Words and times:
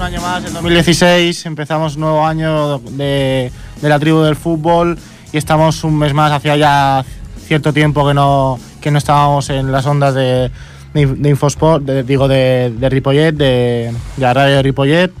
un 0.00 0.06
año 0.06 0.20
más, 0.22 0.42
en 0.46 0.54
2016 0.54 1.44
empezamos 1.44 1.96
un 1.96 2.00
nuevo 2.00 2.26
año 2.26 2.78
de, 2.78 3.52
de 3.82 3.88
la 3.88 3.98
tribu 3.98 4.20
del 4.22 4.34
fútbol 4.34 4.96
y 5.30 5.36
estamos 5.36 5.84
un 5.84 5.98
mes 5.98 6.14
más, 6.14 6.32
hacía 6.32 6.56
ya 6.56 7.04
cierto 7.46 7.74
tiempo 7.74 8.06
que 8.08 8.14
no, 8.14 8.58
que 8.80 8.90
no 8.90 8.96
estábamos 8.96 9.50
en 9.50 9.70
las 9.70 9.84
ondas 9.84 10.14
de, 10.14 10.50
de, 10.94 11.06
de 11.06 11.28
Infosport, 11.28 11.84
de- 11.84 12.02
digo 12.02 12.28
de, 12.28 12.72
de 12.78 12.88
Ripollet, 12.88 13.32
de, 13.32 13.92
de 14.16 14.22
la 14.22 14.32
radio 14.32 14.56
de 14.56 14.62
Ripollet. 14.62 15.12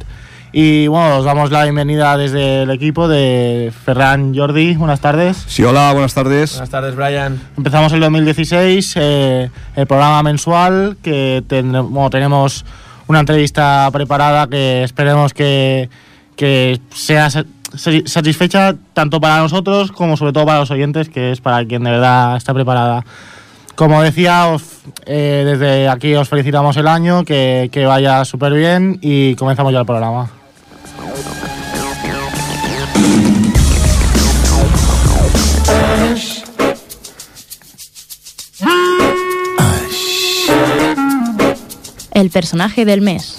Y 0.52 0.86
bueno, 0.88 1.18
os 1.18 1.24
damos 1.26 1.50
la 1.52 1.62
bienvenida 1.64 2.16
desde 2.16 2.62
el 2.62 2.70
equipo 2.70 3.06
de 3.06 3.72
Ferran 3.84 4.34
Jordi. 4.34 4.74
Buenas 4.76 5.00
tardes. 5.00 5.44
Sí, 5.46 5.62
hola, 5.62 5.92
buenas 5.92 6.14
tardes. 6.14 6.52
Buenas 6.54 6.70
tardes, 6.70 6.96
Brian. 6.96 7.38
Empezamos 7.56 7.92
el 7.92 8.00
2016, 8.00 8.94
eh, 8.96 9.50
el 9.76 9.86
programa 9.86 10.22
mensual, 10.24 10.96
que 11.02 11.44
tendremos, 11.46 11.90
bueno, 11.92 12.10
tenemos 12.10 12.64
una 13.10 13.20
entrevista 13.20 13.88
preparada 13.92 14.46
que 14.46 14.84
esperemos 14.84 15.34
que, 15.34 15.88
que 16.36 16.78
sea 16.94 17.28
sa- 17.28 17.44
sa- 17.76 17.90
satisfecha 18.06 18.76
tanto 18.94 19.20
para 19.20 19.38
nosotros 19.38 19.90
como 19.90 20.16
sobre 20.16 20.32
todo 20.32 20.46
para 20.46 20.60
los 20.60 20.70
oyentes, 20.70 21.08
que 21.08 21.32
es 21.32 21.40
para 21.40 21.64
quien 21.64 21.82
de 21.82 21.90
verdad 21.90 22.36
está 22.36 22.54
preparada. 22.54 23.04
Como 23.74 24.00
decía, 24.02 24.46
eh, 25.06 25.42
desde 25.44 25.88
aquí 25.88 26.14
os 26.14 26.28
felicitamos 26.28 26.76
el 26.76 26.86
año, 26.86 27.24
que, 27.24 27.68
que 27.72 27.84
vaya 27.86 28.24
súper 28.24 28.52
bien 28.52 28.98
y 29.02 29.34
comenzamos 29.34 29.72
ya 29.72 29.80
el 29.80 29.86
programa. 29.86 30.30
El 42.20 42.28
personaje 42.28 42.84
del 42.84 43.00
mes. 43.00 43.38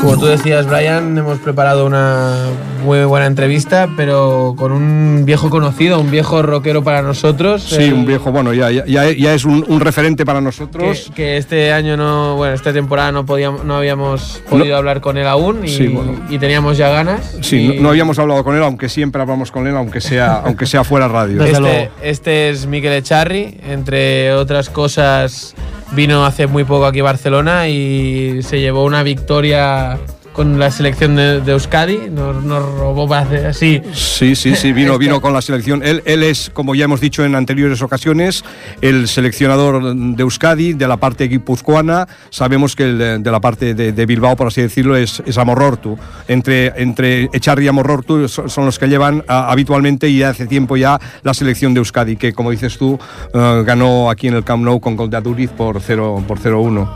Como 0.00 0.16
tú 0.16 0.26
decías, 0.26 0.66
Brian, 0.68 1.18
hemos 1.18 1.38
preparado 1.38 1.84
una 1.84 2.46
muy 2.84 3.04
buena 3.04 3.26
entrevista, 3.26 3.88
pero 3.96 4.54
con 4.56 4.70
un 4.70 5.24
viejo 5.24 5.50
conocido, 5.50 6.00
un 6.00 6.10
viejo 6.10 6.40
rockero 6.40 6.84
para 6.84 7.02
nosotros. 7.02 7.64
Sí, 7.64 7.82
el- 7.84 7.92
un 7.94 8.06
viejo, 8.06 8.30
bueno, 8.30 8.54
ya, 8.54 8.70
ya, 8.70 8.84
ya- 8.86 9.34
es 9.34 9.44
un, 9.44 9.64
un 9.66 9.80
referente 9.80 10.24
para 10.24 10.38
Que, 10.38 10.44
nosotros. 10.44 11.10
que 11.14 11.36
este 11.36 11.72
año 11.72 11.96
no, 11.96 12.36
bueno, 12.36 12.54
esta 12.54 12.72
temporada 12.72 13.10
no 13.10 13.26
podíamos, 13.26 13.64
no 13.64 13.76
habíamos 13.76 14.40
podido 14.48 14.76
hablar 14.76 15.00
con 15.00 15.18
él 15.18 15.26
aún 15.26 15.64
y, 15.64 15.68
Sí, 15.68 15.88
bueno. 15.88 16.12
y 16.30 16.38
teníamos 16.38 16.76
ya 16.78 16.90
ganas. 16.90 17.36
Sí, 17.40 17.56
Y 17.64 17.76
no, 17.76 17.82
no 17.82 17.88
habíamos 17.90 18.18
hablado 18.20 18.44
con 18.44 18.54
él, 18.56 18.62
aunque 18.62 18.88
siempre 18.88 19.20
hablamos 19.20 19.50
con 19.50 19.66
él, 19.66 19.76
aunque 19.76 20.00
sea, 20.00 20.36
aunque 20.44 20.66
sea 20.66 20.84
fuera 20.84 21.08
radio. 21.08 21.38
Desde 21.38 21.50
Este, 21.50 21.60
luego. 21.60 21.90
este 22.02 22.50
es 22.50 22.66
Miquel 22.66 22.92
Echarri, 22.92 23.58
entre 23.68 24.32
otras 24.32 24.70
cosas 24.70 25.54
vino 25.92 26.26
hace 26.26 26.46
muy 26.46 26.64
poco 26.64 26.84
aquí 26.84 27.00
a 27.00 27.04
Barcelona 27.04 27.66
y 27.66 28.42
se 28.42 28.60
llevó 28.60 28.84
una 28.84 29.02
victoria 29.02 29.97
con 30.38 30.56
la 30.56 30.70
selección 30.70 31.16
de, 31.16 31.40
de 31.40 31.50
Euskadi, 31.50 32.10
nos, 32.12 32.44
nos 32.44 32.62
robó 32.62 33.12
así. 33.12 33.82
Sí, 33.92 34.36
sí, 34.36 34.54
sí, 34.54 34.72
vino, 34.72 34.96
vino 35.04 35.20
con 35.20 35.32
la 35.32 35.42
selección. 35.42 35.82
Él, 35.82 36.00
él 36.04 36.22
es, 36.22 36.48
como 36.54 36.76
ya 36.76 36.84
hemos 36.84 37.00
dicho 37.00 37.24
en 37.24 37.34
anteriores 37.34 37.82
ocasiones, 37.82 38.44
el 38.80 39.08
seleccionador 39.08 39.96
de 39.96 40.22
Euskadi, 40.22 40.74
de 40.74 40.86
la 40.86 40.96
parte 40.96 41.26
guipuzcoana. 41.26 42.06
Sabemos 42.30 42.76
que 42.76 42.84
el 42.84 42.98
de, 42.98 43.18
de 43.18 43.30
la 43.32 43.40
parte 43.40 43.74
de, 43.74 43.90
de 43.90 44.06
Bilbao, 44.06 44.36
por 44.36 44.46
así 44.46 44.62
decirlo, 44.62 44.94
es, 44.94 45.20
es 45.26 45.36
Amorortu. 45.38 45.98
Entre, 46.28 46.72
entre 46.80 47.28
Echarri 47.32 47.64
y 47.64 47.68
Amorortu 47.68 48.28
son, 48.28 48.48
son 48.48 48.64
los 48.64 48.78
que 48.78 48.86
llevan 48.86 49.24
habitualmente 49.26 50.08
y 50.08 50.22
hace 50.22 50.46
tiempo 50.46 50.76
ya 50.76 51.00
la 51.24 51.34
selección 51.34 51.74
de 51.74 51.78
Euskadi, 51.78 52.14
que 52.14 52.32
como 52.32 52.52
dices 52.52 52.78
tú, 52.78 52.96
eh, 53.34 53.62
ganó 53.66 54.08
aquí 54.08 54.28
en 54.28 54.34
el 54.34 54.44
Camp 54.44 54.62
Nou 54.62 54.78
con 54.78 54.94
gol 54.94 55.10
de 55.10 55.16
Aduriz 55.16 55.50
por 55.50 55.80
0 55.80 56.22
por 56.28 56.38
0-1. 56.38 56.88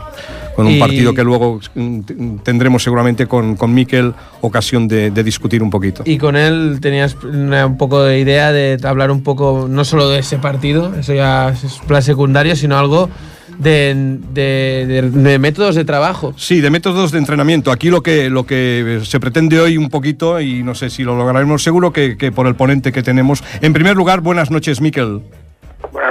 Con 0.55 0.67
un 0.67 0.73
Y- 0.73 0.79
partido 0.79 1.13
que 1.13 1.23
luego 1.23 1.59
mm, 1.73 2.37
tendremos 2.43 2.83
seguramente 2.83 3.25
con, 3.27 3.55
con 3.55 3.73
Miquel 3.73 4.13
ocasión 4.41 4.87
de, 4.87 5.09
de 5.11 5.23
discutir 5.23 5.63
un 5.63 5.69
poquito. 5.69 6.03
Y 6.05 6.17
con 6.17 6.35
él 6.35 6.77
tenías 6.81 7.15
una- 7.23 7.65
un 7.65 7.77
poco 7.77 8.03
de 8.03 8.19
idea 8.19 8.51
de 8.51 8.77
hablar 8.83 9.09
un 9.11 9.23
poco, 9.23 9.67
no 9.69 9.83
solo 9.83 10.09
de 10.09 10.19
ese 10.19 10.37
partido, 10.37 10.93
eso 10.99 11.13
ya 11.13 11.49
es 11.49 11.79
plan 11.87 12.03
secundario, 12.03 12.55
sino 12.55 12.77
algo 12.77 13.09
de, 13.57 14.17
de- 14.33 14.85
de- 14.87 15.09
de 15.09 15.39
métodos 15.39 15.75
de 15.75 15.85
trabajo. 15.85 16.33
Sí, 16.37 16.59
de 16.61 16.69
métodos 16.69 17.11
de 17.11 17.19
entrenamiento. 17.19 17.71
Aquí 17.71 17.89
lo 17.89 18.01
que, 18.01 18.29
lo 18.29 18.45
que 18.45 19.01
se 19.03 19.19
pretende 19.19 19.59
hoy 19.59 19.77
un 19.77 19.89
poquito, 19.89 20.39
y 20.41 20.63
no 20.63 20.75
sé 20.75 20.89
si 20.89 21.03
lo 21.03 21.15
lograremos 21.15 21.63
seguro, 21.63 21.91
que, 21.93 22.17
que 22.17 22.31
por 22.31 22.47
el 22.47 22.55
ponente 22.55 22.91
que 22.91 23.01
tenemos. 23.03 23.43
En 23.61 23.73
primer 23.73 23.95
lugar, 23.95 24.21
buenas 24.21 24.49
noches, 24.51 24.81
Miquel. 24.81 25.21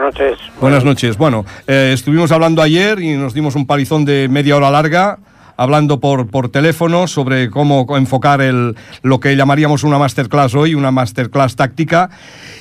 Buenas 0.02 0.18
noches. 0.18 0.38
Buenas 0.60 0.84
noches. 0.84 1.16
Bueno, 1.16 1.44
eh, 1.68 1.92
estuvimos 1.94 2.32
hablando 2.32 2.60
ayer 2.60 2.98
y 3.00 3.14
nos 3.16 3.34
dimos 3.34 3.54
un 3.54 3.66
palizón 3.66 4.04
de 4.04 4.26
media 4.28 4.56
hora 4.56 4.68
larga 4.70 5.18
hablando 5.56 6.00
por, 6.00 6.26
por 6.28 6.48
teléfono 6.48 7.06
sobre 7.06 7.48
cómo 7.50 7.86
enfocar 7.96 8.40
el, 8.40 8.74
lo 9.02 9.20
que 9.20 9.36
llamaríamos 9.36 9.84
una 9.84 9.98
masterclass 9.98 10.54
hoy, 10.56 10.74
una 10.74 10.90
masterclass 10.90 11.54
táctica. 11.54 12.10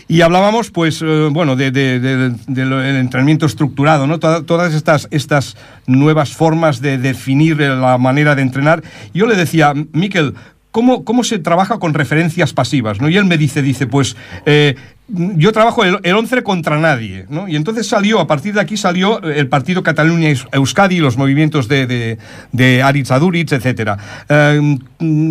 Y 0.08 0.22
hablábamos, 0.22 0.70
pues, 0.70 1.02
eh, 1.02 1.30
bueno, 1.32 1.56
del 1.56 1.74
de, 1.74 2.00
de- 2.00 3.00
entrenamiento 3.00 3.48
estructurado, 3.48 4.06
¿no? 4.06 4.20
Toda- 4.20 4.44
todas 4.44 4.74
estas, 4.76 5.08
estas 5.10 5.58
nuevas 5.88 6.34
formas 6.36 6.80
de 6.82 7.00
definir 7.00 7.58
la 7.60 7.98
manera 7.98 8.36
de 8.36 8.44
entrenar. 8.44 8.84
Yo 9.16 9.26
le 9.26 9.36
decía, 9.36 9.74
Miquel, 9.94 10.36
¿Cómo, 10.74 11.04
¿Cómo 11.04 11.26
se 11.26 11.38
trabaja 11.38 11.80
con 11.80 11.94
referencias 11.94 12.54
pasivas? 12.54 13.02
¿no? 13.02 13.10
Y 13.10 13.18
él 13.18 13.26
me 13.26 13.38
dice, 13.38 13.62
dice, 13.62 13.88
pues 13.88 14.16
eh, 14.46 14.76
yo 15.14 15.52
trabajo 15.52 15.84
el, 15.84 16.00
el 16.04 16.16
11 16.16 16.42
contra 16.44 16.78
nadie. 16.78 17.26
¿no? 17.30 17.48
Y 17.48 17.56
entonces 17.56 17.88
salió, 17.88 18.20
a 18.20 18.28
partir 18.28 18.54
de 18.54 18.62
aquí 18.62 18.78
salió 18.78 19.22
el 19.22 19.48
partido 19.50 19.84
Cataluña-Euskadi, 19.84 21.00
los 21.00 21.18
movimientos 21.18 21.68
de, 21.68 21.86
de, 21.88 22.18
de 22.52 22.82
Aritz 22.84 23.12
etc. 23.12 23.92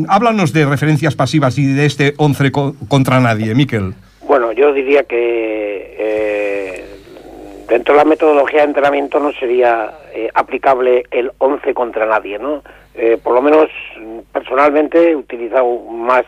háblanos 0.09 0.53
de 0.53 0.67
referencias 0.67 1.15
pasivas 1.15 1.59
y 1.59 1.67
de 1.73 1.87
este 1.87 2.15
11 2.17 2.53
co- 2.53 2.75
contra 2.88 3.21
nadie, 3.21 3.55
Miquel. 3.55 3.94
Bueno, 4.27 4.53
yo 4.53 4.73
diría 4.73 5.05
que 5.05 5.97
eh, 5.99 6.85
dentro 7.69 7.94
de 7.94 7.99
la 7.99 8.05
metodología 8.05 8.61
de 8.61 8.67
entrenamiento 8.67 9.19
no 9.19 9.32
sería 9.32 9.91
eh, 10.15 10.29
aplicable 10.35 11.05
el 11.11 11.32
11 11.38 11.75
contra 11.75 12.06
nadie, 12.06 12.38
¿no? 12.38 12.62
Eh, 12.94 13.19
por 13.23 13.35
lo 13.35 13.43
menos 13.43 13.69
mm, 13.99 14.19
personalmente 14.32 15.11
he 15.11 15.17
utilizado 15.17 15.79
más, 15.91 16.25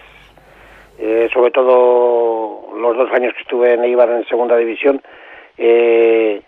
eh, 1.05 1.29
sobre 1.35 1.51
todo 1.51 2.69
los 2.79 2.97
dos 2.97 3.11
años 3.13 3.35
que 3.35 3.43
estuve 3.43 3.75
en 3.75 3.83
Eibar 3.83 4.09
en 4.11 4.25
segunda 4.29 4.57
división, 4.57 5.03
eh, 5.59 6.41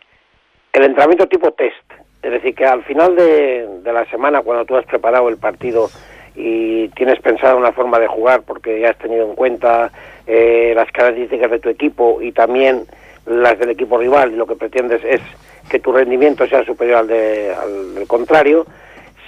el 0.73 0.83
entrenamiento 0.85 1.27
tipo 1.27 1.51
test. 1.53 1.75
Es 2.23 2.31
decir, 2.31 2.55
que 2.55 2.65
al 2.65 2.83
final 2.85 3.17
de, 3.17 3.69
la 3.85 4.06
semana, 4.06 4.43
cuando 4.43 4.65
tú 4.65 4.77
has 4.77 4.87
preparado 4.87 5.29
el 5.29 5.37
partido 5.39 5.89
y 6.37 6.89
tienes 6.91 7.21
pensado 7.21 7.56
una 7.59 7.73
forma 7.73 7.99
de 7.99 8.06
jugar 8.06 8.43
porque 8.47 8.81
ya 8.81 8.91
has 8.91 8.99
tenido 8.99 9.29
en 9.29 9.35
cuenta 9.35 9.91
eh, 10.27 10.73
las 10.75 10.91
características 10.91 11.51
de 11.51 11.59
tu 11.59 11.69
equipo 11.69 12.23
y 12.23 12.33
también 12.33 12.87
las 13.27 13.59
del 13.59 13.71
equipo 13.71 13.99
rival 13.99 14.33
y 14.33 14.37
lo 14.37 14.47
que 14.47 14.55
pretendes 14.56 15.03
es 15.05 15.21
que 15.69 15.79
tu 15.81 15.93
rendimiento 15.93 16.47
sea 16.47 16.65
superior 16.65 16.99
al, 16.99 17.09
de, 17.09 17.55
del 17.95 18.06
contrario, 18.06 18.67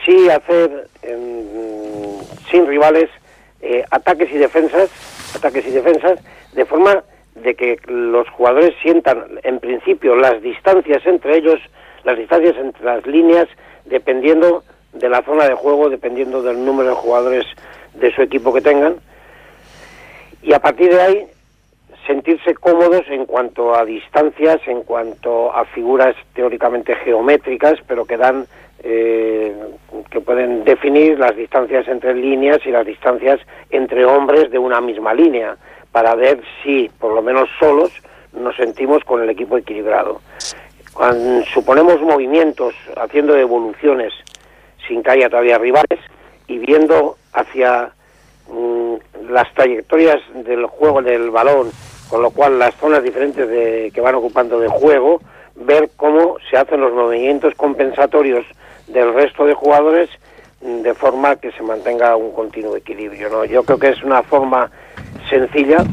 sí 0.04 0.28
hacer 0.30 0.86
en- 1.02 2.18
sin 2.50 2.66
rivales 2.66 3.10
eh, 3.60 3.84
ataques 3.90 4.30
y 4.32 4.38
defensas, 4.38 4.90
ataques 5.36 5.66
y 5.66 5.70
defensas, 5.70 6.20
de 6.52 6.64
forma 6.64 7.04
de 7.34 7.54
que 7.54 7.78
los 7.86 8.28
jugadores 8.30 8.74
sientan 8.82 9.40
en 9.42 9.60
principio 9.60 10.16
las 10.16 10.40
distancias 10.42 11.06
entre 11.06 11.36
ellos, 11.38 11.60
las 12.04 12.16
distancias 12.16 12.56
entre 12.56 12.84
las 12.84 13.06
líneas, 13.06 13.46
dependiendo 13.84 14.64
de 14.92 15.08
la 15.08 15.22
zona 15.22 15.46
de 15.46 15.54
juego, 15.54 15.90
dependiendo 15.90 16.42
del 16.42 16.64
número 16.64 16.90
de 16.90 16.94
jugadores 16.96 17.44
de 17.94 18.14
su 18.14 18.22
equipo 18.22 18.52
que 18.52 18.60
tengan, 18.60 18.96
y 20.42 20.52
a 20.52 20.60
partir 20.60 20.90
de 20.90 21.02
ahí 21.02 21.26
sentirse 22.06 22.54
cómodos 22.54 23.02
en 23.08 23.26
cuanto 23.26 23.76
a 23.76 23.84
distancias, 23.84 24.60
en 24.66 24.82
cuanto 24.82 25.52
a 25.52 25.64
figuras 25.64 26.14
teóricamente 26.34 26.94
geométricas, 26.96 27.74
pero 27.86 28.04
que 28.04 28.16
dan 28.16 28.46
eh, 28.82 29.54
que 30.10 30.20
pueden 30.20 30.64
definir 30.64 31.18
las 31.18 31.34
distancias 31.36 31.88
entre 31.88 32.14
líneas 32.14 32.58
y 32.64 32.70
las 32.70 32.86
distancias 32.86 33.40
entre 33.70 34.04
hombres 34.04 34.50
de 34.50 34.58
una 34.58 34.80
misma 34.80 35.14
línea, 35.14 35.56
para 35.92 36.14
ver 36.14 36.40
si, 36.62 36.90
por 36.98 37.14
lo 37.14 37.22
menos 37.22 37.48
solos, 37.58 37.90
nos 38.32 38.54
sentimos 38.56 39.02
con 39.04 39.22
el 39.22 39.30
equipo 39.30 39.56
equilibrado. 39.56 40.20
Suponemos 41.52 42.00
movimientos, 42.00 42.74
haciendo 42.96 43.36
evoluciones 43.36 44.12
sin 44.86 45.02
que 45.02 45.10
haya 45.10 45.28
todavía 45.28 45.58
rivales 45.58 46.00
y 46.46 46.58
viendo 46.58 47.16
hacia 47.32 47.90
mm, 48.48 48.94
las 49.30 49.52
trayectorias 49.54 50.20
del 50.34 50.66
juego 50.66 51.02
del 51.02 51.30
balón, 51.30 51.70
con 52.08 52.22
lo 52.22 52.30
cual 52.30 52.58
las 52.58 52.74
zonas 52.76 53.02
diferentes 53.02 53.48
de, 53.48 53.90
que 53.92 54.00
van 54.00 54.14
ocupando 54.14 54.58
de 54.58 54.68
juego, 54.68 55.20
ver 55.54 55.90
cómo 55.96 56.36
se 56.50 56.56
hacen 56.56 56.80
los 56.80 56.92
movimientos 56.92 57.54
compensatorios 57.54 58.44
del 58.88 59.12
resto 59.14 59.44
de 59.46 59.54
jugadores 59.54 60.08
de 60.60 60.94
forma 60.94 61.36
que 61.36 61.52
se 61.52 61.62
mantenga 61.62 62.16
un 62.16 62.32
continuo 62.32 62.76
equilibrio. 62.76 63.28
¿no? 63.28 63.44
Yo 63.44 63.62
creo 63.64 63.78
que 63.78 63.88
es 63.90 64.02
una 64.02 64.22
forma 64.22 64.70
sencilla. 65.28 65.84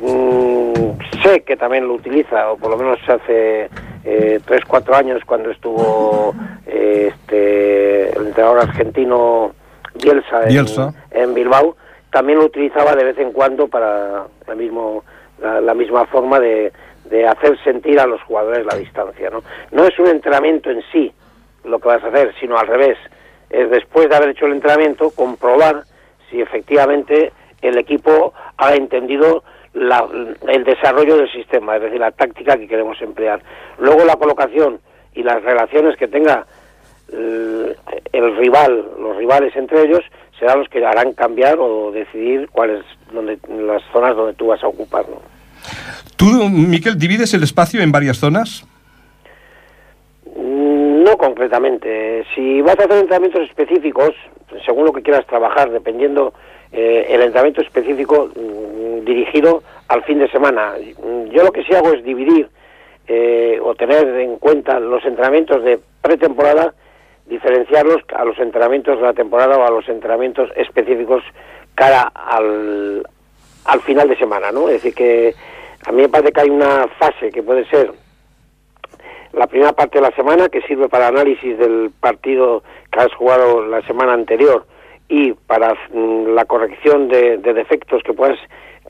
Mm, 0.00 0.72
sé 1.22 1.42
que 1.42 1.56
también 1.56 1.86
lo 1.86 1.94
utiliza, 1.94 2.50
o 2.50 2.56
por 2.56 2.70
lo 2.70 2.76
menos 2.76 2.98
hace 3.08 3.68
eh, 4.04 4.40
tres, 4.44 4.62
cuatro 4.66 4.96
años 4.96 5.22
cuando 5.24 5.50
estuvo 5.50 6.34
eh, 6.66 7.12
este, 7.12 8.10
el 8.16 8.26
entrenador 8.28 8.60
argentino 8.60 9.52
Bielsa, 10.02 10.42
en- 10.44 10.48
Bielsa. 10.48 10.94
En, 11.10 11.34
Bilbao, 11.34 11.76
también 12.10 12.38
lo 12.38 12.46
utilizaba 12.46 12.96
de 12.96 13.04
vez 13.04 13.18
en 13.18 13.32
cuando 13.32 13.68
para 13.68 14.26
la, 14.48 14.54
mismo, 14.54 15.04
la, 15.40 15.60
la 15.60 15.74
misma 15.74 16.06
forma 16.06 16.40
de, 16.40 16.72
de 17.04 17.26
hacer 17.26 17.56
sentir 17.62 18.00
a 18.00 18.06
los 18.06 18.20
jugadores 18.22 18.66
la 18.66 18.74
distancia. 18.76 19.30
¿no? 19.30 19.42
no 19.70 19.84
es 19.84 19.96
un 19.98 20.08
entrenamiento 20.08 20.70
en 20.70 20.82
sí 20.90 21.12
lo 21.64 21.78
que 21.78 21.88
vas 21.88 22.02
a 22.04 22.08
hacer, 22.08 22.34
sino 22.40 22.56
al 22.58 22.66
revés. 22.66 22.98
Es 23.50 23.70
después 23.70 24.08
de 24.08 24.16
haber 24.16 24.30
hecho 24.30 24.46
el 24.46 24.52
entrenamiento, 24.52 25.10
comprobar 25.10 25.82
si 26.30 26.40
efectivamente 26.40 27.32
el 27.60 27.78
equipo 27.78 28.32
ha 28.56 28.74
entendido 28.74 29.44
la- 29.74 30.06
el 30.48 30.64
desarrollo 30.64 31.16
del 31.16 31.30
sistema, 31.32 31.76
es 31.76 31.82
decir, 31.82 32.00
la 32.00 32.10
táctica 32.10 32.56
que 32.56 32.66
queremos 32.68 33.00
emplear. 33.00 33.40
Luego 33.78 34.04
la 34.04 34.16
colocación 34.16 34.80
y 35.14 35.22
las 35.22 35.42
relaciones 35.42 35.96
que 35.96 36.08
tenga 36.08 36.46
el, 37.12 37.76
el 38.12 38.36
rival, 38.36 38.84
los 38.98 39.16
rivales 39.16 39.54
entre 39.56 39.82
ellos, 39.82 40.00
serán 40.38 40.58
los 40.60 40.68
que 40.68 40.84
harán 40.84 41.12
cambiar 41.12 41.56
o 41.60 41.92
decidir 41.92 42.48
cuáles 42.50 42.84
donde, 43.12 43.38
las 43.48 43.82
zonas 43.92 44.16
donde 44.16 44.34
tú 44.34 44.46
vas 44.48 44.62
a 44.64 44.66
ocupar. 44.66 45.06
¿no? 45.08 45.20
¿Tú, 46.16 46.24
Miquel, 46.48 46.98
divides 46.98 47.32
el 47.34 47.42
espacio 47.42 47.80
en 47.82 47.92
varias 47.92 48.16
zonas? 48.18 48.64
Mm, 50.36 50.81
No 51.12 51.18
concretamente. 51.18 52.24
Si 52.34 52.62
vas 52.62 52.78
a 52.78 52.84
hacer 52.84 52.96
entrenamientos 52.96 53.42
específicos, 53.42 54.14
según 54.64 54.86
lo 54.86 54.94
que 54.94 55.02
quieras 55.02 55.26
trabajar, 55.26 55.70
dependiendo 55.70 56.32
eh, 56.72 57.04
el 57.10 57.20
entrenamiento 57.20 57.60
específico 57.60 58.30
mm, 58.34 59.04
dirigido 59.04 59.62
al 59.88 60.02
fin 60.04 60.20
de 60.20 60.30
semana. 60.30 60.72
Yo 61.30 61.42
lo 61.44 61.52
que 61.52 61.64
sí 61.64 61.74
hago 61.74 61.92
es 61.92 62.02
dividir 62.02 62.48
eh, 63.06 63.58
o 63.62 63.74
tener 63.74 64.08
en 64.20 64.38
cuenta 64.38 64.80
los 64.80 65.04
entrenamientos 65.04 65.62
de 65.62 65.80
pretemporada, 66.00 66.72
diferenciarlos 67.26 67.98
a 68.16 68.24
los 68.24 68.38
entrenamientos 68.38 68.96
de 68.96 69.02
la 69.02 69.12
temporada 69.12 69.58
o 69.58 69.66
a 69.66 69.70
los 69.70 69.86
entrenamientos 69.90 70.48
específicos 70.56 71.22
cara 71.74 72.10
al, 72.14 73.06
al 73.66 73.80
final 73.82 74.08
de 74.08 74.16
semana, 74.16 74.50
¿no? 74.50 74.68
Es 74.68 74.82
decir, 74.82 74.94
que 74.94 75.34
a 75.84 75.92
mí 75.92 76.00
me 76.00 76.08
parece 76.08 76.32
que 76.32 76.40
hay 76.40 76.48
una 76.48 76.88
fase 76.98 77.30
que 77.30 77.42
puede 77.42 77.66
ser 77.66 77.92
la 79.32 79.46
primera 79.46 79.72
parte 79.72 79.98
de 79.98 80.02
la 80.08 80.14
semana 80.14 80.48
que 80.48 80.60
sirve 80.62 80.88
para 80.88 81.08
análisis 81.08 81.58
del 81.58 81.90
partido 82.00 82.62
que 82.90 83.00
has 83.00 83.12
jugado 83.14 83.64
la 83.66 83.80
semana 83.82 84.12
anterior 84.12 84.64
y 85.08 85.32
para 85.32 85.74
mm, 85.92 86.28
la 86.34 86.44
corrección 86.44 87.08
de, 87.08 87.38
de 87.38 87.52
defectos 87.54 88.02
que 88.02 88.12
puedas 88.12 88.38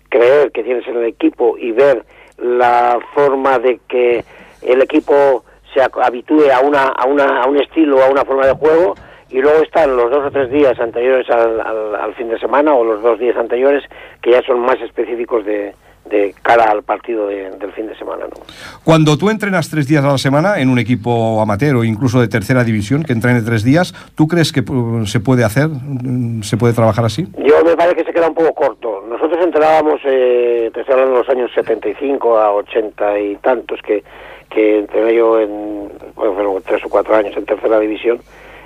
creer 0.08 0.50
que 0.52 0.62
tienes 0.62 0.86
en 0.88 0.96
el 0.96 1.04
equipo 1.04 1.56
y 1.58 1.72
ver 1.72 2.04
la 2.38 2.98
forma 3.14 3.58
de 3.58 3.80
que 3.88 4.24
el 4.62 4.82
equipo 4.82 5.44
se 5.72 5.80
habitúe 5.82 6.50
a 6.52 6.60
una 6.60 6.84
a 6.88 7.06
una 7.06 7.42
a 7.42 7.46
un 7.48 7.58
estilo 7.60 8.02
a 8.02 8.10
una 8.10 8.24
forma 8.24 8.46
de 8.46 8.52
juego 8.54 8.94
y 9.30 9.40
luego 9.40 9.62
están 9.62 9.96
los 9.96 10.10
dos 10.10 10.26
o 10.26 10.30
tres 10.30 10.50
días 10.50 10.78
anteriores 10.78 11.28
al, 11.30 11.58
al- 11.60 11.94
al 11.96 12.14
fin 12.14 12.28
de 12.28 12.38
semana 12.38 12.74
o 12.74 12.84
los 12.84 13.00
dos 13.02 13.18
días 13.18 13.36
anteriores 13.36 13.82
que 14.20 14.32
ya 14.32 14.42
son 14.42 14.60
más 14.60 14.78
específicos 14.82 15.44
de, 15.46 15.74
de 16.04 16.34
cara 16.42 16.64
al 16.70 16.82
partido 16.82 17.28
de- 17.28 17.50
del 17.52 17.72
fin 17.72 17.86
de 17.86 17.96
semana 17.96 18.24
¿no? 18.24 18.42
Cuando 18.84 19.16
tú 19.16 19.30
entrenas 19.30 19.70
tres 19.70 19.86
días 19.86 20.04
a 20.04 20.08
la 20.08 20.18
semana 20.18 20.58
en 20.60 20.68
un 20.68 20.78
equipo 20.78 21.40
amateur 21.40 21.76
o 21.76 21.84
incluso 21.84 22.20
de 22.20 22.28
tercera 22.28 22.64
división 22.64 23.02
que 23.04 23.12
entrene 23.12 23.40
tres 23.42 23.62
días, 23.64 23.94
¿tú 24.14 24.26
crees 24.28 24.52
que 24.52 24.64
pu- 24.64 25.06
se 25.06 25.20
puede 25.20 25.44
hacer? 25.44 25.68
Mm, 25.68 26.42
¿Se 26.42 26.56
puede 26.56 26.74
trabajar 26.74 27.04
así? 27.04 27.26
Yo 27.38 27.64
me 27.64 27.76
parece 27.76 27.96
que 27.96 28.04
se 28.04 28.12
queda 28.12 28.28
un 28.28 28.34
poco 28.34 28.52
corto. 28.52 29.04
Nosotros 29.08 29.38
entrenábamos, 29.44 30.00
eh, 30.04 30.70
te 30.74 30.80
estoy 30.80 30.92
hablando 30.94 31.14
de 31.14 31.18
los 31.20 31.28
años 31.28 31.50
75 31.54 32.38
a 32.38 32.52
80 32.52 33.18
y 33.20 33.36
tantos, 33.36 33.80
que, 33.82 34.02
que 34.50 34.80
entrené 34.80 35.14
yo 35.14 35.40
en, 35.40 35.88
bueno, 36.16 36.34
fueron 36.34 36.62
tres 36.66 36.84
o 36.84 36.88
cuatro 36.88 37.14
años 37.14 37.34
en 37.36 37.44
tercera 37.46 37.78
división, 37.78 38.18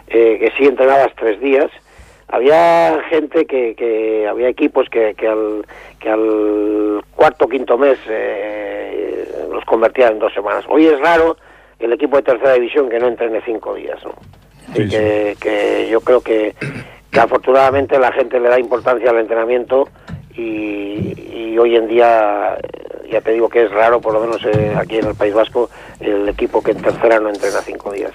eh, 0.08 0.38
que 0.40 0.52
sí 0.56 0.64
entrenabas 0.66 1.12
tres 1.16 1.38
días. 1.40 1.70
Había 2.28 3.02
gente 3.08 3.46
que, 3.46 3.74
que 3.76 4.26
había 4.26 4.48
equipos 4.48 4.88
que, 4.90 5.14
que, 5.14 5.28
al, 5.28 5.64
que 6.00 6.10
al 6.10 7.02
cuarto 7.14 7.48
quinto 7.48 7.78
mes 7.78 7.98
eh, 8.08 9.28
los 9.50 9.64
convertían 9.64 10.14
en 10.14 10.18
dos 10.18 10.34
semanas. 10.34 10.64
Hoy 10.68 10.86
es 10.86 10.98
raro 10.98 11.36
el 11.78 11.92
equipo 11.92 12.16
de 12.16 12.24
tercera 12.24 12.54
división 12.54 12.88
que 12.88 12.98
no 12.98 13.06
entrene 13.06 13.40
cinco 13.44 13.74
días, 13.74 14.02
¿no? 14.04 14.14
Sí, 14.74 14.82
y 14.82 14.88
que, 14.88 15.36
que 15.40 15.88
yo 15.88 16.00
creo 16.00 16.20
que, 16.20 16.54
que 17.12 17.20
afortunadamente 17.20 17.98
la 17.98 18.10
gente 18.10 18.40
le 18.40 18.48
da 18.48 18.58
importancia 18.58 19.10
al 19.10 19.18
entrenamiento 19.18 19.88
y, 20.34 21.14
y 21.32 21.58
hoy 21.58 21.76
en 21.76 21.86
día 21.86 22.58
ya 23.10 23.20
te 23.20 23.32
digo 23.32 23.48
que 23.48 23.64
es 23.64 23.70
raro, 23.70 24.00
por 24.00 24.12
lo 24.12 24.20
menos 24.20 24.40
eh, 24.44 24.74
aquí 24.76 24.96
en 24.96 25.06
el 25.06 25.14
País 25.14 25.34
Vasco, 25.34 25.70
el 26.00 26.28
equipo 26.28 26.62
que 26.62 26.72
en 26.72 26.82
tercera 26.82 27.20
no 27.20 27.28
entrena 27.30 27.58
cinco 27.64 27.92
días. 27.92 28.12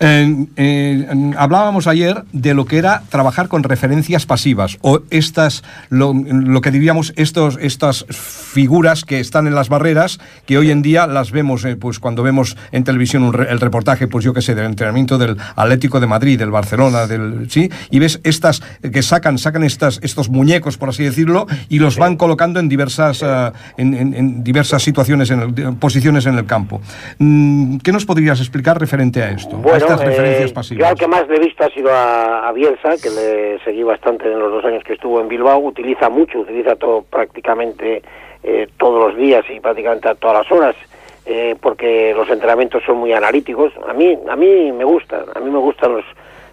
Eh, 0.00 0.46
eh, 0.56 1.06
hablábamos 1.36 1.86
ayer 1.86 2.22
de 2.32 2.54
lo 2.54 2.64
que 2.64 2.78
era 2.78 3.02
trabajar 3.10 3.48
con 3.48 3.62
referencias 3.62 4.26
pasivas 4.26 4.78
o 4.80 5.00
estas, 5.10 5.62
lo, 5.88 6.12
lo 6.14 6.60
que 6.60 6.70
diríamos, 6.70 7.12
estos, 7.16 7.58
estas 7.60 8.06
figuras 8.10 9.04
que 9.04 9.20
están 9.20 9.46
en 9.46 9.54
las 9.54 9.68
barreras 9.68 10.18
que 10.46 10.58
hoy 10.58 10.70
en 10.70 10.82
día 10.82 11.06
las 11.06 11.30
vemos, 11.32 11.64
eh, 11.64 11.76
pues 11.76 11.98
cuando 11.98 12.22
vemos 12.22 12.56
en 12.72 12.84
televisión 12.84 13.22
un 13.22 13.32
re- 13.32 13.50
el 13.50 13.60
reportaje, 13.60 14.06
pues 14.08 14.24
yo 14.24 14.32
qué 14.32 14.42
sé, 14.42 14.54
del 14.54 14.66
entrenamiento 14.66 15.18
del 15.18 15.36
Atlético 15.56 16.00
de 16.00 16.06
Madrid, 16.06 16.38
del 16.38 16.50
Barcelona, 16.50 17.06
del 17.06 17.50
sí, 17.50 17.70
y 17.90 17.98
ves 17.98 18.20
estas 18.24 18.62
eh, 18.82 18.90
que 18.90 19.02
sacan, 19.02 19.38
sacan 19.38 19.64
estas, 19.64 19.98
estos 20.02 20.28
muñecos, 20.30 20.76
por 20.78 20.88
así 20.88 21.04
decirlo, 21.04 21.46
y 21.68 21.78
los 21.78 21.96
van 21.96 22.16
colocando 22.16 22.60
en 22.60 22.68
diversas, 22.68 23.22
en, 23.76 23.94
en- 23.94 24.14
en 24.20 24.44
diversas 24.44 24.82
situaciones, 24.82 25.30
en 25.32 25.40
el- 25.40 25.76
posiciones 25.78 26.26
en 26.26 26.38
el 26.38 26.46
campo. 26.46 26.80
Mm, 27.18 27.78
¿Qué 27.78 27.90
nos 27.92 28.04
podrías 28.06 28.38
explicar 28.40 28.78
referente 28.78 29.22
a 29.22 29.30
esto? 29.30 29.56
a 29.56 29.58
Bueno, 29.60 29.78
estas 29.78 30.00
referencias 30.04 30.50
eh, 30.50 30.54
pasivas. 30.54 30.80
yo 30.80 30.86
al 30.88 30.94
que 30.96 31.08
más 31.08 31.26
le 31.28 31.36
he 31.36 31.40
visto 31.40 31.64
ha 31.64 31.70
sido 31.70 31.90
a, 31.92 32.48
a 32.48 32.52
Bielsa, 32.52 32.90
que 33.02 33.10
le 33.10 33.58
seguí 33.64 33.82
bastante 33.82 34.30
en 34.30 34.38
los 34.38 34.52
dos 34.52 34.64
años 34.64 34.84
que 34.84 34.92
estuvo 34.92 35.20
en 35.20 35.26
Bilbao. 35.28 35.58
Utiliza 35.58 36.08
mucho, 36.08 36.38
utiliza 36.40 36.76
todo 36.76 37.02
prácticamente 37.02 38.02
eh, 38.44 38.68
todos 38.78 39.08
los 39.08 39.16
días 39.18 39.44
y 39.54 39.58
prácticamente 39.60 40.08
a 40.08 40.14
todas 40.14 40.42
las 40.44 40.52
horas, 40.52 40.76
eh, 41.26 41.56
porque 41.60 42.12
los 42.16 42.28
entrenamientos 42.30 42.82
son 42.86 42.98
muy 42.98 43.12
analíticos. 43.12 43.72
A 43.88 43.92
mí, 43.92 44.16
a 44.30 44.36
mí 44.36 44.72
me 44.72 44.84
gustan, 44.84 45.24
a 45.34 45.40
mí 45.40 45.50
me 45.50 45.58
gustan 45.58 45.92
los, 45.96 46.04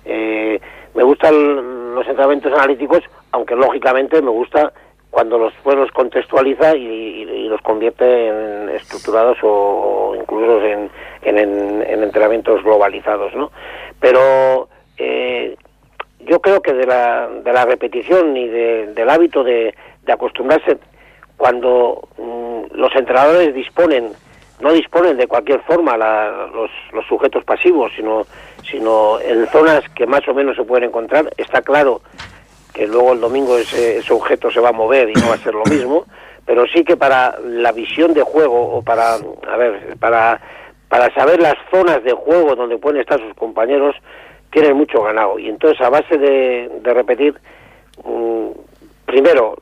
eh, 0.05 0.59
me 0.95 1.03
gustan 1.03 1.95
los 1.95 2.05
entrenamientos 2.07 2.51
analíticos, 2.53 3.03
aunque 3.31 3.55
lógicamente 3.55 4.21
me 4.21 4.29
gusta 4.31 4.71
cuando 5.09 5.37
los 5.37 5.53
pues, 5.63 5.75
los 5.77 5.91
contextualiza 5.91 6.75
y, 6.75 7.47
los 7.47 7.61
convierte 7.61 8.27
en 8.27 8.69
estructurados 8.69 9.37
o, 9.41 9.47
o 10.11 10.15
incluso 10.15 10.61
en, 10.65 10.89
en, 11.23 11.37
en- 11.37 11.81
en 11.87 12.03
entrenamientos 12.03 12.61
globalizados, 12.63 13.33
¿no? 13.33 13.51
Pero 14.01 14.67
eh, 14.97 15.55
yo 16.19 16.39
creo 16.41 16.61
que 16.61 16.73
de 16.73 16.85
la, 16.85 17.27
de 17.29 17.53
la 17.53 17.65
repetición 17.65 18.35
y 18.35 18.47
de- 18.47 18.87
del 18.93 19.09
hábito 19.09 19.43
de, 19.43 19.73
de 20.03 20.11
acostumbrarse 20.13 20.77
cuando 21.37 22.07
mm, 22.17 22.75
los 22.75 22.93
entrenadores 22.95 23.53
disponen 23.53 24.11
no 24.59 24.71
disponen 24.73 25.17
de 25.17 25.27
cualquier 25.27 25.61
forma 25.61 25.95
la- 25.97 26.49
los, 26.51 26.71
los 26.91 27.05
sujetos 27.05 27.43
pasivos, 27.43 27.91
sino, 27.95 28.25
sino 28.69 29.19
en 29.19 29.45
zonas 29.47 29.87
que 29.95 30.07
más 30.07 30.27
o 30.27 30.33
menos 30.33 30.55
se 30.57 30.63
pueden 30.63 30.89
encontrar. 30.89 31.29
Está 31.37 31.61
claro 31.61 32.01
que 32.77 32.87
luego 32.87 33.13
el 33.13 33.19
domingo 33.19 33.57
ese, 33.57 33.97
ese 33.97 34.13
objeto 34.13 34.51
se 34.51 34.59
va 34.59 34.69
a 34.69 34.73
mover 34.73 35.09
y 35.09 35.13
no 35.13 35.29
va 35.29 35.35
a 35.35 35.39
ser 35.39 35.53
lo 35.55 35.63
mismo, 35.65 36.05
pero 36.45 36.65
sí 36.67 36.83
que 36.83 36.95
para 36.95 37.37
la 37.43 37.71
visión 37.71 38.13
de 38.13 38.21
juego 38.21 38.77
o 38.77 38.81
para, 38.81 39.15
a 39.15 39.57
ver, 39.57 39.97
para, 39.99 40.39
para 40.87 41.13
saber 41.15 41.41
las 41.41 41.55
zonas 41.71 42.03
de 42.03 42.13
juego 42.13 42.55
donde 42.55 42.77
pueden 42.77 43.01
estar 43.01 43.19
sus 43.19 43.33
compañeros, 43.33 43.95
tienen 44.51 44.77
mucho 44.77 45.01
ganado. 45.03 45.37
Y 45.39 45.49
entonces 45.49 45.81
a 45.81 45.89
base 45.89 46.17
de, 46.17 46.69
de 46.81 46.93
repetir, 46.93 47.35
mm, 48.05 48.47
primero, 49.05 49.57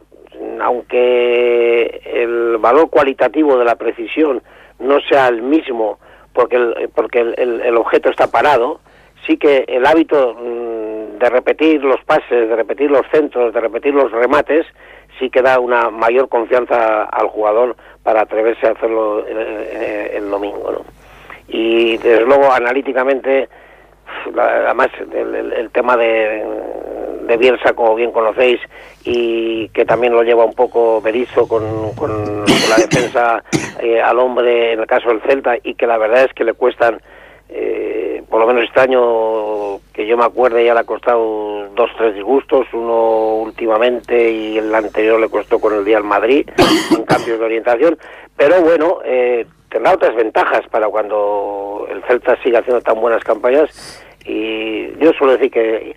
aunque 0.61 2.01
el 2.05 2.57
valor 2.57 2.89
cualitativo 2.89 3.57
de 3.57 3.65
la 3.65 3.75
precisión 3.75 4.41
no 4.79 4.99
sea 5.09 5.27
el 5.29 5.41
mismo 5.41 5.99
porque 6.33 6.57
el, 6.57 6.89
porque 6.93 7.19
el, 7.19 7.61
el- 7.61 7.77
objeto 7.77 8.09
está 8.09 8.27
parado, 8.27 8.79
sí 9.25 9.37
que 9.37 9.63
el 9.67 9.85
hábito 9.85 10.35
mm, 10.35 10.84
de 11.25 11.29
repetir 11.31 11.83
los 11.83 12.01
pases, 12.05 12.47
de 12.49 12.55
repetir 12.55 12.89
los 12.91 13.05
centros, 13.11 13.53
de 13.53 13.59
repetir 13.59 13.93
los 13.93 14.11
remates, 14.11 14.65
sí 15.19 15.29
que 15.29 15.41
da 15.41 15.59
una 15.59 15.89
mayor 15.89 16.29
confianza 16.29 17.03
al 17.05 17.27
jugador 17.27 17.75
para 18.03 18.21
atreverse 18.21 18.67
a 18.67 18.71
hacerlo 18.71 19.25
el, 19.25 19.37
el- 19.37 20.11
el 20.17 20.29
domingo. 20.29 20.71
¿no? 20.71 20.81
Y 21.47 21.97
desde 21.97 22.25
luego, 22.25 22.51
analíticamente, 22.51 23.49
además 24.37 24.89
el 25.11 25.69
tema 25.71 25.97
de, 25.97 26.45
de 27.23 27.37
Bielsa, 27.37 27.73
como 27.73 27.95
bien 27.95 28.11
conocéis, 28.11 28.59
y 29.03 29.69
que 29.69 29.85
también 29.85 30.13
lo 30.13 30.21
lleva 30.23 30.45
un 30.45 30.53
poco 30.53 31.01
Berizzo 31.01 31.47
con, 31.47 31.63
con- 31.95 32.43
con 32.45 32.69
la 32.69 32.75
defensa 32.77 33.43
eh, 33.79 34.01
al 34.01 34.19
hombre 34.19 34.73
en 34.73 34.79
el 34.81 34.87
caso 34.87 35.09
del 35.09 35.21
Celta, 35.21 35.55
y 35.63 35.73
que 35.75 35.87
la 35.87 35.97
verdad 35.97 36.25
es 36.25 36.33
que 36.33 36.43
le 36.43 36.53
cuestan, 36.53 36.99
eh, 37.49 38.23
por 38.29 38.39
lo 38.39 38.47
menos 38.47 38.63
este 38.63 38.79
año 38.79 39.79
que 39.93 40.05
yo 40.05 40.17
me 40.17 40.25
acuerde, 40.25 40.65
ya 40.65 40.73
le 40.73 40.79
ha 40.81 40.83
costado 40.83 41.69
dos, 41.75 41.89
tres 41.97 42.15
disgustos, 42.15 42.67
uno 42.73 43.35
últimamente 43.35 44.31
y 44.31 44.57
el 44.57 44.73
anterior 44.73 45.19
le 45.19 45.29
costó 45.29 45.59
con 45.59 45.73
el 45.73 45.85
Real 45.85 46.03
Madrid, 46.03 46.49
en 46.91 47.03
cambios 47.03 47.39
de 47.39 47.45
orientación, 47.45 47.97
pero 48.35 48.61
bueno, 48.61 48.99
eh, 49.05 49.45
tendrá 49.69 49.93
otras 49.93 50.15
ventajas 50.15 50.61
para 50.69 50.87
cuando 50.89 51.87
el 51.89 52.03
Celta 52.03 52.37
siga 52.43 52.59
haciendo 52.59 52.81
tan 52.81 52.99
buenas 52.99 53.23
campañas. 53.23 54.01
Y 54.27 54.97
yo 54.97 55.13
suelo 55.13 55.33
decir 55.33 55.51
que 55.51 55.95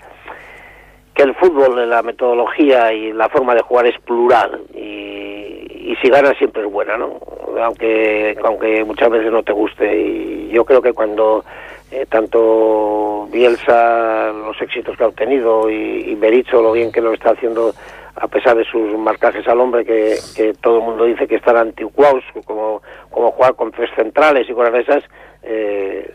que 1.19 1.25
el 1.25 1.35
fútbol, 1.35 1.91
la 1.91 2.01
metodología 2.05 2.93
y 2.93 3.13
la 3.13 3.29
forma 3.29 3.53
de 3.53 3.63
jugar 3.63 3.87
es 3.87 3.99
plural. 4.03 4.63
Y, 4.73 5.28
y 5.89 5.97
si 5.97 6.11
gana 6.11 6.35
siempre 6.35 6.63
es 6.63 6.71
buena, 6.71 6.99
¿no? 6.99 7.19
Aunque, 7.63 8.37
aunque 8.45 8.85
muchas 8.85 9.09
veces 9.09 9.33
no 9.33 9.43
te 9.43 9.53
guste 9.53 9.99
y 9.99 10.49
yo 10.51 10.65
creo 10.65 10.83
que 10.83 10.93
cuando 10.93 11.45
eh, 11.91 12.05
tanto 12.09 13.27
Bielsa, 13.33 14.31
los 14.33 14.61
éxitos 14.61 14.97
que 14.97 15.05
ha 15.05 15.09
obtenido 15.09 15.71
y, 15.71 16.11
y 16.11 16.15
Berizzo, 16.15 16.61
lo 16.61 16.73
bien 16.73 16.93
que 16.93 17.01
lo 17.01 17.15
está 17.15 17.31
haciendo 17.31 17.73
a 18.21 18.29
pesar 18.29 18.57
de 18.57 18.65
sus 18.65 18.99
marcajes 18.99 19.47
al 19.49 19.61
hombre 19.61 19.85
que, 19.85 20.19
todo 20.61 20.79
el 20.79 20.85
mundo 20.85 21.05
dice 21.05 21.27
que 21.27 21.37
están 21.37 21.57
anticuados, 21.57 22.23
como, 22.45 22.83
como 23.11 23.31
jugar 23.31 23.55
con 23.55 23.71
tres 23.71 23.89
centrales 23.97 24.47
y 24.49 24.53
de 24.53 24.81
esas, 24.81 25.05
eh, 25.43 26.11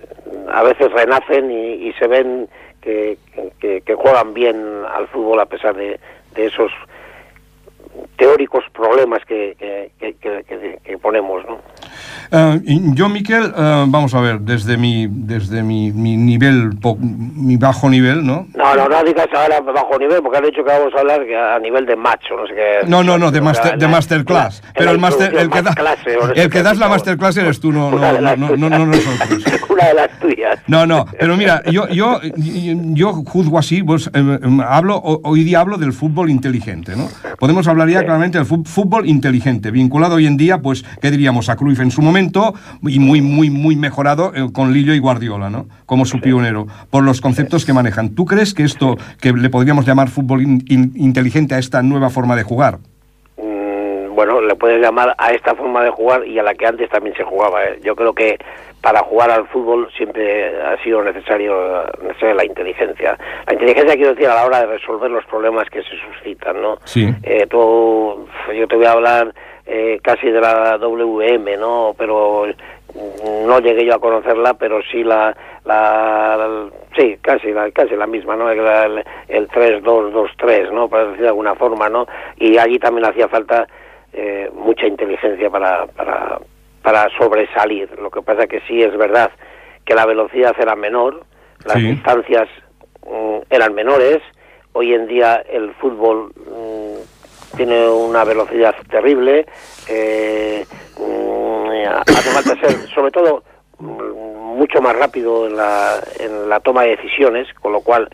a 0.52 0.62
veces 0.64 0.92
renacen 0.92 1.50
y, 1.50 1.88
y 1.88 1.94
se 1.94 2.08
ven 2.08 2.48
que, 2.82 3.18
que, 3.60 3.82
que, 3.82 3.96
juegan 3.96 4.34
bien 4.34 4.84
al 4.94 5.08
fútbol 5.08 5.40
a 5.40 5.46
pesar 5.46 5.76
de, 5.76 6.00
de 6.36 6.46
esos 6.46 6.72
teóricos 8.18 8.64
problemas 8.74 9.24
que, 9.26 9.56
que, 10.00 10.14
que 10.84 10.98
ponemos, 10.98 11.46
¿no? 11.46 11.60
Uh, 12.32 12.60
yo, 12.94 13.10
Miquel, 13.10 13.44
uh, 13.44 13.86
vamos 13.88 14.14
a 14.14 14.22
ver, 14.22 14.40
desde 14.40 14.78
mi 14.78 15.08
desde 15.10 15.64
mi, 15.64 15.92
mi 15.92 16.18
nivel, 16.18 16.72
mi 17.00 17.58
bajo 17.58 17.90
nivel, 17.90 18.26
¿no? 18.26 18.48
No, 18.56 18.76
no, 18.76 18.90
no 18.90 19.04
digas 19.04 19.28
ahora 19.34 19.62
bajo 19.62 19.98
nivel, 20.00 20.22
porque 20.22 20.38
han 20.38 20.46
dicho 20.46 20.64
que 20.64 20.72
vamos 20.72 20.94
a 20.96 21.00
hablar 21.00 21.22
a 21.22 21.60
nivel 21.60 21.86
de 21.86 21.96
macho, 21.96 22.36
no 22.36 22.48
sé 22.48 22.56
qué. 22.56 22.88
No, 22.88 23.04
no, 23.04 23.18
no, 23.18 23.32
de, 23.32 23.42
master, 23.42 23.78
de 23.78 23.88
masterclass. 23.88 24.64
Pero 24.76 24.92
el, 24.92 25.00
master, 25.00 25.36
el, 25.36 25.50
que, 25.50 25.62
da, 25.62 25.74
clase, 25.74 26.18
el 26.36 26.50
que 26.50 26.64
das 26.64 26.78
la 26.78 26.88
masterclass 26.90 27.38
eres 27.38 27.60
tú, 27.60 27.72
no, 27.72 27.92
no, 27.92 28.20
no, 28.20 28.36
no, 28.36 28.58
no, 28.58 28.70
no 28.70 28.86
nosotros. 28.86 29.44
Una 29.70 29.86
de 29.88 29.94
las 29.94 30.20
tuyas. 30.20 30.60
No, 30.68 30.86
no, 30.86 31.06
pero 31.20 31.38
mira, 31.38 31.62
yo, 31.72 31.88
yo, 31.90 32.20
yo 32.36 33.14
juzgo 33.14 33.60
así, 33.60 33.84
pues 33.84 34.10
eh, 34.14 34.40
hablo, 34.68 34.98
hoy 34.98 35.44
día 35.44 35.60
hablo 35.60 35.78
del 35.78 35.94
fútbol 35.94 36.30
inteligente, 36.30 36.96
¿no? 36.96 37.10
Podemos 37.38 37.68
hablar 37.68 37.90
ya 37.90 38.00
sí. 38.00 38.06
claramente 38.06 38.38
del 38.38 38.48
fútbol 38.48 39.08
inteligente, 39.08 39.72
vinculado 39.72 40.16
hoy 40.16 40.28
en 40.28 40.38
día, 40.38 40.60
pues, 40.60 40.84
¿qué 41.02 41.12
diríamos? 41.12 41.50
A 41.50 41.56
Cruyff 41.56 41.80
en 41.84 41.92
su 41.92 42.02
momento 42.02 42.54
y 42.82 43.00
muy, 43.00 43.22
muy, 43.22 43.50
muy 43.50 43.76
mejorado 43.76 44.34
eh, 44.36 44.48
con 44.54 44.74
Lillo 44.74 44.94
y 44.94 45.00
Guardiola, 45.00 45.50
¿no? 45.50 45.68
Como 45.86 46.06
su 46.06 46.20
pionero, 46.20 46.66
por 46.90 47.04
los 47.04 47.22
conceptos 47.22 47.66
que 47.66 47.74
manejan. 47.74 48.16
¿Tú 48.16 48.26
crees 48.26 48.54
que 48.54 48.64
esto, 48.64 48.96
que 49.22 49.34
le 49.34 49.50
podríamos 49.50 49.86
llamar 49.86 50.10
fútbol 50.10 50.42
in, 50.42 50.64
in, 50.68 50.92
inteligente 50.96 51.56
a 51.56 51.60
esta 51.60 51.84
nueva 51.84 52.10
forma 52.10 52.36
de 52.36 52.44
jugar? 52.44 52.80
Mm, 53.38 54.16
bueno, 54.16 54.42
le 54.42 54.56
puedes 54.56 54.82
llamar 54.82 55.14
a 55.18 55.32
esta 55.32 55.56
forma 55.56 55.84
de 55.84 55.92
jugar 55.92 56.26
y 56.28 56.40
a 56.40 56.44
la 56.44 56.54
que 56.54 56.66
antes 56.66 56.90
también 56.90 57.16
se 57.16 57.24
jugaba. 57.24 57.64
¿eh? 57.66 57.80
Yo 57.84 57.96
creo 57.96 58.14
que 58.14 58.38
para 58.82 59.00
jugar 59.00 59.32
al 59.32 59.48
fútbol 59.48 59.90
siempre 59.96 60.62
ha 60.62 60.82
sido 60.84 61.02
necesario, 61.04 61.86
necesario 62.02 62.36
la 62.36 62.46
inteligencia. 62.46 63.18
La 63.48 63.54
inteligencia, 63.54 63.96
quiero 63.96 64.14
decir, 64.14 64.28
a 64.28 64.36
la 64.36 64.46
hora 64.46 64.60
de 64.60 64.66
resolver 64.78 65.10
los 65.10 65.26
problemas 65.26 65.70
que 65.70 65.82
se 65.84 65.96
suscitan, 66.06 66.62
¿no? 66.62 66.78
Sí. 66.84 67.08
Eh, 67.24 67.48
tú, 67.50 68.28
yo 68.54 68.68
te 68.68 68.76
voy 68.76 68.86
a 68.86 68.92
hablar 68.92 69.34
eh, 69.66 70.00
casi 70.02 70.30
de 70.30 70.42
la 70.42 70.78
WM, 70.78 71.58
¿no? 71.58 71.96
Pero 71.98 72.46
no 73.46 73.60
llegué 73.60 73.86
yo 73.86 73.96
a 73.96 74.00
conocerla, 74.00 74.54
pero 74.56 74.82
sí 74.92 75.04
la, 75.04 75.36
la, 75.66 76.38
la 76.38 76.70
sí, 76.98 77.18
casi 77.22 77.52
la, 77.52 77.72
casi 77.72 77.96
la 77.96 78.08
misma, 78.08 78.36
¿no? 78.36 78.50
El, 78.50 78.60
el, 78.60 79.04
el 79.28 79.48
3-2-2-3, 79.50 80.72
¿no? 80.72 80.88
Para 80.88 81.06
decir 81.06 81.22
de 81.22 81.30
alguna 81.30 81.56
forma, 81.56 81.90
¿no? 81.90 82.06
Y 82.38 82.58
allí 82.58 82.78
también 82.80 83.06
hacía 83.06 83.28
falta 83.28 83.68
eh, 84.12 84.50
mucha 84.54 84.86
inteligencia 84.86 85.50
para, 85.50 85.88
para, 85.88 86.40
para 86.82 87.10
sobresalir. 87.18 87.90
Lo 88.00 88.12
que 88.12 88.22
pasa 88.22 88.48
que 88.48 88.62
sí 88.68 88.84
es 88.84 88.96
verdad 88.96 89.32
que 89.86 89.96
la 89.96 90.06
velocidad 90.06 90.56
era 90.60 90.76
menor, 90.76 91.24
las 91.66 91.78
sí. 91.78 91.88
distancias 91.88 92.48
mm, 93.06 93.38
eran 93.50 93.74
menores, 93.74 94.20
hoy 94.74 94.94
en 94.94 95.08
día 95.08 95.44
el 95.50 95.74
fútbol 95.76 96.32
mm, 96.36 96.73
tiene 97.56 97.88
una 97.88 98.24
velocidad 98.24 98.76
terrible, 98.90 99.46
eh, 99.88 100.66
hace 102.06 102.30
falta 102.32 102.60
ser, 102.60 102.90
sobre 102.94 103.12
todo, 103.12 103.44
mucho 103.80 104.82
más 104.82 104.96
rápido 104.96 105.48
en 105.48 105.58
la, 105.58 106.00
en 106.20 106.50
la 106.50 106.60
toma 106.60 106.84
de 106.84 106.96
decisiones, 106.96 107.48
con 107.56 107.74
lo 107.74 107.82
cual 107.82 108.10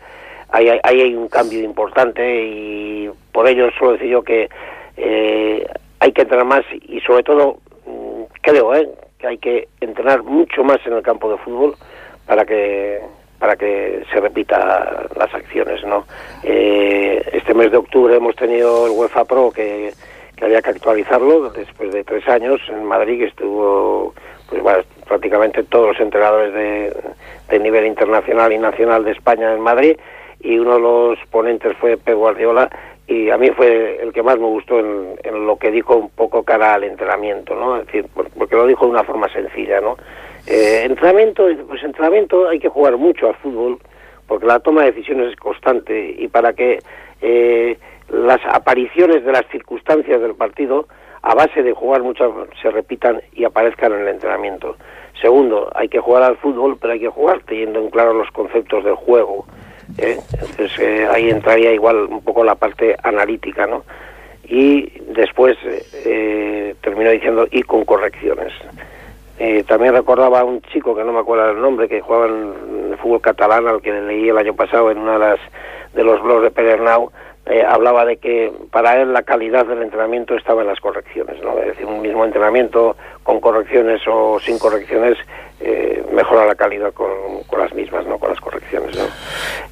ahí 0.50 0.68
hay, 0.68 0.80
hay, 0.82 1.14
un 1.14 1.28
cambio 1.28 1.60
importante 1.60 2.44
y 2.44 3.10
por 3.32 3.46
ello 3.46 3.70
suelo 3.78 3.92
decir 3.92 4.08
yo 4.08 4.22
que 4.22 4.48
eh, 4.96 5.66
hay 6.00 6.12
que 6.12 6.22
entrenar 6.22 6.46
más 6.46 6.64
y 6.72 7.00
sobre 7.00 7.22
todo 7.22 7.58
creo 8.42 8.74
¿eh? 8.74 8.88
que 9.18 9.26
hay 9.26 9.38
que 9.38 9.68
entrenar 9.80 10.22
mucho 10.22 10.64
más 10.64 10.78
en 10.86 10.94
el 10.94 11.02
campo 11.02 11.30
de 11.30 11.38
fútbol 11.38 11.76
para 12.26 12.44
que 12.44 13.00
para 13.40 13.56
que 13.56 14.04
se 14.12 14.20
repita 14.20 15.08
las 15.16 15.34
acciones 15.34 15.84
no 15.84 16.04
eh, 16.44 17.28
este 17.32 17.54
mes 17.54 17.72
de 17.72 17.78
octubre 17.78 18.14
hemos 18.14 18.36
tenido 18.36 18.86
el 18.86 18.92
UEFA 18.92 19.24
Pro 19.24 19.50
que, 19.50 19.92
había 20.40 20.62
que 20.62 20.70
actualizarlo 20.70 21.50
después 21.50 21.92
de 21.92 22.04
tres 22.04 22.26
años 22.28 22.60
en 22.68 22.84
Madrid 22.84 23.18
que 23.18 23.26
estuvo 23.26 24.14
pues 24.48 24.62
bueno, 24.62 24.78
prácticamente 25.06 25.64
todos 25.64 25.88
los 25.88 26.00
entrenadores 26.00 26.54
de, 26.54 26.96
de 27.48 27.58
nivel 27.58 27.86
internacional 27.86 28.52
y 28.52 28.58
nacional 28.58 29.04
de 29.04 29.12
España 29.12 29.52
en 29.52 29.60
Madrid 29.60 29.96
y 30.40 30.58
uno 30.58 30.74
de 30.74 30.80
los 30.80 31.18
ponentes 31.30 31.76
fue 31.76 31.96
Pep 31.96 32.16
Guardiola 32.16 32.70
y 33.10 33.28
a 33.28 33.36
mí 33.36 33.50
fue 33.50 34.00
el 34.00 34.12
que 34.12 34.22
más 34.22 34.38
me 34.38 34.46
gustó 34.46 34.78
en, 34.78 35.18
en, 35.24 35.44
lo 35.44 35.56
que 35.56 35.72
dijo 35.72 35.96
un 35.96 36.10
poco 36.10 36.44
cara 36.44 36.74
al 36.74 36.84
entrenamiento, 36.84 37.56
¿no? 37.56 37.78
Decir, 37.78 38.06
porque 38.14 38.54
lo 38.54 38.66
dijo 38.68 38.84
de 38.84 38.92
una 38.92 39.02
forma 39.02 39.28
sencilla, 39.32 39.80
¿no? 39.80 39.96
Eh, 40.46 40.82
entrenamiento, 40.84 41.48
pues 41.68 41.82
entrenamiento 41.82 42.48
hay 42.48 42.58
que 42.58 42.68
jugar 42.68 42.96
mucho 42.96 43.28
al 43.28 43.34
fútbol, 43.36 43.78
porque 44.26 44.46
la 44.46 44.60
toma 44.60 44.82
de 44.82 44.92
decisiones 44.92 45.32
es 45.32 45.36
constante 45.36 46.14
y 46.18 46.28
para 46.28 46.52
que 46.52 46.78
eh, 47.20 47.78
las 48.08 48.40
apariciones 48.46 49.24
de 49.24 49.32
las 49.32 49.46
circunstancias 49.50 50.20
del 50.20 50.34
partido 50.34 50.86
a 51.22 51.34
base 51.34 51.62
de 51.62 51.72
jugar 51.72 52.02
mucho 52.02 52.46
se 52.60 52.70
repitan 52.70 53.20
y 53.34 53.44
aparezcan 53.44 53.92
en 53.92 54.00
el 54.00 54.08
entrenamiento. 54.08 54.76
Segundo, 55.20 55.70
hay 55.74 55.88
que 55.88 56.00
jugar 56.00 56.22
al 56.22 56.36
fútbol, 56.38 56.78
pero 56.80 56.94
hay 56.94 57.00
que 57.00 57.08
jugar 57.08 57.40
teniendo 57.46 57.80
en 57.80 57.90
claro 57.90 58.14
los 58.14 58.30
conceptos 58.30 58.84
del 58.84 58.94
juego. 58.94 59.44
¿eh? 59.98 60.18
Entonces 60.32 60.78
eh, 60.78 61.06
ahí 61.10 61.28
entraría 61.28 61.72
igual 61.72 62.04
un 62.04 62.22
poco 62.22 62.42
la 62.42 62.54
parte 62.54 62.96
analítica, 63.02 63.66
¿no? 63.66 63.84
Y 64.44 64.90
después 65.12 65.56
eh, 65.64 66.74
terminó 66.80 67.10
diciendo 67.10 67.46
y 67.50 67.62
con 67.62 67.84
correcciones. 67.84 68.52
Eh, 69.42 69.64
también 69.66 69.94
recordaba 69.94 70.40
a 70.40 70.44
un 70.44 70.60
chico 70.60 70.94
que 70.94 71.02
no 71.02 71.14
me 71.14 71.20
acuerdo 71.20 71.48
el 71.48 71.62
nombre 71.62 71.88
que 71.88 72.02
jugaba 72.02 72.26
en 72.26 72.90
el 72.90 72.98
fútbol 72.98 73.22
catalán 73.22 73.66
al 73.66 73.80
que 73.80 73.90
leí 73.90 74.28
el 74.28 74.36
año 74.36 74.54
pasado 74.54 74.90
en 74.90 74.98
una 74.98 75.14
de 75.14 75.18
las 75.18 75.40
de 75.94 76.04
los 76.04 76.22
blogs 76.22 76.42
de 76.42 76.50
Pedernau 76.50 77.10
eh, 77.46 77.64
hablaba 77.66 78.04
de 78.04 78.18
que 78.18 78.52
para 78.70 79.00
él 79.00 79.14
la 79.14 79.22
calidad 79.22 79.64
del 79.64 79.80
entrenamiento 79.82 80.36
estaba 80.36 80.60
en 80.60 80.68
las 80.68 80.78
correcciones, 80.78 81.42
¿no? 81.42 81.58
Es 81.58 81.68
decir, 81.68 81.86
un 81.86 82.02
mismo 82.02 82.22
entrenamiento 82.26 82.96
con 83.22 83.40
correcciones 83.40 84.02
o 84.06 84.38
sin 84.40 84.58
correcciones 84.58 85.16
eh, 85.58 86.04
mejora 86.12 86.44
la 86.44 86.54
calidad 86.54 86.92
con, 86.92 87.08
con, 87.46 87.60
las 87.60 87.72
mismas, 87.72 88.04
¿no? 88.06 88.18
Con 88.18 88.28
las 88.28 88.40
correcciones, 88.40 88.94
¿no? 88.94 89.04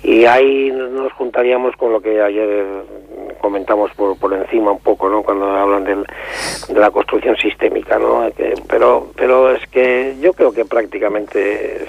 Y 0.03 0.25
ahí 0.25 0.73
nos 0.73 1.13
juntaríamos 1.13 1.77
con 1.77 1.93
lo 1.93 2.01
que 2.01 2.23
ayer 2.23 2.65
comentamos 3.41 3.93
por, 3.93 4.19
por 4.19 4.33
encima 4.33 4.73
un 4.73 4.81
poco, 4.81 5.09
¿no? 5.11 5.23
Cuando 5.23 5.47
hablan 5.47 5.85
del, 5.85 6.07
de 6.69 6.81
la 6.81 6.91
construcción 6.91 7.37
sistémica, 7.37 7.99
¿no? 7.99 8.31
Que, 8.37 8.55
pero, 8.69 9.09
pero 9.17 9.51
es 9.51 9.67
que 9.69 10.17
yo 10.21 10.33
creo 10.33 10.53
que 10.53 10.65
prácticamente 10.65 11.87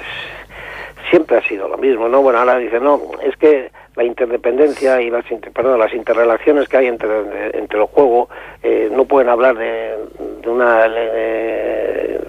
siempre 1.10 1.38
ha 1.38 1.42
sido 1.42 1.68
lo 1.68 1.78
mismo, 1.78 2.08
¿no? 2.08 2.22
Bueno, 2.22 2.40
ahora 2.40 2.58
dice, 2.58 2.80
no, 2.80 3.02
es 3.22 3.36
que 3.38 3.72
la 3.96 4.04
interdependencia 4.04 5.02
y 5.02 5.10
las, 5.10 5.26
perdón, 5.54 5.80
las 5.80 5.94
interrelaciones 5.94 6.70
que 6.70 6.78
hay 6.78 6.88
entre, 6.88 7.58
entre 7.58 7.80
el 7.80 7.86
juego 7.86 8.30
eh, 8.64 8.90
no 8.92 9.06
pueden 9.06 9.30
hablar 9.30 9.58
de, 9.58 9.96
una 10.46 10.86
eh, 10.88 12.20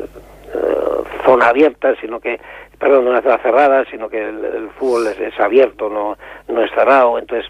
zona 1.24 1.48
abierta, 1.48 1.94
sino 2.00 2.20
que, 2.20 2.40
perdón, 2.78 3.06
una 3.06 3.22
zona 3.22 3.38
cerrada, 3.38 3.84
sino 3.90 4.08
que 4.08 4.18
el, 4.18 4.44
el 4.44 4.70
fútbol 4.70 5.06
es, 5.06 5.20
es, 5.20 5.38
abierto, 5.38 5.88
no, 5.88 6.16
no 6.48 6.64
es 6.64 6.70
cerrado. 6.72 7.18
Entonces, 7.18 7.48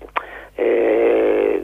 eh, 0.57 1.63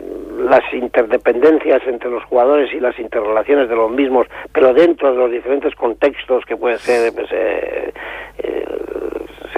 las 0.49 0.63
interdependencias 0.73 1.83
entre 1.87 2.11
los 2.11 2.25
jugadores 2.25 2.73
y 2.73 2.81
las 2.81 2.99
interrelaciones 2.99 3.69
de 3.69 3.77
los 3.77 3.91
mismos, 3.91 4.27
pero 4.53 4.73
dentro 4.73 5.13
de 5.13 5.19
los 5.19 5.31
diferentes 5.31 5.75
contextos 5.75 6.45
que 6.45 6.57
puede 6.57 6.79
ser 6.79 7.13
pues, 7.13 7.29
eh, 7.33 7.93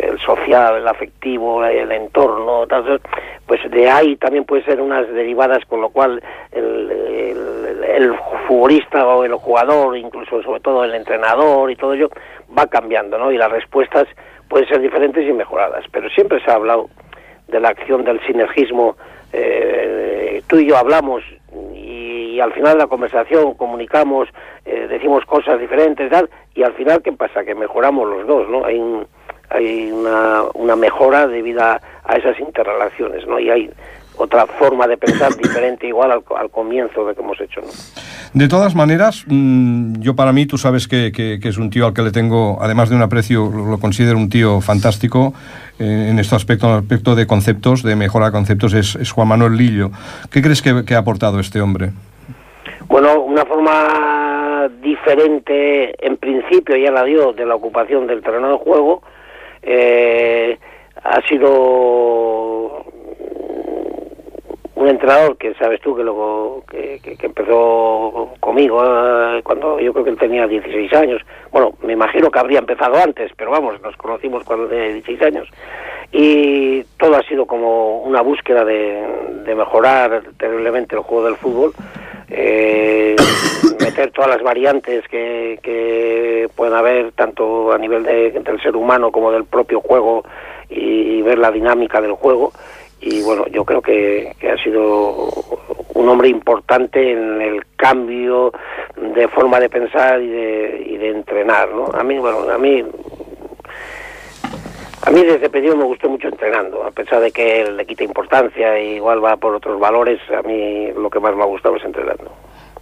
el 0.03 0.19
social, 0.21 0.77
el 0.77 0.89
afectivo, 0.89 1.65
el 1.65 1.93
entorno, 1.93 2.67
pues 3.47 3.61
de 3.71 3.91
ahí 3.91 4.17
también 4.17 4.45
puede 4.45 4.65
ser 4.65 4.81
unas 4.81 5.09
derivadas, 5.13 5.65
con 5.67 5.81
lo 5.81 5.91
cual 5.91 6.23
el, 6.53 6.91
el, 7.87 8.15
futbolista 8.47 9.07
o 9.07 9.25
el 9.25 9.35
jugador, 9.35 9.97
incluso 9.97 10.43
sobre 10.43 10.61
todo 10.61 10.85
el 10.85 10.95
entrenador 10.95 11.71
y 11.71 11.77
todo 11.77 11.95
ello, 11.95 12.09
va 12.57 12.67
cambiando, 12.67 13.19
¿no? 13.19 13.31
Y 13.31 13.37
las 13.37 13.51
respuestas 13.51 14.07
pueden 14.49 14.67
ser 14.69 14.81
diferentes 14.81 15.27
y 15.27 15.33
mejoradas, 15.33 15.85
pero 15.93 16.09
siempre 16.11 16.43
se 16.43 16.51
ha 16.51 16.55
hablado 16.55 16.89
de 17.49 17.61
la 17.61 17.71
acción 17.71 18.05
del 18.05 18.21
sinergismo, 18.27 18.97
eh, 19.33 20.43
tú 20.47 20.59
y 20.59 20.67
yo 20.67 20.77
hablamos 20.77 21.23
y, 21.75 22.41
al 22.41 22.53
final 22.53 22.75
de 22.75 22.79
la 22.79 22.87
conversación 22.87 23.55
comunicamos 23.55 24.29
eh, 24.65 24.87
decimos 24.89 25.25
cosas 25.25 25.59
diferentes 25.59 26.09
tal, 26.09 26.31
y 26.55 26.63
al 26.63 26.73
final, 26.75 27.03
¿qué 27.03 27.11
pasa? 27.13 27.45
Que 27.45 27.55
mejoramos 27.55 28.09
los 28.09 28.27
dos, 28.27 28.49
¿no? 28.49 28.65
Hay, 28.65 28.81
hay 29.51 29.91
una, 29.91 30.43
una 30.55 30.77
mejora 30.77 31.27
debido 31.27 31.63
a, 31.63 31.81
a 32.05 32.17
esas 32.17 32.39
interrelaciones, 32.39 33.27
¿no? 33.27 33.41
Y 33.41 33.51
hay 33.51 33.71
otra 34.17 34.47
forma 34.47 34.87
de 34.87 34.97
pensar 34.97 35.35
diferente 35.43 35.87
igual 35.87 36.13
al, 36.13 36.23
al, 36.37 36.51
comienzo 36.51 37.07
de 37.07 37.15
que 37.15 37.23
hemos 37.23 37.41
hecho. 37.41 37.61
¿no? 37.61 37.69
De 38.35 38.49
todas 38.49 38.75
maneras, 38.75 39.25
mmm, 39.27 40.01
yo 40.01 40.15
para 40.15 40.33
mí, 40.33 40.47
tú 40.47 40.59
sabes 40.59 40.87
que, 40.87 41.11
es 41.43 41.59
un 41.59 41.71
tío 41.71 41.87
al 41.87 41.95
que 41.95 42.03
le 42.03 42.11
tengo, 42.11 42.59
además 42.61 42.91
de 42.91 42.97
un 42.97 43.03
aprecio, 43.03 43.51
lo, 43.51 43.79
considero 43.79 44.19
un 44.19 44.29
tío 44.29 44.61
fantástico 44.61 45.33
eh, 45.79 46.09
en 46.11 46.19
este 46.19 46.37
aspecto, 46.37 46.67
en 46.67 46.73
el 46.73 46.79
aspecto 46.81 47.15
de 47.15 47.27
conceptos, 47.27 47.83
de 47.83 47.97
mejora 47.97 48.27
de 48.27 48.33
conceptos, 48.33 48.75
es, 48.75 48.97
es 48.97 49.13
Juan 49.13 49.29
Manuel 49.29 49.57
Lillo. 49.57 49.91
¿Qué 50.31 50.43
crees 50.43 50.61
que, 50.61 50.85
que 50.85 50.95
ha 50.95 50.99
aportado 50.99 51.41
este 51.41 51.61
hombre? 51.61 51.91
Bueno, 52.89 53.21
una 53.21 53.45
forma 53.45 54.69
diferente, 54.83 56.07
en 56.07 56.17
principio 56.17 56.77
ya 56.77 56.91
la 56.91 57.05
dio, 57.05 57.33
de 57.33 57.47
la 57.47 57.55
ocupación 57.55 58.07
del 58.07 58.23
terreno 58.23 58.51
de 58.51 58.57
juego. 58.57 59.03
Eh, 59.63 60.59
ha 61.03 61.21
sido 61.29 62.85
un 64.79 64.89
entrenador 64.89 65.37
que 65.37 65.55
sabes 65.55 65.81
tú 65.81 65.97
que 65.97 66.05
luego 66.05 66.63
que, 66.71 67.01
empezó 67.21 68.31
conmigo 68.39 68.81
eh, 68.85 69.43
cuando 69.43 69.81
yo 69.81 69.93
creo 69.93 70.05
que 70.05 70.11
él 70.11 70.19
tenía 70.19 70.47
16 70.47 70.93
años. 70.95 71.23
Bueno 71.51 71.73
me 71.83 71.95
imagino 71.95 72.31
que 72.31 72.39
habría 72.39 72.61
empezado 72.61 72.97
antes 72.97 73.33
pero 73.37 73.51
vamos 73.51 73.81
nos 73.83 73.97
conocimos 73.97 74.45
cuando 74.45 74.69
tenía 74.69 74.93
16 74.93 75.23
años. 75.23 75.49
Y 76.13 76.85
todo 76.97 77.17
ha 77.17 77.23
sido 77.25 77.45
como 77.45 78.03
una 78.03 78.23
búsqueda 78.23 78.65
de, 78.65 79.05
de 79.45 79.55
mejorar 79.55 80.23
terriblemente 80.39 80.95
el 80.95 81.03
juego 81.03 81.27
del 81.27 81.37
fútbol 81.37 81.73
eh, 82.31 83.17
meter 83.81 84.13
todas 84.13 84.31
las 84.31 84.43
variantes 84.43 85.07
que, 85.09 85.59
que 85.61 86.49
pueden 86.55 86.75
haber 86.75 87.13
tanto 87.13 87.73
a 87.73 87.79
nivel 87.79 88.05
de, 88.05 88.31
del 88.31 88.63
ser 88.63 88.77
humano 88.77 89.11
como 89.11 89.33
del 89.33 89.45
propio 89.45 89.81
juego 89.81 90.25
y 90.71 91.23
ver 91.23 91.39
la 91.39 91.51
dinámica 91.51 92.01
del 92.01 92.13
juego 92.13 92.53
y 93.01 93.23
bueno, 93.23 93.47
yo 93.49 93.65
creo 93.65 93.81
que, 93.81 94.35
que, 94.41 94.51
ha 94.51 94.63
sido 94.63 95.29
un 95.95 96.09
hombre 96.09 96.29
importante 96.29 97.13
en 97.13 97.41
el 97.41 97.65
cambio 97.77 98.53
de 98.97 99.29
forma 99.29 99.61
de 99.61 99.69
pensar 99.69 100.21
y 100.21 100.29
de, 100.29 100.87
y 100.87 100.97
de 100.97 101.11
entrenar, 101.11 101.71
¿no? 101.73 101.87
A 101.87 102.03
mí, 102.03 102.19
bueno, 102.19 102.51
a 102.51 102.59
mí 102.59 102.85
a 105.03 105.11
mí 105.11 105.23
desde 105.23 105.49
pequeño 105.49 105.77
me 105.77 105.85
gustó 105.85 106.09
mucho 106.11 106.29
entrenando, 106.29 106.85
a 106.85 106.91
pesar 106.91 107.21
de 107.21 107.31
que 107.31 107.63
él 107.63 107.77
le 107.77 107.87
quita 107.87 108.05
importancia 108.05 108.79
y 108.79 108.97
igual 108.97 109.25
va 109.25 109.37
por 109.37 109.55
otros 109.55 109.81
valores, 109.81 110.21
a 110.37 110.43
mí 110.43 110.93
lo 110.93 111.09
que 111.09 111.21
más 111.21 111.35
me 111.35 111.43
ha 111.43 111.47
gustado 111.47 111.77
es 111.77 111.85
entrenando. 111.85 112.31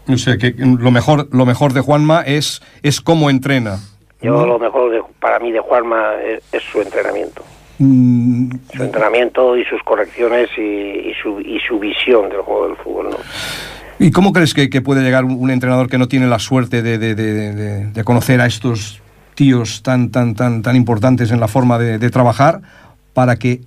O 0.08 0.16
sea, 0.16 0.36
que 0.36 0.54
lo 0.56 0.90
mejor, 0.90 1.28
lo 1.32 1.46
mejor 1.46 1.72
de 1.72 1.80
Juanma 1.82 2.22
es, 2.22 2.62
es 2.82 3.00
cómo 3.00 3.28
entrena. 3.28 3.78
Yo 4.22 4.46
lo 4.46 4.58
mejor 4.58 4.90
de, 4.90 5.02
para 5.20 5.38
mí 5.38 5.52
de 5.52 5.60
Juanma 5.60 6.14
es, 6.22 6.42
es 6.52 6.62
su 6.62 6.80
entrenamiento. 6.80 7.42
Mm. 7.78 8.50
Su 8.74 8.82
entrenamiento 8.82 9.56
y 9.56 9.64
sus 9.64 9.82
correcciones 9.82 10.48
y, 10.56 10.60
y, 10.60 11.14
su, 11.22 11.40
y 11.40 11.58
su 11.60 11.78
visión 11.78 12.28
del 12.28 12.40
juego 12.40 12.68
del 12.68 12.76
fútbol, 12.76 13.10
¿no? 13.10 13.16
¿Y 13.98 14.10
cómo 14.10 14.32
crees 14.32 14.52
que, 14.52 14.68
que, 14.68 14.82
puede 14.82 15.02
llegar 15.02 15.24
un 15.24 15.50
entrenador 15.50 15.88
que 15.88 15.96
no 15.96 16.06
tiene 16.06 16.26
la 16.26 16.38
suerte 16.38 16.82
de, 16.82 16.98
de, 16.98 17.14
de, 17.14 17.86
de 17.86 18.04
conocer 18.04 18.42
a 18.42 18.46
estos 18.46 19.00
tíos 19.34 19.82
tan, 19.82 20.10
tan, 20.10 20.34
tan, 20.34 20.62
tan 20.62 20.76
importantes 20.76 21.30
en 21.30 21.40
la 21.40 21.48
forma 21.48 21.78
de, 21.78 21.98
de, 21.98 22.10
trabajar 22.10 22.60
para 23.14 23.36
que 23.36 23.60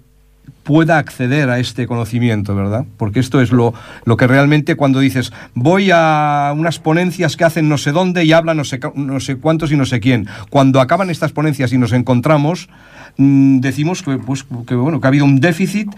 pueda 0.69 0.99
acceder 0.99 1.49
a 1.49 1.57
este 1.57 1.87
conocimiento, 1.87 2.53
¿verdad? 2.53 2.85
Porque 2.97 3.19
esto 3.19 3.41
es 3.41 3.51
lo, 3.51 3.73
lo 4.05 4.17
que 4.17 4.27
realmente 4.27 4.75
cuando 4.75 4.99
dices 4.99 5.33
voy 5.55 5.89
a 5.91 6.53
unas 6.55 6.77
ponencias 6.77 7.35
que 7.35 7.43
hacen 7.43 7.67
no 7.67 7.79
sé 7.79 7.91
dónde 7.91 8.23
y 8.23 8.33
hablan 8.33 8.57
no 8.57 8.63
sé, 8.63 8.79
no 8.93 9.19
sé 9.19 9.37
cuántos 9.37 9.71
y 9.71 9.75
no 9.75 9.87
sé 9.87 9.99
quién. 9.99 10.27
Cuando 10.51 10.79
acaban 10.79 11.09
estas 11.09 11.31
ponencias 11.31 11.73
y 11.73 11.79
nos 11.79 11.91
encontramos, 11.91 12.69
mmm, 13.17 13.61
decimos 13.61 14.03
que, 14.03 14.19
pues, 14.19 14.45
que, 14.67 14.75
bueno, 14.75 15.01
que 15.01 15.07
ha 15.07 15.09
habido 15.09 15.25
un 15.25 15.39
déficit 15.39 15.89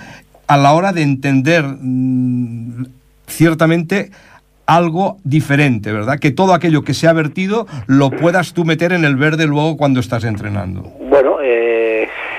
a 0.48 0.56
la 0.56 0.72
hora 0.72 0.94
de 0.94 1.02
entender 1.02 1.66
mmm, 1.66 2.86
ciertamente 3.28 4.12
algo 4.68 5.18
diferente, 5.26 5.92
¿verdad? 5.92 6.18
Que 6.18 6.32
todo 6.32 6.54
aquello 6.54 6.86
que 6.86 6.94
se 6.94 7.10
ha 7.10 7.14
vertido 7.14 7.68
lo 7.88 8.10
puedas 8.10 8.54
tú 8.54 8.64
meter 8.64 8.94
en 8.94 9.04
el 9.04 9.18
verde 9.18 9.48
luego 9.48 9.76
cuando 9.76 10.00
estás 10.00 10.24
entrenando. 10.24 11.01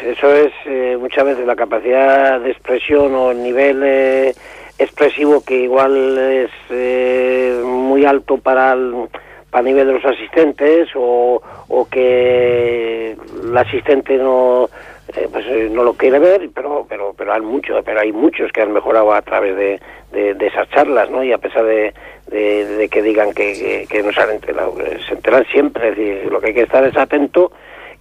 Eso 0.03 0.35
es 0.35 0.53
eh, 0.67 0.97
muchas 0.99 1.25
veces 1.25 1.47
la 1.47 1.57
capacidad 1.57 2.41
de 2.41 2.51
expresión 2.51 3.15
o 3.15 3.31
el 3.31 3.43
nivel 3.43 3.83
eh, 3.85 4.35
expresivo 4.79 5.43
que 5.45 5.57
igual 5.62 6.19
es 6.19 6.51
eh, 6.71 7.62
muy 7.65 8.05
alto 8.05 8.38
para 8.38 8.73
el, 8.73 9.09
para 9.51 9.61
el 9.61 9.67
nivel 9.67 9.87
de 9.87 9.93
los 9.95 10.05
asistentes 10.05 10.88
o, 10.95 11.41
o 11.69 11.88
que 11.88 13.12
el 13.12 13.57
asistente 13.57 14.17
no 14.17 14.69
eh, 15.15 15.29
pues 15.31 15.45
eh, 15.47 15.69
no 15.71 15.85
lo 15.85 15.95
quiere 15.95 16.19
ver, 16.19 16.49
pero 16.55 16.87
pero 16.88 17.12
pero 17.17 17.35
hay 17.35 17.43
mucho, 17.43 17.83
pero 17.85 18.01
hay 18.01 18.12
muchos 18.12 18.51
que 18.51 18.62
han 18.62 18.73
mejorado 18.73 19.12
a 19.12 19.21
través 19.21 19.57
de, 19.57 19.81
de, 20.11 20.47
esas 20.47 20.69
charlas, 20.71 21.11
¿no? 21.11 21.23
Y 21.23 21.33
a 21.33 21.38
pesar 21.38 21.65
de, 21.65 21.93
de, 22.29 22.88
que 22.88 23.03
digan 23.03 23.33
que, 23.35 23.53
que, 23.53 23.87
que, 23.91 24.03
no 24.03 24.12
se 24.12 24.21
han 24.21 24.31
enterado, 24.31 24.75
se 25.07 25.15
enteran 25.15 25.45
siempre, 25.53 25.91
es 25.91 25.97
decir, 25.97 26.33
lo 26.33 26.41
que 26.41 26.49
hay 26.49 26.55
que 26.55 26.62
estar 26.62 26.85
es 26.85 26.97
atento 26.97 27.53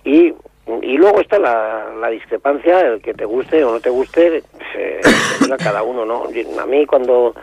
y 0.06 0.34
y 0.82 0.98
luego 0.98 1.22
está 1.22 1.40
la, 1.40 1.92
la 2.00 2.10
discrepancia, 2.10 2.80
el 2.82 3.02
que 3.02 3.14
te 3.14 3.26
guste 3.26 3.64
o 3.64 3.74
no 3.74 3.80
te 3.80 3.90
guste, 3.90 4.44
se 4.74 5.00
diga 5.44 5.58
cada 5.58 5.84
uno, 5.84 6.06
¿no? 6.06 6.26
A 6.60 6.66
mí 6.66 6.86
cuando 6.86 7.34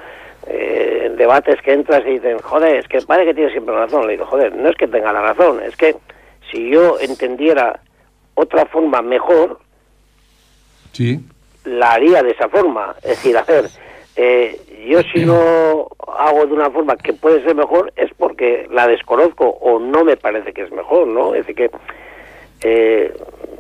eh, 0.47 1.13
debates 1.17 1.61
que 1.63 1.73
entras 1.73 2.03
y 2.07 2.13
dicen, 2.13 2.39
joder, 2.39 2.77
es 2.77 2.89
que 2.89 3.01
parece 3.03 3.29
que 3.29 3.35
tienes 3.35 3.53
siempre 3.53 3.75
razón, 3.75 4.07
le 4.07 4.13
digo, 4.13 4.27
joder, 4.27 4.55
no 4.55 4.71
es 4.71 4.77
que 4.77 4.87
tenga 4.87 5.13
la 5.13 5.21
razón, 5.21 5.61
es 5.63 5.77
que 5.77 5.97
si 6.51 6.71
yo 6.71 6.99
entendiera 7.01 7.81
otra 8.35 8.65
forma 8.67 9.03
mejor, 9.03 9.59
sí. 10.93 11.21
la 11.65 11.93
haría 11.93 12.23
de 12.23 12.31
esa 12.31 12.49
forma. 12.49 12.95
Es 13.03 13.11
decir, 13.11 13.37
hacer, 13.37 13.69
eh, 14.17 14.59
yo 14.89 15.03
si 15.13 15.25
no 15.25 15.89
hago 16.17 16.47
de 16.47 16.53
una 16.53 16.71
forma 16.71 16.97
que 16.97 17.13
puede 17.13 17.43
ser 17.43 17.55
mejor 17.55 17.93
es 17.97 18.11
porque 18.17 18.67
la 18.71 18.87
desconozco 18.87 19.45
o 19.45 19.79
no 19.79 20.05
me 20.05 20.17
parece 20.17 20.53
que 20.53 20.63
es 20.63 20.71
mejor, 20.71 21.09
¿no? 21.09 21.35
Es 21.35 21.47
decir, 21.47 21.57
que 21.57 21.71
eh, 22.63 23.13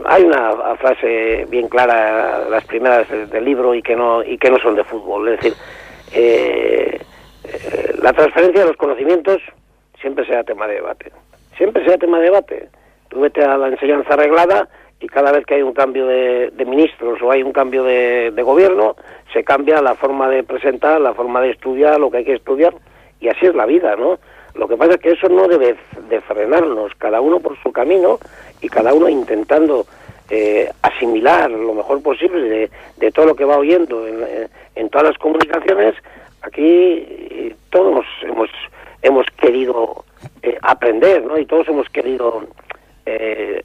hay 0.04 0.22
una 0.22 0.76
frase 0.76 1.46
bien 1.48 1.68
clara, 1.68 2.48
las 2.48 2.64
primeras 2.64 3.08
del 3.08 3.44
libro 3.44 3.74
y 3.74 3.82
que 3.82 3.94
no 3.94 4.22
y 4.22 4.38
que 4.38 4.50
no 4.50 4.58
son 4.58 4.74
de 4.74 4.84
fútbol, 4.84 5.28
es 5.28 5.40
decir, 5.40 5.54
eh, 6.12 7.00
eh, 7.44 7.94
la 8.00 8.12
transferencia 8.12 8.62
de 8.62 8.68
los 8.68 8.76
conocimientos 8.76 9.42
siempre 10.00 10.24
será 10.26 10.44
tema 10.44 10.66
de 10.66 10.74
debate, 10.74 11.12
siempre 11.56 11.84
será 11.84 11.98
tema 11.98 12.18
de 12.18 12.24
debate. 12.24 12.68
Tú 13.08 13.20
vete 13.20 13.42
a 13.42 13.56
la 13.56 13.68
enseñanza 13.68 14.14
arreglada 14.14 14.68
y 15.00 15.06
cada 15.06 15.32
vez 15.32 15.46
que 15.46 15.54
hay 15.54 15.62
un 15.62 15.72
cambio 15.72 16.06
de, 16.06 16.52
ministros 16.66 17.20
o 17.22 17.30
hay 17.30 17.42
un 17.42 17.52
cambio 17.52 17.84
de, 17.84 18.32
de, 18.32 18.42
gobierno, 18.42 18.96
se 19.32 19.44
cambia 19.44 19.80
la 19.80 19.94
forma 19.94 20.28
de 20.28 20.42
presentar, 20.42 21.00
la 21.00 21.14
forma 21.14 21.40
de 21.40 21.50
estudiar, 21.50 21.98
lo 21.98 22.10
que 22.10 22.18
hay 22.18 22.24
que 22.24 22.34
estudiar, 22.34 22.74
y 23.20 23.28
así 23.28 23.46
es 23.46 23.54
la 23.54 23.66
vida, 23.66 23.96
¿no? 23.96 24.18
Lo 24.54 24.66
que 24.68 24.76
pasa 24.76 24.94
es 24.94 25.00
que 25.00 25.12
eso 25.12 25.28
no 25.28 25.46
debe 25.48 25.76
de 26.08 26.20
frenarnos, 26.22 26.92
cada 26.96 27.20
uno 27.20 27.40
por 27.40 27.60
su 27.62 27.72
camino 27.72 28.18
y 28.60 28.68
cada 28.68 28.92
uno 28.92 29.08
intentando 29.08 29.86
eh, 30.30 30.70
asimilar 30.82 31.50
lo 31.50 31.74
mejor 31.74 32.02
posible 32.02 32.40
de, 32.48 32.70
de, 32.96 33.10
todo 33.12 33.26
lo 33.26 33.34
que 33.34 33.44
va 33.44 33.56
oyendo 33.56 34.06
en, 34.06 34.88
todas 34.90 35.08
las 35.08 35.18
comunicaciones. 35.18 35.94
Aquí 36.42 37.54
todos 37.70 38.04
hemos, 38.22 38.50
hemos 39.02 39.26
querido 39.40 40.04
eh, 40.42 40.58
aprender, 40.62 41.24
¿no? 41.24 41.38
Y 41.38 41.46
todos 41.46 41.68
hemos 41.68 41.88
querido 41.88 42.44
eh, 43.06 43.62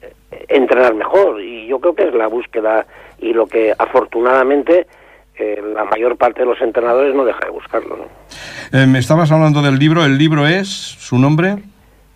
entrenar 0.48 0.94
mejor 0.94 1.40
y 1.40 1.66
yo 1.66 1.78
creo 1.80 1.94
que 1.94 2.04
es 2.04 2.14
la 2.14 2.26
búsqueda 2.28 2.86
y 3.18 3.32
lo 3.32 3.46
que 3.46 3.74
afortunadamente 3.76 4.86
eh, 5.36 5.60
la 5.74 5.84
mayor 5.84 6.16
parte 6.16 6.40
de 6.40 6.46
los 6.46 6.60
entrenadores 6.60 7.14
no 7.14 7.24
deja 7.24 7.40
de 7.44 7.50
buscarlo. 7.50 7.96
¿no? 7.96 8.04
Eh, 8.78 8.86
me 8.86 8.98
estabas 8.98 9.32
hablando 9.32 9.62
del 9.62 9.78
libro, 9.78 10.04
el 10.04 10.16
libro 10.16 10.46
es 10.46 10.68
su 10.68 11.18
nombre. 11.18 11.56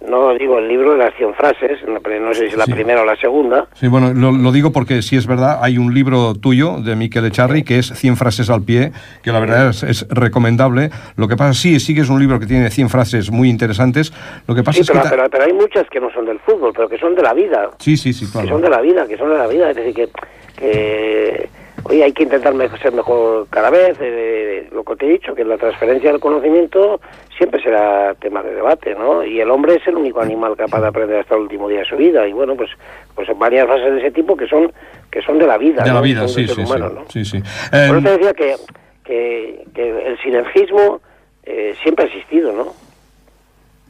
No, 0.09 0.33
digo, 0.35 0.59
el 0.59 0.69
libro 0.69 0.93
de 0.93 0.99
las 0.99 1.13
100 1.17 1.35
frases, 1.35 1.81
no 1.89 2.33
sé 2.33 2.41
si 2.43 2.47
es 2.47 2.57
la 2.57 2.67
sí. 2.67 2.73
primera 2.73 3.03
o 3.03 3.05
la 3.05 3.17
segunda. 3.17 3.67
Sí, 3.75 3.89
bueno, 3.89 4.15
lo, 4.15 4.31
lo, 4.31 4.53
digo 4.53 4.71
porque 4.71 5.03
si 5.03 5.17
es 5.17 5.27
verdad, 5.27 5.59
hay 5.61 5.77
un 5.77 5.93
libro 5.93 6.35
tuyo 6.35 6.77
de 6.79 6.95
Miquel 6.95 7.27
Echarri 7.27 7.65
que 7.65 7.81
es 7.81 7.93
100 7.93 8.17
frases 8.17 8.49
al 8.49 8.63
pie, 8.63 8.93
que 9.25 9.33
la 9.33 9.41
verdad 9.41 9.71
es, 9.71 9.83
es, 9.83 10.07
recomendable. 10.09 10.91
Lo 11.17 11.27
que 11.27 11.37
pasa, 11.37 11.53
sí, 11.53 11.81
sí 11.81 11.97
que 11.97 12.03
es 12.03 12.11
un 12.11 12.21
libro 12.21 12.39
que 12.39 12.47
tiene 12.47 12.71
100 12.71 12.89
frases 12.91 13.33
muy 13.33 13.51
interesantes. 13.51 14.13
Lo 14.47 14.55
que 14.55 14.63
pasa 14.63 14.77
sí, 14.77 14.83
es 14.83 14.87
pero, 14.89 15.03
que... 15.03 15.09
Pero, 15.09 15.29
pero, 15.31 15.45
hay 15.45 15.53
muchas 15.53 15.91
que 15.91 15.99
no 15.99 16.13
son 16.13 16.27
del 16.27 16.39
fútbol, 16.41 16.73
pero 16.77 16.89
que 16.89 16.99
son 16.99 17.17
de 17.17 17.23
la 17.23 17.35
vida. 17.35 17.69
Sí, 17.79 17.97
sí, 17.97 18.13
sí, 18.13 18.31
claro. 18.31 18.47
Que 18.47 18.53
son 18.53 18.63
de 18.63 18.71
la 18.71 18.81
vida, 18.81 19.05
que 19.09 19.17
son 19.17 19.31
de 19.31 19.39
la 19.39 19.49
vida. 19.49 19.71
Es 19.71 19.77
decir, 19.77 19.95
que... 19.95 20.09
que 20.57 21.58
Oye, 21.85 22.05
hay 22.05 22.13
que 22.13 22.25
intentar 22.25 22.55
ser 22.81 22.93
mejor 22.93 23.47
cada 23.51 23.71
vez. 23.71 23.97
Eh, 24.01 24.69
lo 24.73 24.85
que 24.85 24.97
te 24.97 25.07
he 25.07 25.11
dicho, 25.11 25.35
que 25.35 25.45
la 25.45 25.57
transferencia 25.57 26.11
del 26.11 26.21
conocimiento 26.21 27.01
siempre 27.37 27.63
será 27.63 28.15
tema 28.15 28.43
de 28.43 28.55
debate, 28.55 28.95
¿no? 28.95 29.25
Y 29.25 29.41
el 29.41 29.51
hombre 29.51 29.77
es 29.77 29.87
el 29.87 29.97
único 29.97 30.21
animal 30.21 30.57
capaz 30.57 30.81
de 30.81 30.89
aprender 30.89 31.21
hasta 31.21 31.35
el 31.35 31.43
último 31.43 31.69
día 31.69 31.81
de 31.81 31.85
su 31.85 31.97
vida. 31.97 32.27
Y 32.27 32.33
bueno, 32.33 32.57
pues, 32.57 32.71
pues 33.15 33.29
varias 33.39 33.67
fases 33.67 33.93
de 33.95 33.99
ese 34.01 34.11
tipo 34.11 34.37
que 34.37 34.47
son 34.47 34.73
que 35.11 35.23
son 35.23 35.39
de 35.39 35.47
la 35.47 35.57
vida. 35.57 35.83
De 35.83 35.91
¿no? 35.91 35.97
la 35.97 36.01
vida, 36.03 36.29
sí, 36.29 36.47
sí, 36.47 36.61
humano, 36.61 36.89
sí, 36.89 36.95
¿no? 36.95 37.05
sí, 37.09 37.25
sí. 37.25 37.43
Por 37.71 37.97
eso 37.97 38.03
te 38.03 38.19
decía 38.19 38.35
que, 38.35 38.57
que, 39.05 39.65
que 39.75 40.07
el 40.09 40.19
sinergismo 40.21 41.01
eh, 41.45 41.75
siempre 41.83 42.05
ha 42.05 42.09
existido, 42.09 42.53
¿no? 42.53 42.75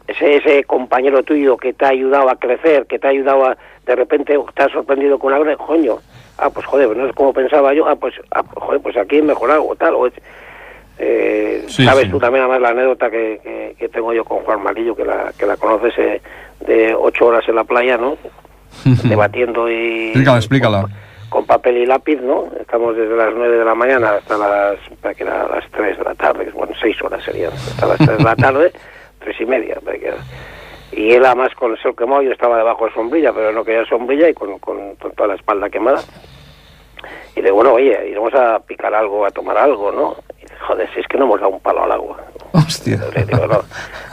ese, 0.08 0.36
ese 0.36 0.64
compañero 0.64 1.22
tuyo 1.22 1.56
que 1.56 1.74
te 1.74 1.84
ha 1.84 1.88
ayudado 1.88 2.28
a 2.30 2.36
crecer, 2.36 2.86
que 2.86 2.98
te 2.98 3.06
ha 3.06 3.10
ayudado 3.10 3.44
a, 3.46 3.56
de 3.86 3.94
repente 3.94 4.36
te 4.54 4.62
ha 4.62 4.68
sorprendido 4.70 5.18
con 5.18 5.32
algo, 5.32 5.56
coño, 5.58 5.98
ah, 6.38 6.50
pues 6.50 6.64
joder, 6.66 6.96
no 6.96 7.06
es 7.06 7.14
como 7.14 7.32
pensaba 7.32 7.74
yo, 7.74 7.86
ah, 7.88 7.96
pues, 7.96 8.14
ah, 8.30 8.42
pues, 8.42 8.64
joder, 8.64 8.80
pues 8.80 8.96
aquí 8.96 9.18
he 9.18 9.22
mejorado 9.22 9.66
o 9.66 9.74
tal, 9.76 9.94
o 9.94 10.06
es- 10.06 10.14
eh, 11.00 11.64
Sí, 11.68 11.84
sabes 11.84 12.04
sí. 12.04 12.10
tú 12.10 12.18
también 12.18 12.42
además 12.44 12.60
la 12.60 12.68
anécdota 12.70 13.10
que, 13.10 13.40
que, 13.42 13.76
que 13.78 13.88
tengo 13.88 14.12
yo 14.12 14.24
con 14.24 14.38
Juan 14.40 14.62
Malillo, 14.62 14.96
que 14.96 15.04
la, 15.04 15.32
que 15.38 15.46
la 15.46 15.56
conoces 15.56 15.94
eh, 15.98 16.20
de 16.60 16.94
ocho 16.94 17.26
horas 17.26 17.48
en 17.48 17.54
la 17.54 17.64
playa, 17.64 17.96
¿no? 17.96 18.16
Debatiendo 19.04 19.70
y... 19.70 20.06
Explícala, 20.08 20.36
explícala. 20.38 20.80
Con, 20.82 20.92
con 21.28 21.46
papel 21.46 21.76
y 21.78 21.86
lápiz, 21.86 22.20
¿no? 22.20 22.46
Estamos 22.58 22.96
desde 22.96 23.14
las 23.16 23.32
nueve 23.34 23.58
de 23.58 23.64
la 23.64 23.74
mañana 23.74 24.12
hasta 24.14 24.36
las, 24.38 24.76
para 25.00 25.14
que 25.14 25.22
era 25.24 25.46
las 25.46 25.68
tres 25.70 25.98
de 25.98 26.04
la 26.04 26.14
tarde, 26.14 26.50
bueno, 26.54 26.72
seis 26.80 26.96
horas 27.02 27.22
serían, 27.22 27.52
hasta 27.52 27.86
las 27.86 27.98
tres 27.98 28.18
de 28.18 28.24
la 28.24 28.34
tarde, 28.36 28.72
tres 29.20 29.40
y 29.40 29.44
media, 29.46 29.76
para 29.84 29.98
que- 29.98 30.12
y 31.00 31.12
él 31.12 31.24
además 31.24 31.54
con 31.54 31.72
el 31.72 31.78
sol 31.78 31.94
quemado, 31.96 32.22
yo 32.22 32.32
estaba 32.32 32.56
debajo 32.58 32.86
de 32.86 32.92
sombrilla, 32.94 33.32
pero 33.32 33.52
no 33.52 33.64
quería 33.64 33.84
sombrilla 33.86 34.28
y 34.28 34.34
con, 34.34 34.58
con, 34.58 34.94
con 34.96 35.12
toda 35.12 35.28
la 35.28 35.34
espalda 35.34 35.68
quemada. 35.70 36.00
Y 37.34 37.40
le 37.40 37.44
digo, 37.44 37.56
bueno, 37.56 37.74
oye, 37.74 38.08
iremos 38.08 38.34
a 38.34 38.58
picar 38.60 38.92
algo, 38.94 39.24
a 39.24 39.30
tomar 39.30 39.56
algo, 39.56 39.92
¿no? 39.92 40.16
Y 40.38 40.42
dice, 40.42 40.56
joder, 40.66 40.88
si 40.92 41.00
es 41.00 41.06
que 41.06 41.16
no 41.18 41.24
hemos 41.26 41.40
dado 41.40 41.52
un 41.52 41.60
palo 41.60 41.84
al 41.84 41.92
agua. 41.92 42.16
Hostia. 42.52 42.98
Le 43.14 43.24
digo, 43.24 43.46
no. 43.46 43.60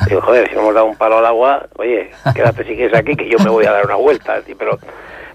Digo, 0.07 0.21
joder, 0.21 0.47
si 0.49 0.53
no 0.55 0.61
hemos 0.61 0.73
dado 0.75 0.85
un 0.85 0.95
palo 0.95 1.17
al 1.17 1.25
agua, 1.25 1.65
oye, 1.77 2.11
quédate 2.35 2.63
si 2.65 2.75
quieres 2.75 2.95
aquí, 2.97 3.15
que 3.15 3.27
yo 3.27 3.37
me 3.39 3.49
voy 3.49 3.65
a 3.65 3.71
dar 3.71 3.85
una 3.85 3.95
vuelta. 3.95 4.39
Pero, 4.59 4.77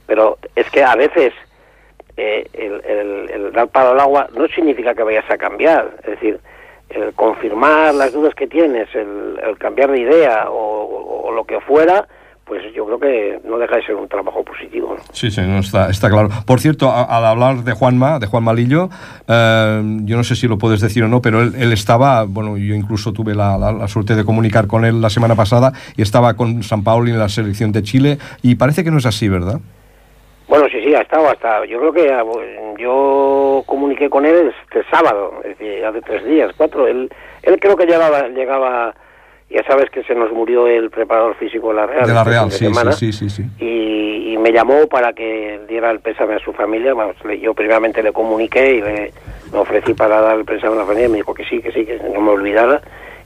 pero 0.07 0.39
es 0.55 0.71
que 0.71 0.85
a 0.85 0.95
veces 0.95 1.33
eh, 2.17 2.47
el, 2.53 2.81
el- 2.85 3.31
el 3.31 3.53
dar 3.53 3.67
palo 3.69 3.91
al 3.91 4.01
agua 4.01 4.29
no 4.35 4.47
significa 4.49 4.95
que 4.95 5.03
vayas 5.03 5.29
a 5.29 5.37
cambiar. 5.39 5.91
Es 6.05 6.11
decir, 6.11 6.39
el 6.90 7.12
confirmar 7.14 7.94
las 7.94 8.12
dudas 8.12 8.35
que 8.35 8.46
tienes, 8.46 8.88
el, 8.94 9.57
cambiar 9.59 9.90
de 9.90 10.00
idea 10.00 10.46
o, 10.50 11.31
lo 11.35 11.44
que 11.44 11.61
fuera, 11.61 12.07
pues 12.44 12.62
yo 12.74 12.85
creo 12.85 12.98
que 12.98 13.40
no 13.44 13.57
deja 13.59 13.76
de 13.76 13.83
ser 13.87 13.94
un 13.94 14.09
trabajo 14.09 14.42
positivo. 14.42 14.96
Sí, 15.12 15.31
sí, 15.31 15.40
no, 15.42 15.61
está, 15.61 15.88
está 15.88 16.11
claro. 16.11 16.29
Por 16.44 16.59
cierto, 16.59 16.92
al 16.92 17.24
hablar 17.24 17.62
de 17.62 17.72
Juanma, 17.72 18.18
de 18.18 18.26
Juan 18.26 18.42
Malillo, 18.42 18.90
eh, 19.29 19.83
yo 20.05 20.16
no 20.16 20.24
sé 20.24 20.35
si 20.35 20.48
lo 20.48 20.59
puedes 20.59 20.81
decir 20.81 21.05
o 21.05 21.09
no, 21.09 21.22
pero 21.22 21.42
él, 21.42 21.72
estaba, 21.72 22.24
bueno, 22.24 22.57
yo 22.57 22.74
incluso 22.74 23.12
tuve 23.12 23.35
la, 23.37 23.57
la- 23.57 23.87
suerte 23.88 24.16
de 24.16 24.24
comunicar 24.24 24.66
con 24.66 24.85
él 24.85 25.00
la 25.00 25.11
semana 25.11 25.37
pasada 25.37 25.72
y 25.96 26.03
estaba 26.03 26.35
con 26.35 26.64
San 26.64 26.83
Pauli 26.83 27.12
en 27.12 27.18
la 27.20 27.29
selección 27.29 27.70
de 27.70 27.83
Chile 27.85 28.18
y 28.42 28.57
parece 28.57 28.83
que 28.83 28.90
no 28.90 28.98
es 28.98 29.07
así, 29.07 29.29
¿verdad? 29.29 29.61
Bueno, 30.51 30.67
sí, 30.71 30.83
sí, 30.85 30.93
ha 30.95 31.01
estado 31.03 31.29
hasta. 31.31 31.65
Yo 31.65 31.79
creo 31.79 31.93
que 31.93 32.13
ah, 32.13 32.25
yo 32.79 33.63
comuniqué 33.67 34.11
con 34.11 34.27
él 34.27 34.53
este 34.65 34.83
sábado, 34.91 35.35
es 35.45 35.57
decir, 35.59 35.85
hace 35.85 36.03
tres 36.03 36.25
días, 36.27 36.51
cuatro. 36.57 36.87
Él, 36.87 37.09
él 37.43 37.59
creo 37.61 37.77
que 37.77 37.87
llegaba, 37.87 38.29
llegaba. 38.29 38.95
Ya 39.49 39.65
sabes 39.65 39.91
que 39.91 40.05
se 40.05 40.15
nos 40.15 40.31
murió 40.33 40.69
el 40.69 40.91
preparador 40.91 41.35
físico 41.37 41.69
de 41.71 41.75
la 41.75 41.87
Real. 41.87 42.07
De 42.07 42.13
la 42.15 42.21
este 42.21 42.31
Real, 42.31 42.51
sí, 42.53 42.59
semana, 42.67 42.93
sí, 42.93 43.13
sí, 43.13 43.29
sí, 43.31 43.43
sí. 43.43 43.65
Y, 43.65 44.33
y 44.35 44.39
me 44.39 44.53
llamó 44.53 44.87
para 44.87 45.13
que 45.13 45.61
diera 45.69 45.91
el 45.91 45.99
pésame 46.01 46.35
a 46.35 46.39
su 46.39 46.53
familia. 46.53 46.95
Le- 47.25 47.41
yo 47.41 47.53
primeramente 47.55 48.01
le 48.03 48.13
comuniqué 48.13 48.77
y 48.77 48.81
le, 48.81 49.13
me 49.53 49.59
ofrecí 49.59 49.93
para 49.95 50.21
dar 50.21 50.37
el 50.39 50.45
pésame 50.45 50.75
a 50.75 50.79
la 50.79 50.85
familia. 50.85 51.07
y 51.07 51.11
Me 51.11 51.17
dijo 51.19 51.35
que 51.35 51.45
sí, 51.47 51.61
que 51.61 51.73
sí, 51.73 51.85
que 51.85 51.99
no 52.15 52.21
me 52.21 52.31
olvidara. 52.31 52.81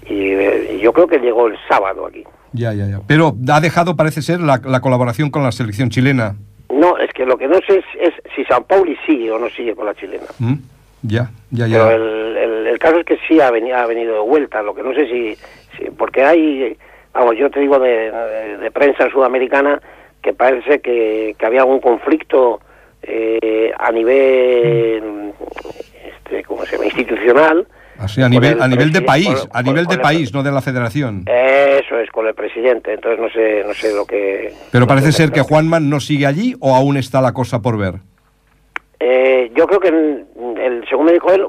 Y, 0.07 0.29
eh, 0.31 0.77
y 0.77 0.79
yo 0.81 0.93
creo 0.95 1.07
que 1.07 1.19
llegó 1.19 1.47
el 1.47 1.59
sábado 1.69 2.07
aquí. 2.07 2.25
Ya, 2.53 2.73
ya, 2.73 2.87
ya. 2.87 3.01
Pero 3.07 3.35
ha 3.53 3.61
dejado, 3.61 3.95
parece 3.97 4.23
ser, 4.23 4.41
la, 4.41 4.61
la 4.65 4.81
colaboración 4.81 5.31
con 5.31 5.43
la 5.43 5.53
selección 5.53 5.91
chilena. 5.91 6.37
No, 6.75 6.99
es 6.99 7.13
que 7.13 7.25
lo 7.25 7.37
que 7.39 7.47
no 7.49 7.57
sé 7.67 7.79
es, 7.79 7.85
es 8.01 8.15
si 8.35 8.45
San 8.45 8.65
Pauli 8.65 8.97
sigue 9.07 9.31
o 9.31 9.39
no 9.39 9.49
sigue 9.51 9.75
con 9.75 9.87
la 9.87 9.95
chilena. 9.95 10.27
¿Mm? 10.39 10.55
Ya, 11.03 11.31
ya, 11.51 11.67
Pero 11.67 11.89
ya. 11.91 11.95
el, 11.95 12.37
el, 12.37 12.67
el 12.67 12.79
caso 12.79 12.99
es 13.01 13.05
que 13.05 13.19
sí 13.29 13.41
ha 13.41 13.51
venido, 13.51 13.77
ha 13.77 13.87
venido 13.87 14.15
de 14.15 14.21
vuelta, 14.21 14.63
lo 14.63 14.75
que 14.75 14.83
no 14.83 14.95
sé 14.95 15.07
si, 15.07 15.35
si- 15.77 15.91
porque 15.91 16.25
hay, 16.25 16.77
vamos, 17.13 17.37
yo 17.37 17.51
te 17.51 17.61
digo 17.61 17.79
de, 17.79 18.11
de- 18.11 18.57
de 18.59 18.71
prensa 18.71 19.11
sudamericana 19.11 19.81
que 20.23 20.33
parece 20.33 20.81
que, 20.81 21.37
que 21.39 21.47
había 21.47 21.61
algún 21.61 21.81
conflicto 21.81 22.61
eh, 23.03 23.71
a 23.79 23.93
nivel, 23.93 25.33
este, 26.07 26.43
¿cómo 26.45 26.65
se 26.65 26.73
llama?, 26.73 26.87
institucional. 26.87 27.67
Así, 27.99 28.21
a 28.21 28.25
con 28.25 28.31
nivel, 28.33 28.53
el 28.55 28.63
a 28.63 28.69
nivel 28.69 28.93
de 28.93 29.03
país, 29.03 29.29
con- 29.29 29.37
a 29.51 29.63
con- 29.63 29.65
nivel 29.65 29.85
con 29.85 29.91
de 29.91 29.95
el- 29.97 30.01
país, 30.03 30.35
no 30.35 30.43
de 30.43 30.53
la 30.53 30.61
federación. 30.61 31.25
Eso 31.27 31.99
es, 31.99 32.11
con 32.11 32.27
el 32.27 32.35
presidente, 32.35 32.93
entonces 32.95 33.21
no 33.21 33.29
sé, 33.31 33.63
no 33.67 33.75
sé 33.75 33.95
lo 33.95 34.05
que... 34.07 34.53
Pero 34.73 34.87
parece 34.87 35.13
ser 35.13 35.31
que. 35.31 35.41
Juanman 35.43 35.89
no 35.91 36.01
sigue 36.01 36.27
allí 36.27 36.55
o 36.61 36.75
aún 36.75 36.97
está 36.97 37.21
la 37.21 37.33
cosa 37.33 37.61
por 37.63 37.77
ver. 37.79 37.95
Eh, 39.01 39.51
yo 39.55 39.67
creo 39.67 39.81
que, 39.81 39.89
el, 39.89 40.27
el- 40.59 40.85
según 40.89 41.07
me 41.07 41.13
dijo 41.13 41.31
él, 41.33 41.45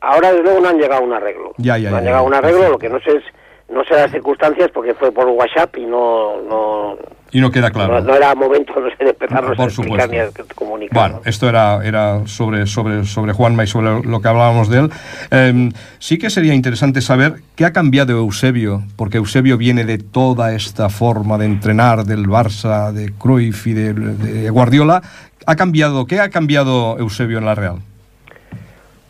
ahora 0.00 0.30
desde 0.30 0.42
luego 0.44 0.60
no 0.60 0.68
han 0.68 0.78
llegado 0.78 1.02
a 1.02 1.04
un 1.04 1.12
arreglo. 1.12 1.52
Ya, 1.58 1.78
ya, 1.78 1.90
no 1.90 1.96
han 1.96 2.02
ya, 2.02 2.08
llegado 2.08 2.24
a 2.24 2.26
un 2.26 2.34
arreglo, 2.34 2.68
lo 2.70 2.78
que 2.78 2.88
no 2.88 2.98
sé 3.00 3.10
es, 3.16 3.22
no 3.68 3.84
sé 3.84 3.94
las 3.94 4.10
circunstancias 4.10 4.70
porque 4.72 4.94
fue 4.94 5.12
por 5.12 5.26
WhatsApp 5.28 5.76
y 5.76 5.84
no, 5.86 6.40
no, 6.42 6.96
Y 7.30 7.40
no 7.40 7.50
queda 7.50 7.70
claro. 7.70 8.00
no, 8.00 8.06
no 8.06 8.14
era 8.14 8.34
momento 8.34 8.72
no 8.78 8.88
sé, 8.90 9.04
de 9.04 9.10
empezarnos 9.10 9.56
Por 9.56 9.66
a 9.66 9.68
explicar 9.68 10.10
ni 10.10 10.18
a 10.18 10.28
comunicar. 10.54 11.10
Bueno, 11.10 11.22
esto 11.24 11.48
era, 11.48 11.84
era 11.84 12.26
sobre, 12.26 12.66
sobre, 12.66 13.04
sobre 13.04 13.32
Juanma 13.32 13.64
y 13.64 13.66
sobre 13.66 14.02
lo 14.02 14.20
que 14.20 14.28
hablábamos 14.28 14.68
de 14.68 14.78
él. 14.78 14.90
Eh, 15.30 15.70
sí 15.98 16.18
que 16.18 16.30
sería 16.30 16.54
interesante 16.54 17.00
saber 17.00 17.36
qué 17.54 17.64
ha 17.64 17.72
cambiado 17.72 18.12
Eusebio, 18.12 18.82
porque 18.96 19.18
Eusebio 19.18 19.58
viene 19.58 19.84
de 19.84 19.98
toda 19.98 20.54
esta 20.54 20.88
forma 20.88 21.38
de 21.38 21.46
entrenar 21.46 22.04
del 22.04 22.26
Barça, 22.26 22.92
de 22.92 23.12
Cruyff 23.12 23.66
y 23.66 23.74
de, 23.74 23.92
de 23.92 24.50
Guardiola. 24.50 25.02
¿Ha 25.46 25.56
cambiado, 25.56 26.06
¿Qué 26.06 26.20
ha 26.20 26.30
cambiado 26.30 26.98
Eusebio 26.98 27.38
en 27.38 27.44
la 27.44 27.54
Real? 27.54 27.78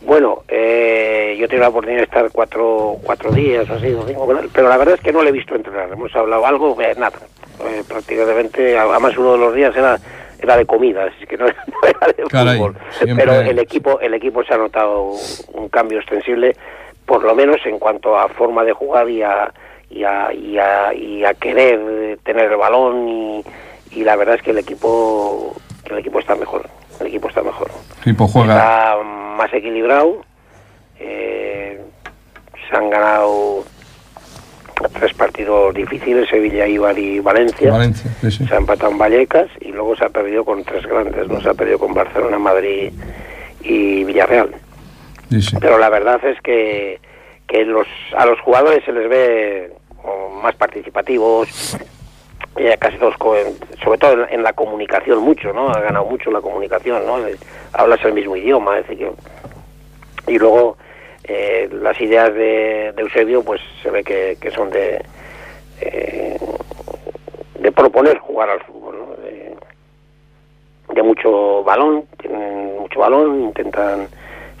Bueno, 0.09 0.41
eh, 0.47 1.37
yo 1.39 1.47
tengo 1.47 1.61
la 1.61 1.69
oportunidad 1.69 1.99
de 1.99 2.05
estar 2.05 2.31
cuatro, 2.31 2.97
cuatro 3.03 3.31
días 3.31 3.69
así, 3.69 3.95
pero 4.51 4.67
la 4.67 4.77
verdad 4.77 4.95
es 4.95 5.01
que 5.01 5.13
no 5.13 5.21
le 5.21 5.29
he 5.29 5.31
visto 5.31 5.53
entrenar. 5.53 5.87
Hemos 5.91 6.15
hablado 6.15 6.47
algo, 6.47 6.75
eh, 6.81 6.95
nada. 6.97 7.19
Eh, 7.63 7.83
prácticamente, 7.87 8.75
además 8.75 9.15
uno 9.19 9.33
de 9.33 9.37
los 9.37 9.53
días 9.53 9.75
era 9.75 9.99
era 10.41 10.57
de 10.57 10.65
comida, 10.65 11.03
así 11.03 11.27
que 11.27 11.37
no, 11.37 11.45
no 11.45 11.53
era 11.87 12.07
de 12.07 12.23
Caray, 12.27 12.57
fútbol. 12.57 12.75
siempre- 12.97 13.23
Pero 13.23 13.39
el 13.41 13.59
equipo 13.59 13.99
el 13.99 14.15
equipo 14.15 14.43
se 14.43 14.55
ha 14.55 14.57
notado 14.57 15.11
un 15.53 15.69
cambio 15.69 15.99
extensible, 15.99 16.55
por 17.05 17.23
lo 17.23 17.35
menos 17.35 17.57
en 17.67 17.77
cuanto 17.77 18.17
a 18.17 18.29
forma 18.29 18.63
de 18.63 18.73
jugar 18.73 19.07
y 19.11 19.21
a, 19.21 19.53
y 19.91 20.03
a, 20.05 20.33
y 20.33 20.57
a, 20.57 20.91
y 20.91 21.23
a 21.23 21.35
querer 21.35 22.17
tener 22.23 22.51
el 22.51 22.57
balón 22.57 23.07
y, 23.07 23.43
y 23.91 24.03
la 24.03 24.15
verdad 24.15 24.35
es 24.37 24.41
que 24.41 24.51
el 24.51 24.57
equipo 24.57 25.53
que 25.85 25.93
el 25.93 25.99
equipo 25.99 26.19
está 26.19 26.33
mejor. 26.35 26.63
El 26.99 27.07
equipo 27.07 27.29
está 27.29 27.41
mejor 27.41 27.69
Tipo 28.03 28.27
juega. 28.27 28.55
está 28.55 28.97
más 29.37 29.53
equilibrado. 29.53 30.21
eh, 30.99 31.79
se 32.69 32.75
han 32.75 32.89
ganado 32.89 33.63
tres 34.93 35.13
partidos 35.13 35.73
difíciles, 35.73 36.29
Sevilla, 36.29 36.67
Ibar 36.67 36.97
y 36.97 37.19
Valencia. 37.19 37.71
Valencia, 37.71 38.11
sí, 38.21 38.31
sí. 38.31 38.47
Se 38.47 38.53
ha 38.53 38.57
empatado 38.57 38.91
en 38.91 38.97
Vallecas 38.97 39.47
y 39.61 39.69
luego 39.71 39.95
se 39.95 40.05
ha 40.05 40.09
perdido 40.09 40.45
con 40.45 40.63
tres 40.63 40.85
grandes, 40.85 41.27
¿no? 41.27 41.41
Se 41.41 41.49
ha 41.49 41.53
perdido 41.53 41.79
con 41.79 41.93
Barcelona, 41.93 42.37
Madrid 42.39 42.91
y 43.61 44.03
Villarreal. 44.05 44.51
sí, 45.29 45.41
sí. 45.41 45.57
Pero 45.59 45.77
la 45.79 45.89
verdad 45.89 46.23
es 46.25 46.39
que, 46.41 46.99
que 47.47 47.65
los, 47.65 47.87
a 48.17 48.25
los 48.25 48.39
jugadores 48.41 48.83
se 48.85 48.91
les 48.93 49.09
ve 49.09 49.73
más 50.41 50.55
participativos, 50.55 51.77
eh, 52.57 52.75
casi 52.79 52.97
todos, 52.97 53.15
sobre 53.83 53.97
todo 53.97 54.27
en, 54.29 54.43
la 54.43 54.53
comunicación 54.53 55.19
mucho, 55.19 55.53
¿no? 55.53 55.69
Ha 55.69 55.79
ganado 55.79 56.05
mucho 56.05 56.31
la 56.31 56.41
comunicación, 56.41 57.05
¿no? 57.05 57.17
Hablas 57.73 58.03
el 58.03 58.13
mismo 58.13 58.35
idioma, 58.35 58.79
es 58.79 58.87
decir, 58.87 59.07
que... 60.25 60.33
Y 60.33 60.37
luego 60.37 60.77
eh, 61.23 61.69
las 61.71 61.99
ideas 62.01 62.33
de, 62.33 62.93
Eusebio, 62.97 63.43
pues 63.43 63.61
se 63.81 63.89
ve 63.89 64.03
que, 64.03 64.51
son 64.51 64.69
de... 64.69 65.01
eh, 65.81 66.37
de 67.59 67.71
proponer 67.71 68.17
jugar 68.19 68.49
al 68.49 68.59
fútbol, 68.61 68.97
¿no? 68.99 69.15
De, 69.23 71.03
mucho 71.03 71.63
balón, 71.63 72.03
tienen 72.17 72.77
mucho 72.79 72.99
balón, 72.99 73.41
intentan 73.41 74.07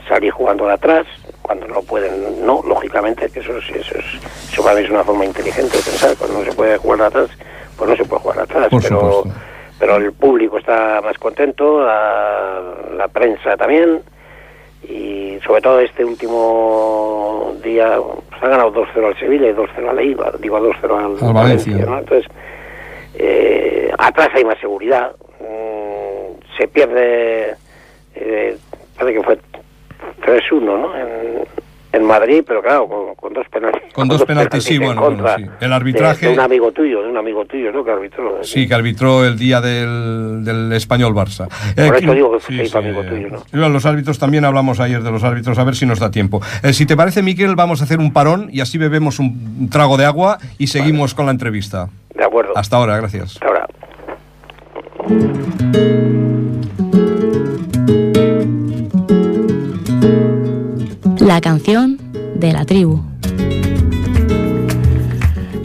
salir 0.07 0.31
jugando 0.31 0.65
de 0.67 0.73
atrás, 0.73 1.05
cuando 1.41 1.67
no 1.67 1.81
pueden, 1.81 2.45
no, 2.45 2.61
lógicamente, 2.65 3.29
que 3.29 3.41
eso, 3.41 3.57
es- 3.57 3.69
eso, 3.69 3.97
es, 3.97 4.05
eso 4.51 4.63
para 4.63 4.75
mí 4.77 4.85
es 4.85 4.89
una 4.89 5.03
forma 5.03 5.25
inteligente 5.25 5.77
de 5.77 5.83
pensar, 5.83 6.15
cuando 6.17 6.39
no 6.39 6.45
se 6.45 6.53
puede 6.55 6.77
jugar 6.77 6.99
de 6.99 7.05
atrás, 7.05 7.29
pues 7.79 7.89
no 7.89 7.95
se 7.95 8.05
puede 8.05 8.21
jugar 8.21 8.39
atrás, 8.41 8.67
Por 8.69 8.81
pero, 8.83 8.99
supuesto. 8.99 9.39
pero 9.79 9.95
el 9.95 10.13
público 10.13 10.57
está 10.59 11.01
más 11.01 11.17
contento, 11.17 11.83
la, 11.83 12.61
la 12.95 13.07
prensa 13.07 13.57
también, 13.57 14.01
y 14.87 15.39
sobre 15.45 15.61
todo 15.61 15.79
este 15.79 16.05
último 16.05 17.53
día, 17.63 17.97
pues 18.29 18.43
ha 18.43 18.47
ganado 18.49 18.71
2-0 18.73 19.07
al 19.07 19.19
Sevilla 19.19 19.49
y 19.49 19.53
2-0 19.53 19.89
al 19.89 19.99
Eibar, 19.99 20.39
digo 20.39 20.59
2-0 20.59 21.19
al, 21.21 21.27
Al 21.27 21.33
Valencia. 21.33 21.85
¿no? 21.85 21.99
Entonces, 21.99 22.29
eh, 23.15 23.91
atrás 23.97 24.29
hay 24.35 24.43
más 24.45 24.57
seguridad. 24.59 25.11
Mm, 25.39 26.57
se 26.57 26.67
pierde, 26.67 27.55
eh, 28.15 28.57
parece 28.97 29.17
que 29.17 29.23
fue 29.23 29.39
3-1 30.21 30.61
¿no? 30.61 30.95
en, 30.97 31.43
en 31.91 32.03
Madrid, 32.05 32.43
pero 32.45 32.61
claro, 32.61 32.87
con, 32.87 33.15
con 33.15 33.33
dos 33.33 33.47
penaltis. 33.49 33.93
Con 33.93 34.07
dos 34.07 34.23
penaltis, 34.23 34.63
sí, 34.63 34.75
en 34.75 34.83
bueno, 34.83 35.01
contra 35.01 35.33
bueno, 35.37 35.51
sí. 35.59 35.65
El 35.65 35.73
arbitraje- 35.73 36.19
De, 36.21 36.27
de 36.27 36.33
un 36.33 36.39
amigo 36.39 36.71
tuyo, 36.71 37.01
de 37.01 37.09
un 37.09 37.17
amigo 37.17 37.45
tuyo, 37.45 37.71
¿no? 37.71 37.83
Que 37.83 37.91
arbitró. 37.91 38.43
Sí, 38.43 38.67
que 38.67 38.73
arbitró 38.75 39.25
el 39.25 39.37
día 39.39 39.59
del, 39.59 40.43
del 40.45 40.71
español 40.73 41.13
Barça. 41.13 41.47
Por 41.75 41.95
eso 41.95 42.07
que- 42.07 42.13
digo 42.15 42.31
que 42.31 42.39
se 42.41 42.53
hizo 42.63 42.77
amigo 42.77 43.01
tuyo, 43.03 43.29
¿no? 43.29 43.43
Yo, 43.51 43.69
Los 43.69 43.85
árbitros 43.85 44.19
también 44.19 44.45
hablamos 44.45 44.79
ayer 44.79 45.01
de 45.01 45.11
los 45.11 45.23
árbitros, 45.23 45.57
a 45.57 45.63
ver 45.63 45.75
si 45.75 45.85
nos 45.87 45.99
da 45.99 46.11
tiempo. 46.11 46.41
Eh, 46.63 46.73
si 46.73 46.85
te 46.85 46.95
parece, 46.95 47.23
Miquel, 47.23 47.55
vamos 47.55 47.81
a 47.81 47.85
hacer 47.85 47.99
un 47.99 48.13
parón 48.13 48.49
y 48.51 48.61
así 48.61 48.77
bebemos 48.77 49.17
un 49.19 49.69
trago 49.71 49.97
de 49.97 50.05
agua 50.05 50.37
y 50.57 50.67
seguimos 50.67 51.13
con 51.15 51.25
la 51.25 51.31
entrevista. 51.31 51.89
De 52.13 52.23
acuerdo. 52.23 52.53
Hasta 52.55 52.77
ahora, 52.77 52.97
gracias. 52.97 53.33
Hasta 53.41 53.47
ahora. 53.47 53.65
La 61.29 61.41
canción 61.41 61.99
de 62.33 62.53
la 62.53 62.65
tribu. 62.65 63.03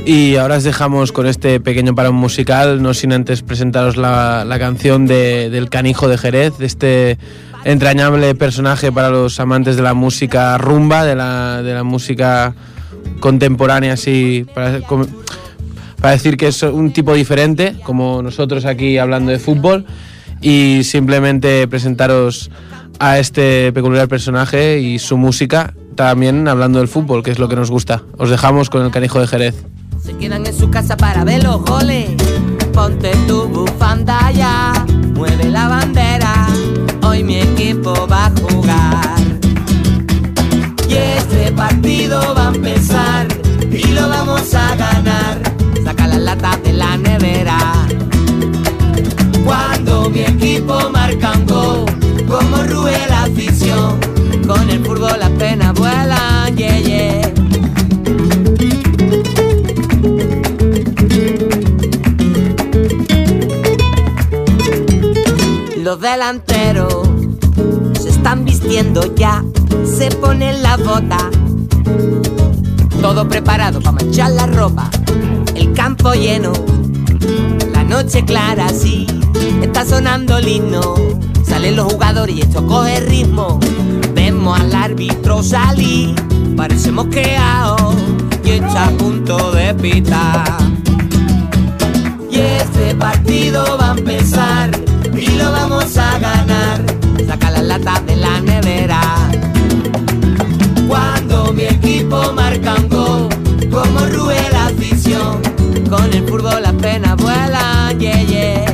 Y 0.04 0.36
ahora 0.36 0.56
os 0.56 0.62
dejamos 0.64 1.10
con 1.10 1.26
este 1.26 1.58
pequeño 1.58 1.94
parón 1.94 2.16
musical, 2.16 2.82
no 2.82 2.92
sin 2.92 3.14
antes 3.14 3.40
presentaros 3.40 3.96
la, 3.96 4.44
la 4.44 4.58
canción 4.58 5.06
de- 5.06 5.48
del 5.48 5.70
canijo 5.70 6.06
de 6.06 6.18
Jerez, 6.18 6.58
de 6.58 6.66
este 6.66 7.18
entrañable 7.64 8.34
personaje 8.34 8.92
para 8.92 9.08
los 9.08 9.40
amantes 9.40 9.76
de 9.76 9.82
la 9.82 9.94
música 9.94 10.58
rumba, 10.58 11.02
de 11.06 11.14
la, 11.16 11.62
de 11.62 11.72
la 11.72 11.82
música 11.82 12.54
contemporánea, 13.20 13.94
así, 13.94 14.44
para, 14.54 14.80
para 15.98 16.10
decir 16.12 16.36
que 16.36 16.48
es 16.48 16.62
un 16.62 16.92
tipo 16.92 17.14
diferente, 17.14 17.74
como 17.84 18.20
nosotros 18.20 18.66
aquí 18.66 18.98
hablando 18.98 19.30
de 19.32 19.38
fútbol, 19.38 19.86
y 20.42 20.82
simplemente 20.84 21.66
presentaros 21.68 22.50
a 22.98 23.18
este 23.18 23.72
peculiar 23.72 24.08
personaje 24.08 24.80
y 24.80 24.98
su 24.98 25.16
música, 25.16 25.74
también 25.94 26.48
hablando 26.48 26.78
del 26.78 26.88
fútbol, 26.88 27.22
que 27.22 27.30
es 27.30 27.38
lo 27.38 27.48
que 27.48 27.56
nos 27.56 27.70
gusta. 27.70 28.02
Os 28.18 28.30
dejamos 28.30 28.70
con 28.70 28.84
el 28.84 28.90
canijo 28.90 29.20
de 29.20 29.26
Jerez. 29.26 29.64
Los 66.04 66.12
delanteros 66.12 67.08
se 67.98 68.10
están 68.10 68.44
vistiendo 68.44 69.14
ya, 69.14 69.42
se 69.86 70.10
ponen 70.10 70.62
la 70.62 70.76
bota. 70.76 71.30
Todo 73.00 73.26
preparado 73.26 73.80
para 73.80 73.92
manchar 73.92 74.32
la 74.32 74.46
ropa. 74.46 74.90
El 75.54 75.72
campo 75.72 76.12
lleno, 76.12 76.52
la 77.72 77.84
noche 77.84 78.22
clara, 78.22 78.68
sí. 78.68 79.06
Está 79.62 79.86
sonando 79.86 80.36
el 80.36 80.46
himno. 80.46 80.94
Salen 81.42 81.74
los 81.74 81.90
jugadores 81.90 82.36
y 82.36 82.42
esto 82.42 82.66
coge 82.66 83.00
ritmo. 83.00 83.58
Vemos 84.14 84.60
al 84.60 84.74
árbitro 84.74 85.42
salir, 85.42 86.14
parece 86.54 86.92
mosqueado 86.92 87.94
y 88.44 88.50
está 88.50 88.88
a 88.88 88.90
punto 88.90 89.52
de 89.52 89.72
pitar. 89.72 90.58
Y 92.30 92.40
este 92.40 92.94
partido 92.94 93.78
va 93.80 93.92
a 93.92 93.96
empezar 93.96 94.93
y 95.24 95.36
lo 95.36 95.50
vamos 95.50 95.96
a 95.96 96.18
ganar. 96.18 96.84
Saca 97.26 97.50
las 97.50 97.64
latas 97.64 98.06
de 98.06 98.16
la 98.16 98.40
nevera. 98.40 99.00
Cuando 100.86 101.52
mi 101.52 101.64
equipo 101.64 102.32
marca 102.32 102.74
un 102.74 102.88
gol, 102.88 103.28
como 103.70 104.00
rue 104.06 104.36
la 104.52 104.66
afición. 104.66 105.40
Con 105.88 106.12
el 106.12 106.26
fútbol 106.28 106.62
las 106.62 106.74
penas 106.74 107.16
vuelan, 107.16 107.98
yeah, 107.98 108.22
yeah. 108.22 108.64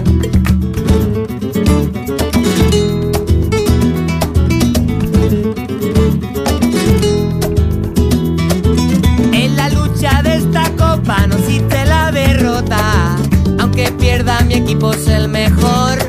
En 9.32 9.56
la 9.56 9.68
lucha 9.70 10.22
de 10.22 10.36
esta 10.36 10.64
copa 10.76 11.26
no 11.28 11.36
existe 11.36 11.84
la 11.86 12.10
derrota. 12.10 13.16
Aunque 13.60 13.92
pierda 13.92 14.40
mi 14.42 14.54
equipo 14.54 14.92
es 14.92 15.06
el 15.06 15.28
mejor. 15.28 15.99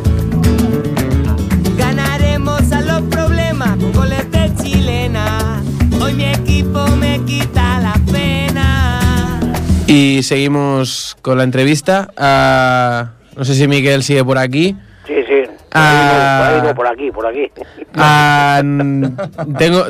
Equipo 6.33 6.85
me 6.97 7.19
quita 7.25 7.79
la 7.79 7.93
pena. 8.11 9.39
Y 9.87 10.23
seguimos 10.23 11.17
con 11.21 11.37
la 11.37 11.43
entrevista. 11.43 12.09
Ah, 12.17 13.09
no 13.35 13.43
sé 13.45 13.55
si 13.55 13.67
Miguel 13.67 14.03
sigue 14.03 14.23
por 14.23 14.37
aquí. 14.37 14.75
Sí, 15.07 15.13
sí. 15.27 15.43
Por, 15.45 15.57
Ah. 15.73 16.47
ahí 16.47 16.61
no, 16.67 16.75
por 16.75 16.87
ahí 16.87 16.97
no, 17.07 17.11
por 17.11 17.25
aquí, 17.27 17.51
por 17.51 18.57
aquí. 18.59 18.61
N- 18.65 19.11
tengo. 19.57 19.85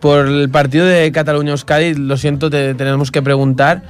por 0.00 0.26
el 0.26 0.50
partido 0.50 0.84
de 0.86 1.12
Cataluña-Euskadi, 1.12 1.94
lo 1.94 2.16
siento, 2.16 2.50
te 2.50 2.74
tenemos 2.74 3.10
que 3.12 3.22
preguntar. 3.22 3.82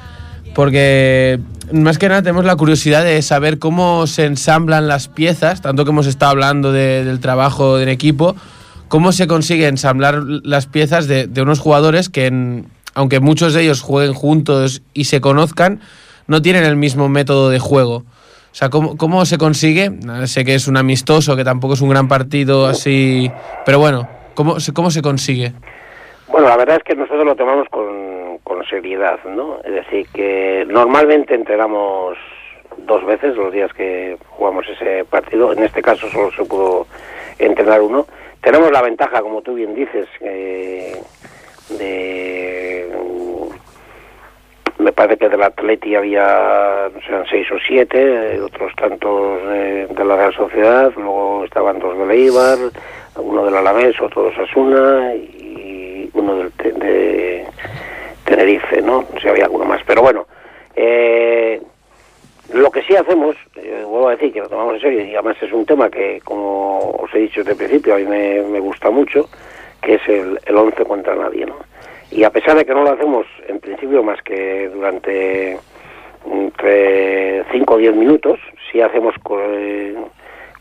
Porque 0.55 1.41
más 1.73 1.97
que 1.97 2.11
nada 2.11 2.21
tenemos 2.21 2.45
la 2.45 2.57
curiosidad 2.57 3.03
de 3.05 3.23
saber 3.23 3.59
cómo 3.59 4.07
se 4.07 4.27
ensamblan 4.27 4.87
las 4.89 5.09
piezas, 5.09 5.63
tanto 5.63 5.85
que 5.87 5.91
hemos 5.93 6.07
estado 6.07 6.33
hablando 6.33 6.73
de- 6.73 7.05
del 7.07 7.21
trabajo 7.21 7.79
en 7.81 7.89
equipo, 7.89 8.37
cómo 8.93 9.11
se 9.13 9.27
consigue 9.27 9.69
ensamblar 9.69 10.21
las 10.45 10.67
piezas 10.67 11.09
de, 11.09 11.27
de 11.27 11.41
unos 11.41 11.61
jugadores 11.61 12.11
que, 12.11 12.27
en- 12.27 12.67
aunque 12.95 13.21
muchos 13.21 13.55
de 13.55 13.63
ellos 13.63 13.81
jueguen 13.81 14.13
juntos 14.13 14.83
y 14.93 15.05
se 15.05 15.23
conozcan, 15.23 15.81
no 16.27 16.43
tienen 16.43 16.65
el 16.65 16.77
mismo 16.77 17.09
método 17.09 17.49
de 17.49 17.59
juego. 17.59 17.97
O 17.97 18.55
sea, 18.55 18.69
¿cómo, 18.69 18.99
cómo 18.99 19.25
se 19.25 19.39
consigue? 19.39 19.91
Sé 20.27 20.45
que 20.45 20.55
es 20.55 20.69
un 20.69 20.77
amistoso, 20.77 21.37
que 21.37 21.43
tampoco 21.43 21.73
es 21.73 21.81
un 21.81 21.89
gran 21.89 22.07
partido 22.07 22.67
así, 22.67 23.31
pero 23.65 23.79
bueno, 23.79 24.07
¿cómo 24.35 24.57
cómo 24.75 24.91
se 24.91 25.01
consigue? 25.01 25.55
Bueno, 26.29 26.49
la 26.49 26.59
verdad 26.59 26.77
es 26.77 26.83
que 26.83 26.95
nosotros 26.95 27.25
lo 27.25 27.35
tomamos 27.35 27.67
con, 27.71 28.37
con 28.45 28.63
seriedad, 28.67 29.19
¿no? 29.25 29.57
Es 29.65 29.73
decir, 29.73 30.07
que 30.13 30.67
normalmente 30.69 31.35
entrenamos 31.35 32.19
dos 32.87 33.07
veces 33.07 33.37
los 33.37 33.51
días 33.55 33.73
que 33.73 34.19
jugamos 34.37 34.67
ese 34.69 35.07
partido. 35.07 35.55
En 35.55 35.63
este 35.63 35.81
caso 35.81 36.11
solo 36.11 36.31
se 36.37 36.45
pudo 36.45 36.87
entrenar 37.39 37.81
uno. 37.81 38.05
Tenemos 38.43 38.73
la 38.73 38.83
ventaja, 38.83 39.23
como 39.23 39.41
tú 39.41 39.55
bien 39.55 39.75
dices, 39.75 40.09
eh, 40.21 41.01
de... 41.79 42.91
Me 44.79 44.91
parece 44.93 45.17
que 45.17 45.29
del 45.29 45.43
Atleti 45.43 45.95
había, 45.95 46.91
no 46.93 47.01
sé, 47.01 47.31
seis 47.31 47.47
o 47.53 47.59
siete, 47.65 48.41
otros 48.41 48.75
tantos 48.75 49.43
de 49.47 50.05
la 50.05 50.17
Real 50.17 50.35
Sociedad, 50.35 50.93
luego 50.97 51.45
estaban 51.45 51.79
dos 51.79 51.97
de 51.97 52.07
Leibar, 52.07 52.59
uno 53.15 53.45
del 53.45 53.57
Alavés, 53.57 54.01
otro 54.01 54.25
de 54.25 54.29
Osasuna 54.31 55.15
y 55.15 56.11
uno 56.15 56.37
del 56.37 56.53
de 56.57 57.47
Tenerife, 58.25 58.83
¿no? 58.83 59.05
No 59.15 59.21
sé 59.21 59.29
había 59.29 59.45
alguno 59.45 59.67
más. 59.67 59.83
Pero 59.87 60.03
bueno, 60.03 60.27
eh, 60.75 61.61
lo 62.53 62.71
que 62.71 62.83
sí 62.83 62.95
hacemos, 62.95 63.37
eh, 63.57 63.83
vuelvo 63.87 64.09
a 64.09 64.12
decir 64.12 64.33
que 64.33 64.41
lo 64.41 64.49
tomamos 64.49 64.75
en 64.75 64.81
serio 64.81 65.05
y 65.05 65.15
además 65.15 65.37
es 65.43 65.53
un 65.53 65.65
tema 65.67 65.91
que, 65.91 66.21
como 66.25 66.79
os 66.91 67.15
he 67.15 67.19
dicho 67.21 67.41
desde 67.41 67.53
el 67.53 67.57
principio, 67.59 67.95
a 67.95 67.99
mí 67.99 68.05
me, 68.05 68.61
gusta 68.61 68.91
mucho, 68.91 69.29
que 69.81 69.95
es 69.95 70.09
el, 70.09 70.38
el 70.47 70.57
11 70.57 70.85
contra 70.85 71.15
nadie, 71.17 71.47
¿no? 71.47 71.57
Y 72.11 72.25
a 72.25 72.31
pesar 72.31 72.57
de 72.57 72.65
que 72.67 72.75
no 72.75 72.83
lo 72.85 72.91
hacemos 72.93 73.27
en 73.49 73.59
principio 73.59 74.03
más 74.03 74.21
que 74.23 74.69
durante 74.69 75.59
entre 76.31 77.43
5 77.51 77.75
o 77.75 77.79
10 77.79 77.97
minutos, 77.97 78.38
sí 78.71 78.81
hacemos 78.81 79.15
co- 79.23 79.41
eh, 79.43 79.97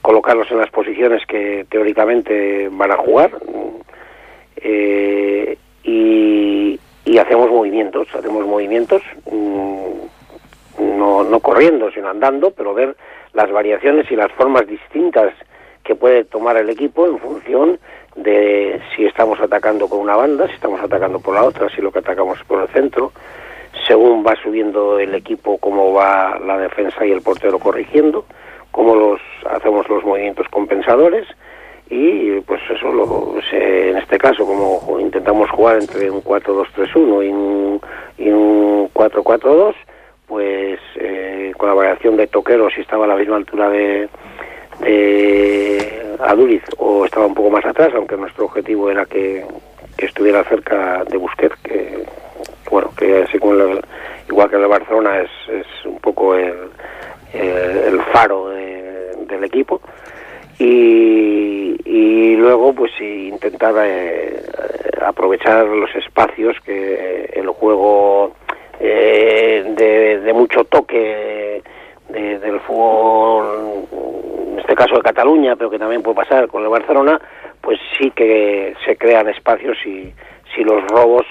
colocarlos 0.02 0.50
en 0.52 0.58
las 0.58 0.70
posiciones 0.72 1.26
que 1.28 1.66
teóricamente 1.70 2.70
van 2.72 2.92
a 2.92 2.98
jugar 2.98 3.32
eh, 4.58 5.58
y, 5.84 6.80
y 7.06 7.18
hacemos 7.18 7.50
movimientos, 7.50 8.08
hacemos 8.16 8.46
movimientos 8.46 9.02
mm, 9.32 10.21
no, 10.82 11.24
no 11.24 11.40
corriendo, 11.40 11.92
sino 11.92 12.10
andando, 12.10 12.52
pero 12.52 12.74
ver 12.74 12.96
las 13.34 13.52
variaciones 13.52 14.10
y 14.12 14.16
las 14.16 14.32
formas 14.34 14.68
distintas 14.68 15.34
que 15.84 15.96
puede 15.96 16.24
tomar 16.26 16.58
el 16.58 16.70
equipo 16.70 17.06
en 17.08 17.18
función 17.20 17.80
de 18.16 18.80
si 18.96 19.06
estamos 19.06 19.40
atacando 19.40 19.88
con 19.88 20.00
una 20.00 20.16
banda, 20.16 20.48
si 20.48 20.54
estamos 20.54 20.82
atacando 20.82 21.20
por 21.20 21.34
la 21.36 21.44
otra, 21.44 21.70
si 21.70 21.82
lo 21.82 21.92
que 21.92 22.00
atacamos 22.00 22.40
es 22.40 22.46
por 22.46 22.62
el 22.62 22.68
centro, 22.70 23.12
según 23.88 24.26
va 24.26 24.36
subiendo 24.44 25.00
el 25.00 25.16
equipo, 25.16 25.58
cómo 25.58 25.94
va 25.94 26.38
la 26.40 26.58
defensa 26.58 27.06
y 27.06 27.12
el 27.12 27.22
portero 27.22 27.58
corrigiendo, 27.58 28.26
cómo 28.72 28.96
los 28.96 29.22
hacemos 29.50 29.88
los 29.90 30.04
movimientos 30.04 30.48
compensadores 30.50 31.26
y 31.90 32.40
pues 32.42 32.62
eso, 32.70 32.92
lo, 32.92 33.36
se- 33.50 33.90
en 33.92 33.98
este 33.98 34.18
caso, 34.18 34.46
como 34.46 35.00
intentamos 35.00 35.50
jugar 35.50 35.78
entre 35.82 36.10
un 36.12 36.24
4-2-3-1 36.24 37.26
y 37.26 37.30
un, 37.30 37.82
y 38.18 38.30
un 38.30 38.90
4-4-2, 38.94 39.74
pues 40.32 40.80
eh, 40.96 41.52
con 41.58 41.68
la 41.68 41.76
variación 41.76 42.16
de 42.16 42.26
toquero, 42.26 42.70
si 42.70 42.80
estaba 42.80 43.04
a 43.04 43.08
la 43.10 43.18
misma 43.18 43.36
altura 43.36 43.70
de, 43.70 44.08
de 44.80 46.16
Aduriz 46.22 46.64
o 46.78 47.04
estaba 47.04 47.26
un 47.26 47.34
poco 47.34 47.50
más 47.50 47.66
atrás, 47.66 47.92
aunque 47.94 48.16
nuestro 48.16 48.46
objetivo 48.46 48.90
era 48.90 49.06
que, 49.06 49.44
estuviera 49.98 50.42
cerca 50.46 51.04
de 51.04 51.18
Busquets, 51.18 51.56
que 51.64 52.06
bueno, 52.72 52.92
que 52.98 53.24
así 53.24 53.38
como 53.40 53.56
igual 54.30 54.50
que 54.50 54.56
el 54.56 54.62
de 54.62 54.68
Barcelona 54.70 55.20
es, 55.20 55.30
es 55.54 55.68
un 55.86 56.00
poco 56.00 56.34
el, 56.34 56.56
el, 57.34 58.02
faro 58.14 58.48
de- 58.52 59.12
del 59.28 59.44
equipo. 59.44 59.82
Y, 60.58 61.76
y 61.84 62.36
luego 62.38 62.74
pues 62.74 62.92
intentar 63.02 63.76
eh, 63.84 64.42
aprovechar 65.06 65.66
los 65.66 65.94
espacios 65.96 66.56
que 66.66 67.32
el 67.36 67.50
juego 67.50 68.34
eh, 68.84 70.20
de, 70.24 70.34
mucho 70.34 70.64
toque 70.66 71.62
de- 72.10 72.40
del 72.40 72.60
fútbol 72.62 73.86
en 74.54 74.60
este 74.60 74.76
caso 74.76 74.96
de 74.96 75.02
Cataluña 75.02 75.56
pero 75.56 75.70
que 75.70 75.78
también 75.80 76.02
puede 76.02 76.16
pasar 76.16 76.48
con 76.48 76.64
el 76.64 76.70
Barcelona 76.70 77.20
pues 77.62 77.80
sí 77.98 78.10
que 78.12 78.74
se 78.86 78.96
crean 78.98 79.30
espacios 79.30 79.78
y 79.86 80.12
si 80.56 80.64
los 80.64 80.84
robos 80.88 81.26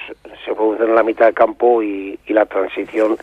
se 0.45 0.55
producen 0.55 0.89
en 0.91 0.95
la 0.95 1.03
mitad 1.03 1.27
del 1.27 1.35
campo 1.35 1.83
y, 1.83 2.19
y 2.27 2.33
la 2.33 2.47
transición 2.47 3.17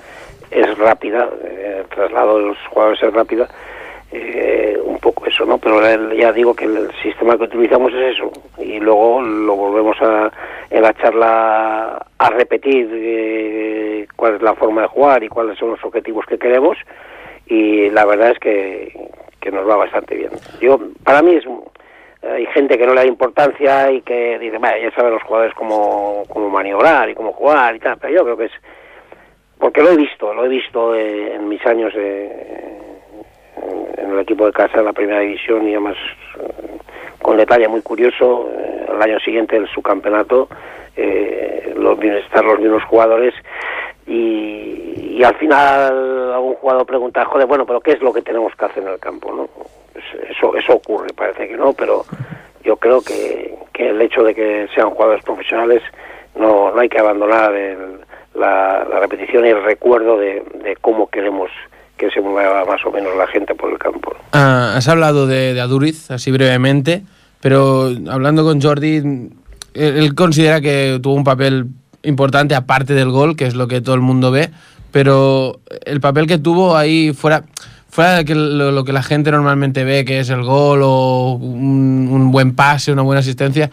es 0.52 0.78
rápida, 0.78 1.30
eh, 1.44 1.78
el 1.82 1.86
traslado 1.88 2.38
de 2.40 2.46
los 2.48 2.58
jugadores 2.70 3.02
es 3.02 3.13
rápida, 3.13 3.48
eh, 4.12 4.78
un 4.84 5.00
poco 5.00 5.26
eso, 5.26 5.46
¿no? 5.46 5.58
Pero 5.58 5.82
ya 6.13 6.32
digo 6.32 6.56
que 6.56 6.65
el 6.65 6.89
sistema 7.02 7.38
que 7.38 7.43
utilizamos 7.43 7.93
es 7.93 8.15
eso 8.15 8.32
y 8.58 8.80
luego 8.80 9.22
lo 9.22 9.56
volvemos 9.56 9.98
a 10.02 10.32
en 10.70 10.82
la 10.82 10.93
charla 10.93 12.06
a 12.17 12.30
repetir 12.30 12.89
eh, 12.91 14.08
cuál 14.15 14.36
es 14.36 14.41
la 14.41 14.54
forma 14.56 14.82
de 14.82 14.88
jugar 14.88 15.24
y 15.24 15.30
cuáles 15.30 15.58
son 15.58 15.72
los 15.72 15.84
objetivos 15.84 16.26
que 16.26 16.38
queremos 16.38 16.78
y 17.46 17.89
la 17.89 18.06
verdad 18.06 18.32
es 18.32 18.39
que, 18.39 19.10
que 19.39 19.52
nos 19.52 19.67
va 19.67 19.78
bastante 19.78 20.15
bien. 20.15 20.32
Yo 20.60 20.80
para 21.04 21.22
mí 21.22 21.36
es 21.36 21.46
hay 22.24 22.46
gente 22.48 22.78
que 22.78 22.86
no 22.86 22.93
le 22.93 23.02
da 23.02 23.08
importancia 23.08 23.91
y 23.91 24.02
que 24.02 24.38
dice, 24.39 24.58
"Vaya, 24.58 24.80
ya 24.80 24.91
saben 24.96 25.13
los 25.13 25.24
jugadores 25.24 25.54
cómo, 25.54 26.24
cómo 26.28 26.50
maniobrar 26.50 27.10
y 27.10 27.15
cómo 27.15 27.32
jugar 27.32 27.76
y 27.76 27.80
tal, 27.80 27.98
pero 27.98 28.13
yo 28.13 28.24
creo 28.24 28.38
que 28.38 28.46
es 28.46 28.52
porque 29.60 29.82
lo 29.82 29.91
he 29.91 29.98
visto, 29.98 30.34
lo 30.34 30.46
he 30.46 30.50
visto 30.50 30.96
eh, 30.96 31.34
en 31.34 31.48
mis 31.48 31.65
años 31.65 31.93
el 31.96 32.87
equipo 34.28 34.46
de 34.46 34.52
casa 34.52 34.80
de 34.80 34.84
la 34.84 34.92
primera 34.94 35.22
división 35.22 35.66
y 35.68 35.72
además 35.72 35.96
eh, 36.40 36.78
con 37.22 37.38
detalle 37.38 37.68
muy 37.70 37.82
curioso, 37.82 38.50
eh, 38.52 38.86
el 38.94 39.02
año 39.02 39.20
siguiente 39.22 39.56
el 39.56 39.68
subcampeonato, 39.70 40.50
eh, 40.98 41.74
los, 41.78 41.98
estar 42.04 42.44
los 42.44 42.60
mismos 42.60 42.84
jugadores 42.84 43.34
y, 44.06 45.16
y 45.18 45.24
al 45.24 45.36
final 45.36 46.34
algún 46.34 46.56
jugador 46.56 46.86
pregunta, 46.86 47.24
joder, 47.26 47.48
bueno, 47.48 47.66
pero 47.66 47.80
¿qué 47.80 47.92
es 47.92 48.02
lo 48.02 48.12
que 48.13 48.22
tenemos 48.22 48.54
que 48.56 48.66
hacer 48.66 48.84
en 48.84 48.90
el 48.90 49.00
campo? 49.00 49.32
¿no? 49.34 49.48
Eso, 50.30 50.56
eso 50.58 50.74
ocurre, 50.74 51.08
parece 51.16 51.48
que 51.48 51.56
no, 51.56 51.72
pero 51.74 52.04
yo 52.63 52.76
creo 52.76 53.02
que, 53.02 53.56
que 53.74 53.90
el 53.90 54.02
hecho 54.02 54.24
de 54.24 54.36
que 54.36 54.68
sean 54.76 54.90
jugadores 54.92 55.24
profesionales 55.24 55.82
no, 56.36 56.72
no 56.72 56.80
hay 56.82 56.90
que 56.90 57.00
abandonar 57.00 57.56
el- 57.56 58.00
la, 58.36 58.84
repetición 59.00 59.46
y 59.46 59.50
el 59.50 59.63
recuerdo 59.63 60.18
de 60.20 60.44
cómo 60.82 61.08
queremos 61.08 61.50
que 61.97 62.10
se 62.12 62.21
mueva 62.21 62.63
más 62.65 62.86
o 62.86 62.91
menos 62.91 63.15
la 63.17 63.27
gente 63.27 63.55
por 63.55 63.71
el 63.71 63.77
campo. 63.79 64.13
Ah, 64.33 64.73
has 64.75 64.88
hablado 64.88 65.25
de, 65.27 65.53
de 65.53 65.62
Aduriz, 65.62 66.12
así 66.12 66.31
brevemente, 66.31 67.03
pero 67.41 67.89
hablando 68.10 68.43
con 68.43 68.62
Jordi, 68.62 68.97
él, 68.97 69.31
él 69.73 70.15
considera 70.15 70.62
que 70.62 70.99
tuvo 71.01 71.13
un 71.15 71.23
papel 71.23 71.65
importante 72.03 72.55
aparte 72.55 72.93
del 72.93 73.10
gol, 73.10 73.36
que 73.36 73.45
es 73.45 73.55
lo 73.55 73.67
que 73.67 73.81
todo 73.81 73.95
el 73.95 74.01
mundo 74.01 74.31
ve, 74.31 74.49
pero 74.91 75.60
el 75.86 75.99
papel 75.99 76.27
que 76.27 76.38
tuvo 76.38 76.75
ahí 76.77 77.13
fuera, 77.13 77.43
fuera 77.89 78.15
de 78.17 78.25
que 78.25 78.36
lo, 78.36 78.71
lo 78.71 78.83
que 78.83 78.93
la 78.93 79.03
gente 79.03 79.31
normalmente 79.31 79.83
ve, 79.83 80.05
que 80.05 80.19
es 80.19 80.29
el 80.29 80.43
gol 80.43 80.81
o 80.83 81.33
un, 81.41 82.10
un 82.12 82.31
buen 82.31 82.55
pase, 82.55 82.91
una 82.91 83.01
buena 83.01 83.19
asistencia, 83.19 83.69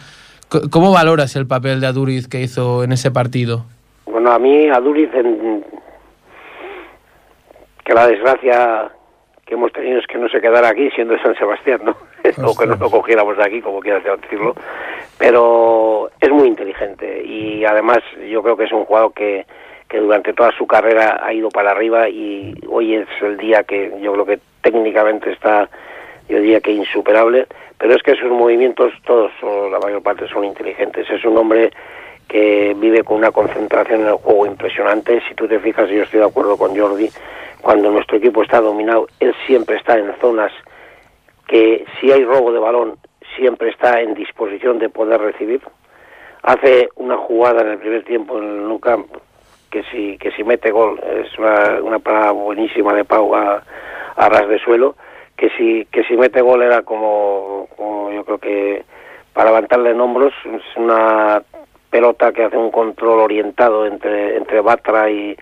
¿cómo 0.70 0.92
valoras 0.92 1.36
el 1.36 1.46
papel 1.46 1.80
de 1.80 1.86
Aduriz 1.86 2.26
que 2.28 2.40
hizo 2.42 2.82
en 2.84 2.92
ese 2.92 3.10
partido? 3.10 3.64
Bueno, 4.06 4.32
a 4.32 4.38
mí, 4.38 4.68
a 4.68 4.80
Duriz, 4.80 5.08
en- 5.14 5.64
que 7.84 7.94
la 7.94 8.06
desgracia 8.06 8.90
que 9.44 9.54
hemos 9.54 9.72
tenido 9.72 9.98
es 9.98 10.06
que 10.06 10.18
no 10.18 10.28
se 10.28 10.40
quedara 10.40 10.68
aquí 10.68 10.90
siendo 10.90 11.14
de 11.14 11.22
San 11.22 11.36
Sebastián, 11.36 11.80
¿no? 11.84 11.96
o 12.46 12.56
que 12.56 12.66
no 12.66 12.76
lo 12.76 12.90
cogiéramos 12.90 13.36
de 13.36 13.44
aquí, 13.44 13.60
como 13.60 13.80
quieras 13.80 14.02
decirlo. 14.20 14.54
Pero 15.18 16.10
es 16.20 16.30
muy 16.30 16.48
inteligente 16.48 17.22
y 17.24 17.64
además 17.64 17.98
yo 18.28 18.42
creo 18.42 18.56
que 18.56 18.64
es 18.64 18.72
un 18.72 18.84
jugador 18.84 19.12
que, 19.12 19.46
que 19.88 19.98
durante 19.98 20.32
toda 20.32 20.50
su 20.52 20.66
carrera 20.66 21.20
ha 21.22 21.32
ido 21.32 21.50
para 21.50 21.72
arriba 21.72 22.08
y 22.08 22.54
hoy 22.68 22.94
es 22.94 23.08
el 23.20 23.36
día 23.36 23.64
que 23.64 23.92
yo 24.00 24.12
creo 24.12 24.26
que 24.26 24.38
técnicamente 24.62 25.30
está, 25.30 25.68
yo 26.28 26.38
diría 26.38 26.60
que 26.60 26.72
insuperable, 26.72 27.46
pero 27.78 27.94
es 27.94 28.02
que 28.02 28.16
sus 28.16 28.30
movimientos 28.30 28.92
todos, 29.04 29.30
o 29.42 29.68
la 29.68 29.78
mayor 29.78 30.02
parte, 30.02 30.26
son 30.28 30.44
inteligentes. 30.44 31.08
Es 31.10 31.24
un 31.24 31.36
hombre 31.36 31.70
que 32.26 32.74
vive 32.78 33.04
con 33.04 33.18
una 33.18 33.30
concentración 33.30 34.00
en 34.00 34.08
el 34.08 34.14
juego 34.14 34.46
impresionante. 34.46 35.22
Si 35.28 35.34
tú 35.34 35.46
te 35.46 35.60
fijas, 35.60 35.90
y 35.90 35.96
yo 35.96 36.04
estoy 36.04 36.20
de 36.20 36.26
acuerdo 36.26 36.56
con 36.56 36.76
Jordi, 36.76 37.10
cuando 37.64 37.90
nuestro 37.90 38.18
equipo 38.18 38.42
está 38.42 38.60
dominado, 38.60 39.06
él 39.20 39.34
siempre 39.46 39.76
está 39.76 39.98
en 39.98 40.14
zonas 40.20 40.52
que 41.48 41.86
si 41.98 42.12
hay 42.12 42.22
robo 42.22 42.52
de 42.52 42.58
balón, 42.58 42.98
siempre 43.36 43.70
está 43.70 44.02
en 44.02 44.12
disposición 44.12 44.78
de 44.78 44.90
poder 44.90 45.18
recibir. 45.18 45.62
Hace 46.42 46.90
una 46.96 47.16
jugada 47.16 47.62
en 47.62 47.68
el 47.68 47.78
primer 47.78 48.04
tiempo 48.04 48.36
en 48.36 48.44
el 48.44 48.68
Nou 48.68 48.78
que 49.70 49.82
si, 49.84 50.18
que 50.18 50.30
si 50.32 50.44
mete 50.44 50.70
gol, 50.70 51.00
es 51.02 51.38
una, 51.38 51.80
una 51.82 51.98
parada 52.00 52.32
buenísima 52.32 52.92
de 52.92 53.06
Pau 53.06 53.34
a, 53.34 53.62
ras 54.14 54.46
de 54.46 54.58
suelo, 54.58 54.94
que 55.34 55.48
si, 55.56 55.86
que 55.86 56.04
si 56.04 56.18
mete 56.18 56.42
gol 56.42 56.62
era 56.62 56.82
como, 56.82 57.66
como 57.76 58.12
yo 58.12 58.24
creo 58.26 58.38
que 58.38 58.84
para 59.32 59.48
levantarle 59.48 59.92
en 59.92 60.00
hombros, 60.02 60.34
es 60.44 60.76
una 60.76 61.42
pelota 61.88 62.30
que 62.30 62.44
hace 62.44 62.58
un 62.58 62.70
control 62.70 63.20
orientado 63.20 63.86
entre, 63.86 64.36
entre 64.36 64.60
Batra 64.60 65.10
y, 65.10 65.34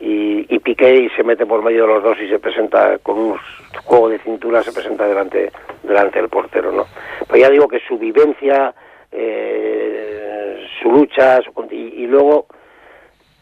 y, 0.00 0.54
y 0.54 0.58
Piqué 0.58 0.94
y 0.94 1.08
se 1.10 1.22
mete 1.22 1.46
por 1.46 1.62
medio 1.62 1.82
de 1.86 1.94
los 1.94 2.02
dos 2.02 2.18
y 2.20 2.28
se 2.28 2.38
presenta 2.38 2.98
con 2.98 3.18
un 3.18 3.36
juego 3.84 4.08
de 4.08 4.18
cintura, 4.18 4.62
se 4.62 4.72
presenta 4.72 5.06
delante, 5.06 5.50
delante 5.82 6.18
del 6.18 6.28
portero, 6.28 6.72
¿no? 6.72 6.86
Pero 7.26 7.38
ya 7.38 7.50
digo 7.50 7.68
que 7.68 7.80
su 7.80 7.98
vivencia, 7.98 8.74
eh, 9.12 10.66
su 10.82 10.90
lucha, 10.90 11.40
su 11.42 11.52
y, 11.70 12.02
y 12.02 12.06
luego 12.06 12.46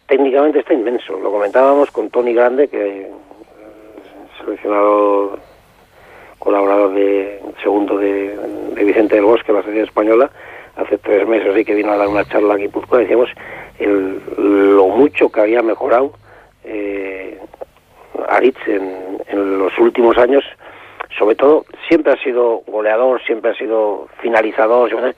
técnicamente 0.07 0.61
está 0.61 0.75
inmenso. 0.75 1.19
Lo 1.19 1.33
comentábamos 1.33 1.91
con 1.91 2.11
Tony 2.11 2.35
Grande, 2.35 2.69
que 2.69 3.03
eh, 3.03 3.11
seleccionado 4.39 5.39
colaborador 6.39 6.93
de 6.93 7.41
segundo 7.63 7.97
de, 7.97 8.37
de 8.75 8.85
Vicente 8.85 9.17
del 9.17 9.25
Bosque, 9.25 9.53
la 9.53 9.63
selección 9.63 9.87
española, 9.87 10.31
hace 10.77 10.99
tres 10.99 11.27
meses 11.27 11.57
y 11.57 11.65
que 11.65 11.75
vino 11.75 11.93
a 11.93 11.97
dar 11.97 12.09
una 12.09 12.25
charla 12.27 12.55
aquí 12.55 12.65
en 12.65 12.69
Guipúzcoa, 12.69 12.99
decíamos 12.99 13.31
el, 13.79 14.21
lo 14.77 14.89
mucho 14.89 15.31
que 15.31 15.41
había 15.41 15.63
mejorado 15.63 16.13
eh, 16.65 17.39
Aritz 18.29 18.59
en, 18.67 19.19
en 19.29 19.59
los 19.59 19.77
últimos 19.79 20.17
años, 20.19 20.45
sobre 21.19 21.37
todo 21.37 21.65
siempre 21.89 22.13
ha 22.13 22.23
sido 22.23 22.63
goleador, 22.67 23.23
siempre 23.25 23.53
ha 23.53 23.55
sido 23.55 24.09
finalizador, 24.21 25.15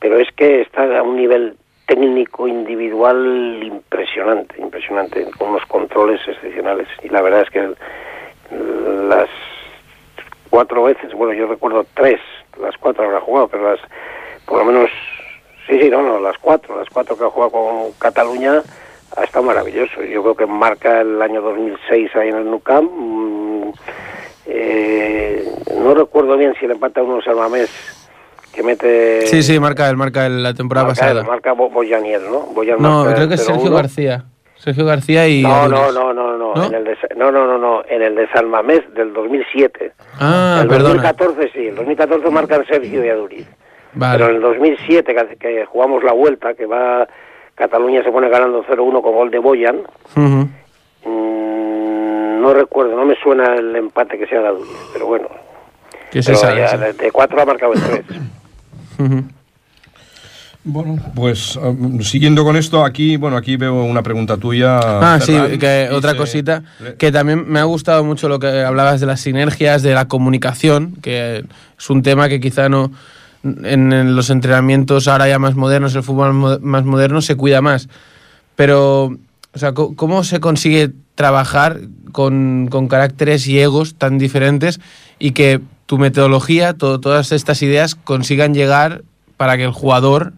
pero 0.00 0.18
es 0.18 0.28
que 0.32 0.62
está 0.62 0.98
a 0.98 1.02
un 1.02 1.16
nivel 1.16 1.56
técnico 1.86 2.48
individual 2.48 3.60
impresionante, 3.62 4.60
impresionante, 4.60 5.26
con 5.38 5.50
unos 5.50 5.64
controles 5.66 6.20
excepcionales. 6.26 6.88
Y 7.02 7.08
la 7.08 7.22
verdad 7.22 7.42
es 7.42 7.50
que 7.50 7.74
las 9.08 9.28
cuatro 10.50 10.84
veces, 10.84 11.12
bueno, 11.12 11.32
yo 11.32 11.46
recuerdo 11.46 11.86
tres, 11.94 12.20
las 12.60 12.76
cuatro 12.78 13.04
habrá 13.04 13.20
jugado, 13.20 13.48
pero 13.48 13.70
las, 13.70 13.80
por 14.46 14.58
lo 14.58 14.64
menos, 14.64 14.90
sí, 15.68 15.80
sí, 15.80 15.90
no, 15.90 16.02
no, 16.02 16.18
las 16.18 16.38
cuatro, 16.38 16.76
las 16.78 16.88
cuatro 16.88 17.16
que 17.16 17.24
ha 17.24 17.30
jugado 17.30 17.52
con 17.52 17.92
Cataluña, 17.98 18.62
ha 19.16 19.24
estado 19.24 19.44
maravilloso. 19.44 20.02
Yo 20.02 20.22
creo 20.22 20.34
que 20.36 20.46
marca 20.46 21.00
el 21.00 21.20
año 21.22 21.40
2006 21.42 22.14
ahí 22.16 22.28
en 22.28 22.36
el 22.36 22.44
Nou 22.44 22.60
Camp. 22.60 22.90
mm, 22.92 23.70
eh, 24.46 25.44
no 25.80 25.94
recuerdo 25.94 26.36
bien 26.36 26.54
si 26.60 26.66
le 26.66 26.74
empata 26.74 27.00
a 27.00 27.04
uno 27.04 27.20
Salmamés 27.22 27.70
que 28.52 28.62
mete... 28.62 29.26
Sí, 29.26 29.42
sí, 29.42 29.58
marca 29.60 29.88
él, 29.90 29.96
marca 29.96 30.24
él 30.26 30.42
la 30.42 30.54
temporada 30.54 30.86
marca, 30.86 31.00
pasada. 31.02 31.22
Marca 31.24 31.52
Bo- 31.52 31.68
Boyaniel, 31.68 32.22
¿no? 32.30 32.40
Boyan 32.54 32.80
No, 32.80 33.04
creo 33.14 33.28
que 33.28 33.34
es 33.34 33.44
Sergio 33.44 33.70
0-1. 33.70 33.74
García. 33.74 34.24
Sergio 34.56 34.86
García 34.86 35.28
y. 35.28 35.42
No, 35.42 35.68
no, 35.68 35.92
no, 35.92 36.14
no, 36.14 36.36
no, 36.38 36.54
¿No? 36.54 36.64
En 36.64 36.74
el 36.74 36.84
de, 36.84 36.96
no, 37.16 37.30
no, 37.30 37.46
no, 37.46 37.58
no, 37.58 37.82
en 37.86 38.00
el 38.02 38.14
de 38.14 38.26
San 38.28 38.48
Mamés 38.48 38.80
del 38.94 39.12
2007. 39.12 39.92
Ah, 40.18 40.60
el 40.62 40.68
perdona. 40.68 41.02
2014 41.02 41.50
sí, 41.52 41.66
el 41.66 41.74
2014 41.74 42.30
marcan 42.30 42.64
Sergio 42.66 43.04
y 43.04 43.08
Aduriz. 43.10 43.46
Vale. 43.92 44.16
Pero 44.18 44.30
en 44.30 44.36
el 44.36 44.42
2007, 44.42 45.14
que, 45.14 45.36
que 45.36 45.64
jugamos 45.66 46.02
la 46.02 46.12
vuelta, 46.12 46.54
que 46.54 46.64
va 46.64 47.06
Cataluña 47.56 48.02
se 48.04 48.10
pone 48.12 48.28
ganando 48.28 48.62
0-1 48.64 49.02
con 49.02 49.14
gol 49.14 49.30
de 49.30 49.38
Boyan, 49.38 49.78
mm, 50.14 50.42
no 52.40 52.52
recuerdo, 52.54 52.94
no 52.96 53.06
me 53.06 53.16
suena 53.22 53.54
el 53.54 53.74
empate 53.74 54.18
que 54.18 54.26
sea 54.26 54.40
de 54.42 54.48
Aduriz, 54.48 54.68
pero 54.92 55.06
bueno. 55.06 55.28
Que 56.10 56.22
se 56.22 56.32
Pero 56.32 56.40
sabe, 56.40 56.78
de, 56.78 56.92
de 56.92 57.10
cuatro 57.10 57.40
ha 57.40 57.46
marcado 57.46 57.72
el 57.72 57.80
3. 57.82 58.04
Ujú. 58.98 59.24
Bueno, 60.68 60.96
pues 61.14 61.54
um, 61.56 62.00
siguiendo 62.00 62.42
con 62.44 62.56
esto, 62.56 62.84
aquí, 62.84 63.16
bueno, 63.16 63.36
aquí 63.36 63.56
veo 63.56 63.84
una 63.84 64.02
pregunta 64.02 64.36
tuya. 64.36 64.78
Ah, 64.82 65.18
sí, 65.20 65.32
que 65.32 65.50
Dice- 65.84 65.90
otra 65.92 66.16
cosita, 66.16 66.62
le- 66.80 66.96
que 66.96 67.12
también 67.12 67.48
me 67.48 67.60
ha 67.60 67.64
gustado 67.64 68.02
mucho 68.04 68.28
lo 68.28 68.38
que 68.40 68.62
hablabas 68.62 69.00
de 69.00 69.06
las 69.06 69.20
sinergias, 69.20 69.82
de 69.82 69.94
la 69.94 70.08
comunicación, 70.08 70.96
que 71.02 71.44
es 71.78 71.90
un 71.90 72.02
tema 72.02 72.28
que 72.28 72.40
quizá 72.40 72.68
no 72.68 72.90
en, 73.64 74.16
los 74.16 74.30
entrenamientos 74.30 75.08
ahora 75.08 75.28
ya 75.28 75.38
más 75.38 75.54
modernos, 75.54 75.94
el 75.94 76.02
fútbol 76.02 76.60
más 76.60 76.84
moderno 76.84 77.20
se 77.22 77.36
cuida 77.36 77.60
más. 77.60 77.88
Pero, 78.56 79.16
o 79.52 79.58
sea, 79.58 79.72
¿cómo 79.72 80.24
se 80.24 80.40
consigue 80.40 80.92
trabajar 81.14 81.80
con, 82.12 82.68
con 82.70 82.88
caracteres 82.88 83.46
y 83.46 83.58
egos 83.58 83.94
tan 83.96 84.18
diferentes 84.18 84.80
y 85.18 85.32
que 85.32 85.60
tu 85.86 85.98
metodología, 85.98 86.74
to- 86.74 87.00
todas 87.00 87.32
estas 87.32 87.62
ideas 87.62 87.94
consigan 87.94 88.54
llegar 88.54 89.02
para 89.36 89.56
que 89.56 89.64
el 89.64 89.72
jugador 89.72 90.32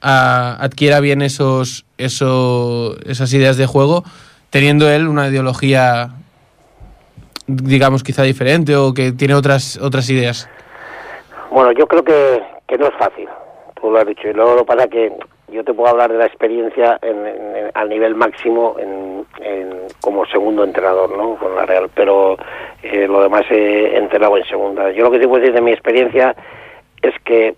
a- 0.00 0.56
adquiera 0.60 1.00
bien 1.00 1.22
esos, 1.22 1.84
eso, 1.98 2.96
esas 3.06 3.32
ideas 3.32 3.56
de 3.56 3.66
juego, 3.66 4.04
teniendo 4.50 4.88
él 4.90 5.08
una 5.08 5.28
ideología, 5.28 6.10
digamos, 7.46 8.02
quizá 8.02 8.22
diferente 8.22 8.76
o 8.76 8.94
que 8.94 9.12
tiene 9.12 9.34
otras, 9.34 9.78
otras 9.78 10.08
ideas. 10.10 10.48
Bueno, 11.50 11.72
yo 11.72 11.86
creo 11.86 12.02
que, 12.04 12.42
que 12.66 12.78
no 12.78 12.86
es 12.86 12.94
fácil, 12.94 13.28
tú 13.80 13.90
lo 13.90 13.98
has 13.98 14.06
dicho. 14.06 14.28
Y 14.28 14.32
luego 14.34 14.54
lo 14.54 14.64
pasa 14.64 14.88
que 14.88 15.12
yo 15.48 15.64
te 15.64 15.72
puedo 15.72 15.90
hablar 15.90 16.12
de 16.12 16.18
la 16.18 16.26
experiencia 16.26 16.98
en, 17.02 17.70
al 17.74 17.88
nivel 17.88 18.14
máximo 18.14 18.76
como 20.00 20.26
segundo 20.26 20.64
entrenador, 20.64 21.16
¿no? 21.16 21.36
Con 21.36 21.54
la 21.54 21.64
Real, 21.66 21.90
pero 21.94 22.36
eh, 22.82 23.06
lo 23.06 23.22
demás 23.22 23.44
he 23.50 23.96
entrenado 23.96 24.36
en 24.36 24.44
segunda. 24.44 24.90
Yo 24.90 25.04
lo 25.04 25.10
que 25.10 25.18
te 25.18 25.26
puedo 25.26 25.40
decir 25.40 25.54
de 25.54 25.62
mi 25.62 25.72
experiencia 25.72 26.36
es 27.02 27.14
que 27.24 27.56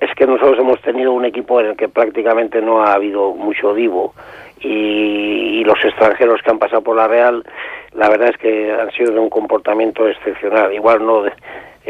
es 0.00 0.14
que 0.14 0.26
nosotros 0.26 0.58
hemos 0.58 0.80
tenido 0.80 1.12
un 1.12 1.26
equipo 1.26 1.60
en 1.60 1.66
el 1.66 1.76
que 1.76 1.88
prácticamente 1.88 2.62
no 2.62 2.82
ha 2.82 2.94
habido 2.94 3.32
mucho 3.32 3.74
divo 3.74 4.14
y, 4.60 5.60
y 5.60 5.64
los 5.64 5.82
extranjeros 5.84 6.40
que 6.40 6.50
han 6.50 6.58
pasado 6.58 6.80
por 6.80 6.96
la 6.96 7.06
Real, 7.06 7.44
la 7.92 8.08
verdad 8.08 8.30
es 8.30 8.38
que 8.38 8.72
han 8.72 8.90
sido 8.92 9.12
de 9.12 9.18
un 9.18 9.28
comportamiento 9.28 10.08
excepcional. 10.08 10.72
Igual 10.72 11.04
no 11.04 11.22
de, 11.22 11.32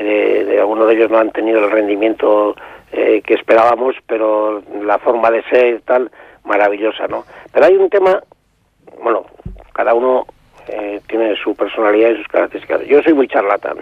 de- 0.02 0.58
algunos 0.60 0.86
de 0.88 0.94
ellos 0.94 1.10
no 1.10 1.18
han 1.18 1.30
tenido 1.32 1.64
el 1.64 1.70
rendimiento 1.70 2.54
eh, 2.92 3.20
que 3.24 3.34
esperábamos, 3.34 3.94
pero 4.06 4.62
la 4.82 4.98
forma 4.98 5.30
de 5.30 5.42
ser 5.44 5.80
tal 5.82 6.10
maravillosa, 6.44 7.06
¿no? 7.08 7.24
Pero 7.52 7.66
hay 7.66 7.74
un 7.76 7.90
tema, 7.90 8.22
bueno, 9.02 9.26
cada 9.72 9.92
uno 9.94 10.26
eh, 10.68 11.00
tiene 11.08 11.34
su 11.36 11.54
personalidad 11.54 12.10
y 12.10 12.16
sus 12.18 12.28
características. 12.28 12.86
Yo 12.86 13.02
soy 13.02 13.12
muy 13.14 13.28
charlatán 13.28 13.78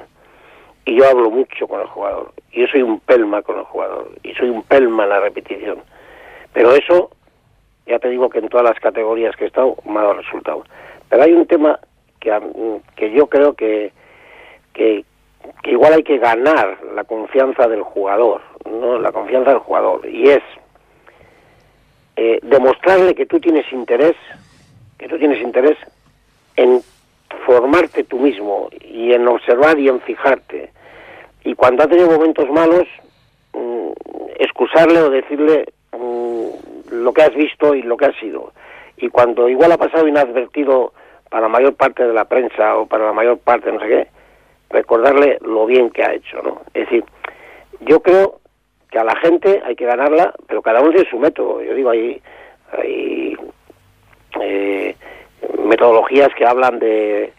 y 0.86 0.96
yo 0.96 1.06
hablo 1.08 1.30
mucho 1.30 1.66
con 1.68 1.80
el 1.80 1.86
jugador. 1.86 2.32
Yo 2.52 2.66
soy 2.68 2.82
un 2.82 3.00
pelma 3.00 3.42
con 3.42 3.58
el 3.58 3.64
jugador 3.64 4.10
y 4.22 4.32
soy 4.34 4.48
un 4.50 4.62
pelma 4.62 5.04
en 5.04 5.08
la 5.10 5.20
repetición. 5.20 5.78
Pero 6.52 6.72
eso, 6.72 7.10
ya 7.86 7.98
te 7.98 8.08
digo 8.08 8.28
que 8.30 8.38
en 8.38 8.48
todas 8.48 8.64
las 8.66 8.78
categorías 8.80 9.34
que 9.36 9.44
he 9.44 9.46
estado 9.48 9.76
me 9.84 9.98
ha 9.98 10.02
dado 10.02 10.14
resultado. 10.14 10.64
Pero 11.08 11.22
hay 11.22 11.32
un 11.32 11.46
tema 11.46 11.78
que, 12.20 12.32
que 12.96 13.10
yo 13.12 13.26
creo 13.26 13.54
que, 13.54 13.92
que, 14.72 15.04
que 15.62 15.72
igual 15.72 15.94
hay 15.94 16.02
que 16.02 16.18
ganar 16.18 16.78
la 16.94 17.04
confianza 17.04 17.68
del 17.68 17.82
jugador, 17.82 18.40
no 18.70 18.98
la 18.98 19.12
confianza 19.12 19.50
del 19.50 19.60
jugador, 19.60 20.06
y 20.06 20.30
es 20.30 20.42
eh, 22.16 22.38
demostrarle 22.42 23.14
que 23.14 23.26
tú 23.26 23.40
tienes 23.40 23.70
interés, 23.72 24.14
que 24.98 25.08
tú 25.08 25.18
tienes 25.18 25.40
interés 25.42 25.76
en 26.56 26.80
formarte 27.44 28.04
tú 28.04 28.18
mismo 28.18 28.68
y 28.80 29.12
en 29.12 29.26
observar 29.26 29.78
y 29.78 29.88
en 29.88 30.00
fijarte. 30.00 30.70
Y 31.44 31.54
cuando 31.54 31.82
ha 31.82 31.88
tenido 31.88 32.10
momentos 32.10 32.48
malos, 32.50 32.86
mm, 33.52 33.90
excusarle 34.38 35.00
o 35.00 35.10
decirle 35.10 35.72
mm, 35.92 36.48
lo 36.92 37.12
que 37.12 37.22
has 37.22 37.34
visto 37.34 37.74
y 37.74 37.82
lo 37.82 37.96
que 37.96 38.06
has 38.06 38.16
sido. 38.16 38.52
Y 38.96 39.08
cuando 39.08 39.48
igual 39.48 39.72
ha 39.72 39.76
pasado 39.76 40.06
inadvertido 40.06 40.92
para 41.28 41.42
la 41.42 41.48
mayor 41.48 41.74
parte 41.74 42.06
de 42.06 42.12
la 42.12 42.26
prensa 42.26 42.76
o 42.76 42.86
para 42.86 43.06
la 43.06 43.12
mayor 43.12 43.38
parte 43.38 43.72
no 43.72 43.80
sé 43.80 43.88
qué, 43.88 44.08
recordarle 44.74 45.38
lo 45.40 45.66
bien 45.66 45.90
que 45.90 46.02
ha 46.02 46.12
hecho, 46.12 46.42
¿no? 46.42 46.62
Es 46.74 46.84
decir, 46.84 47.04
yo 47.80 48.00
creo 48.00 48.40
que 48.90 48.98
a 48.98 49.04
la 49.04 49.16
gente 49.16 49.62
hay 49.64 49.76
que 49.76 49.86
ganarla, 49.86 50.34
pero 50.46 50.62
cada 50.62 50.80
uno 50.80 50.90
tiene 50.90 51.08
su 51.08 51.18
método. 51.18 51.62
Yo 51.62 51.74
digo, 51.74 51.90
hay, 51.90 52.20
hay 52.72 53.36
eh, 54.40 54.96
metodologías 55.64 56.34
que 56.34 56.46
hablan 56.46 56.78
de 56.78 57.32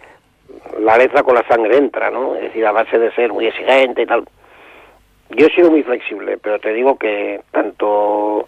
la 0.80 0.98
letra 0.98 1.24
con 1.24 1.36
la 1.36 1.48
sangre 1.48 1.78
entra, 1.78 2.10
¿no? 2.10 2.36
Es 2.36 2.44
decir, 2.44 2.66
a 2.66 2.72
base 2.72 2.98
de 2.98 3.12
ser 3.12 3.32
muy 3.32 3.48
exigente 3.48 4.02
y 4.02 4.06
tal. 4.06 4.26
Yo 5.30 5.48
he 5.48 5.52
sido 5.52 5.72
muy 5.72 5.84
flexible, 5.84 6.38
pero 6.38 6.60
te 6.60 6.74
digo 6.74 6.98
que 6.98 7.42
tanto 7.52 8.48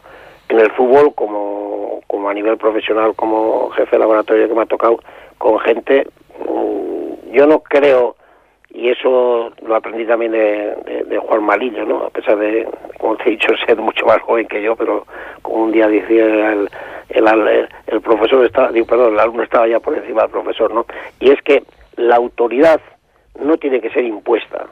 en 0.50 0.60
el 0.60 0.72
fútbol 0.72 1.14
como, 1.16 2.02
como 2.08 2.30
a 2.30 2.34
nivel 2.34 2.58
profesional, 2.58 3.16
como 3.16 3.70
jefe 3.72 3.96
de 3.96 4.00
laboratorio 4.00 4.48
que 4.48 4.54
me 4.54 4.62
ha 4.62 4.66
tocado, 4.66 5.00
con 5.38 5.60
gente, 5.60 6.08
mm, 6.40 7.32
yo 7.32 7.48
no 7.48 7.60
creo, 7.60 8.16
y 8.78 8.89
eso 8.89 9.51
lo 9.65 9.75
aprendí 9.75 10.05
también 10.05 10.32
de, 10.34 10.75
de- 11.07 11.17
Juan 11.17 11.43
Malillo, 11.43 11.84
¿no? 11.86 12.03
A 12.05 12.09
pesar 12.11 12.38
de, 12.38 12.67
como 12.99 13.15
te 13.17 13.23
he 13.28 13.32
dicho, 13.32 13.49
ser 13.65 13.78
mucho 13.78 14.05
más 14.05 14.21
joven 14.21 14.47
que 14.47 14.61
yo, 14.61 14.75
pero 14.75 15.05
como 15.41 15.63
un 15.63 15.71
día 15.71 15.88
decía 15.88 16.25
el, 16.53 16.69
el, 17.09 17.67
el- 17.88 18.01
profesor 18.01 18.45
estaba, 18.45 18.71
digo, 18.71 18.86
perdón, 18.86 19.13
el 19.13 19.19
alumno 19.19 19.43
estaba 19.43 19.67
ya 19.67 19.80
por 19.80 19.97
encima 19.97 20.21
del 20.23 20.32
profesor, 20.32 20.71
¿no? 20.73 20.86
Y 21.19 21.32
es 21.32 21.41
que 21.41 21.63
la 21.95 22.15
autoridad 22.17 22.80
no 23.39 23.57
tiene 23.57 23.82
que 23.82 23.89
ser 23.89 24.03
impuesta. 24.05 24.67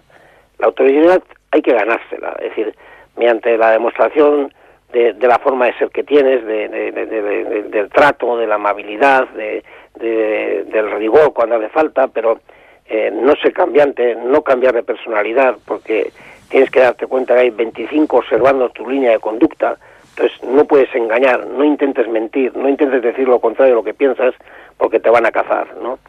La 0.59 0.67
autoridad 0.67 1.21
hay 1.51 1.61
que 1.61 1.73
ganársela, 1.73 2.35
es 2.39 2.49
decir, 2.49 2.75
mediante 3.17 3.57
la 3.57 3.71
demostración 3.71 4.53
de, 4.93 5.13
de 5.13 5.27
la 5.27 5.39
forma 5.39 5.65
de 5.65 5.73
ser 5.79 5.89
que 5.89 6.03
tienes, 6.03 6.45
de, 6.45 6.69
de- 6.69 6.91
de- 6.91 7.05
de- 7.07 7.21
de- 7.21 7.63
del 7.63 7.89
trato, 7.89 8.37
de 8.37 8.45
la 8.47 8.55
amabilidad, 8.55 9.27
de- 9.29 9.63
del 9.99 10.91
rigor 10.91 11.33
cuando 11.33 11.55
hace 11.55 11.69
falta, 11.69 12.07
pero 12.09 12.39
eh, 12.87 13.11
no 13.11 13.35
ser 13.35 13.53
cambiante, 13.53 14.15
no 14.15 14.41
cambiar 14.43 14.73
de 14.73 14.83
personalidad, 14.83 15.57
porque 15.65 16.11
tienes 16.49 16.69
que 16.69 16.81
darte 16.81 17.07
cuenta 17.07 17.33
que 17.33 17.41
hay 17.41 17.49
25 17.49 18.17
observando 18.17 18.69
tu 18.69 18.89
línea 18.89 19.11
de 19.11 19.19
conducta, 19.19 19.77
entonces 20.09 20.43
no 20.43 20.65
puedes 20.65 20.93
engañar, 20.95 21.45
no 21.45 21.63
intentes 21.63 22.07
mentir, 22.07 22.55
no 22.55 22.69
intentes 22.69 23.01
decir 23.01 23.27
lo 23.27 23.39
contrario 23.39 23.73
de 23.73 23.81
lo 23.81 23.83
que 23.83 23.93
piensas, 23.93 24.33
porque 24.77 24.99
te 24.99 25.09
van 25.09 25.25
a 25.25 25.31
cazar, 25.31 25.75
¿no? 25.81 25.99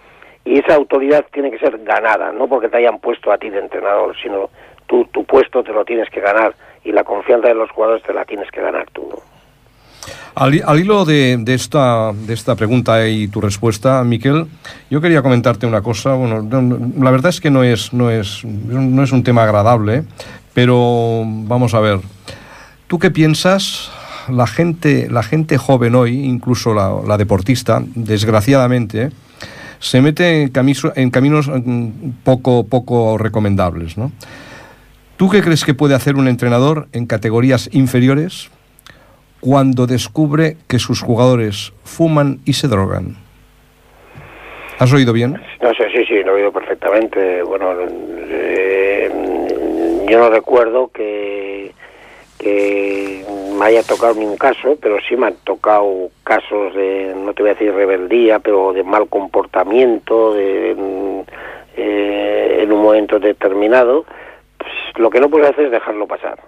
Y 0.45 0.61
esa 0.61 0.75
autoridad 0.75 1.25
tiene 1.33 1.51
que 1.51 1.59
ser 1.59 1.79
ganada, 1.79 2.31
no 2.31 2.47
porque 2.47 2.69
te 2.69 2.77
hayan 2.77 3.01
puesto 3.01 3.33
a 3.33 3.39
ti 3.39 3.51
de 3.51 3.59
entrenador, 3.59 4.15
sino 4.23 4.51
tú, 4.87 5.05
tu 5.07 5.25
puesto 5.25 5.65
te 5.65 5.73
lo 5.73 5.85
tienes 5.85 6.09
que 6.11 6.21
ganar 6.21 6.55
y 6.85 6.93
la 6.93 7.03
confianza 7.03 7.49
de 7.49 7.55
los 7.55 7.71
jugadores 7.71 8.05
te 8.05 8.13
la 8.13 8.25
tienes 8.25 8.49
que 8.53 8.61
ganar 8.61 8.87
tú. 8.93 9.09
Al, 10.39 10.63
al 10.67 10.79
hilo 10.81 11.07
de, 11.07 11.39
de 11.41 11.55
esta, 11.55 12.13
de 12.13 12.35
esta 12.35 12.55
pregunta 12.57 13.09
y 13.09 13.27
tu 13.29 13.41
respuesta, 13.41 14.05
Miquel, 14.05 14.47
yo 14.91 15.01
quería 15.01 15.23
comentarte 15.23 15.67
una 15.67 15.81
cosa. 15.81 16.13
Bueno, 16.13 16.43
no- 16.43 16.61
no- 16.61 17.03
la 17.03 17.11
verdad 17.11 17.31
es 17.31 17.41
que 17.41 17.51
no 17.51 17.65
es, 17.65 17.95
no, 17.95 18.11
es, 18.11 18.45
no 18.45 19.03
es 19.03 19.13
un 19.13 19.23
tema 19.23 19.45
agradable, 19.45 20.05
pero 20.53 21.23
vamos 21.25 21.73
a 21.73 21.81
ver. 21.81 22.01
¿Tú 22.87 22.99
qué 22.99 23.11
piensas? 23.11 23.91
La 24.29 24.47
gente, 24.47 25.09
la 25.11 25.23
gente 25.23 25.57
joven 25.57 25.95
hoy, 25.95 26.25
incluso 26.27 26.75
la, 26.75 27.17
deportista, 27.17 27.83
desgraciadamente, 27.95 29.13
se 29.79 30.03
mete 30.03 30.43
en, 30.43 30.53
en 30.97 31.11
caminos 31.11 31.49
mm, 31.49 31.89
poco, 32.25 32.67
poco 32.67 33.17
recomendables. 33.17 33.97
¿no? 33.97 34.13
¿Tú 35.17 35.31
qué 35.31 35.41
crees 35.43 35.65
que 35.65 35.73
puede 35.73 35.95
hacer 35.95 36.17
un 36.17 36.29
entrenador 36.29 36.89
en 36.93 37.07
categorías 37.07 37.71
inferiores 37.73 38.51
cuando 39.47 39.87
descubre 39.87 40.57
que 40.67 40.81
sus 40.81 41.01
jugadores 41.01 41.73
fuman 41.85 42.41
y 42.45 42.55
se 42.55 42.67
drogan? 42.67 43.15
¿Has 44.81 44.93
oído 44.93 45.13
bien? 45.13 45.41
No 45.63 45.73
sé, 45.73 45.89
sí, 45.93 46.05
sí, 46.05 46.25
lo 46.25 46.33
he 46.33 46.41
oído 46.41 46.51
perfectamente. 46.51 47.45
Bueno, 47.45 47.73
eh, 48.29 49.09
yo 50.11 50.19
no 50.19 50.31
recuerdo 50.31 50.91
que, 50.93 51.73
me 52.43 53.65
haya 53.65 53.85
tocado 53.85 54.15
ningún 54.15 54.37
caso, 54.37 54.77
pero 54.83 54.97
sí 55.09 55.17
me 55.17 55.29
han 55.29 55.37
tocado 55.45 56.11
casos 56.25 56.75
de, 56.75 57.15
no 57.17 57.33
te 57.33 57.43
voy 57.43 57.51
a 57.51 57.55
decir 57.55 57.73
rebeldía, 57.73 58.41
pero 58.41 58.73
de 58.73 58.83
mal 58.83 59.09
comportamiento, 59.09 60.35
de, 60.35 60.75
mm, 60.77 61.21
eh, 61.77 62.59
en 62.63 62.73
un 62.73 62.83
momento 62.83 63.21
determinado. 63.21 64.07
Pues, 64.59 64.73
lo 64.97 65.09
que 65.09 65.21
no 65.21 65.31
puedes 65.31 65.51
hacer 65.51 65.67
es 65.67 65.71
dejarlo 65.71 66.09
pasar. 66.09 66.41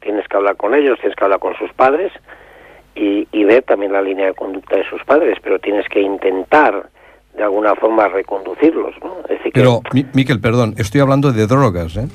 Tienes 0.00 0.28
que 0.28 0.36
hablar 0.36 0.56
con 0.56 0.72
ellos, 0.72 1.00
tienes 1.00 1.16
que 1.16 1.24
hablar 1.24 1.40
con 1.40 1.56
sus 1.56 1.72
padres 1.72 2.12
y, 2.94 3.26
y 3.32 3.44
ver 3.44 3.62
también 3.64 3.92
la 3.92 4.02
línea 4.02 4.26
de 4.26 4.34
conducta 4.34 4.76
de 4.76 4.84
sus 4.88 5.02
padres, 5.04 5.38
pero 5.42 5.58
tienes 5.58 5.86
que 5.88 6.00
intentar 6.00 6.88
de 7.36 7.42
alguna 7.42 7.74
forma 7.74 8.06
reconducirlos, 8.08 8.94
¿no? 9.02 9.16
Es 9.24 9.38
decir 9.38 9.52
que- 9.52 9.60
Pero, 9.60 9.80
Mi- 9.92 10.06
Miquel, 10.14 10.40
perdón, 10.40 10.74
estoy 10.78 11.00
hablando 11.00 11.32
de 11.32 11.46
drogas, 11.46 11.96
¿eh? 11.96 12.06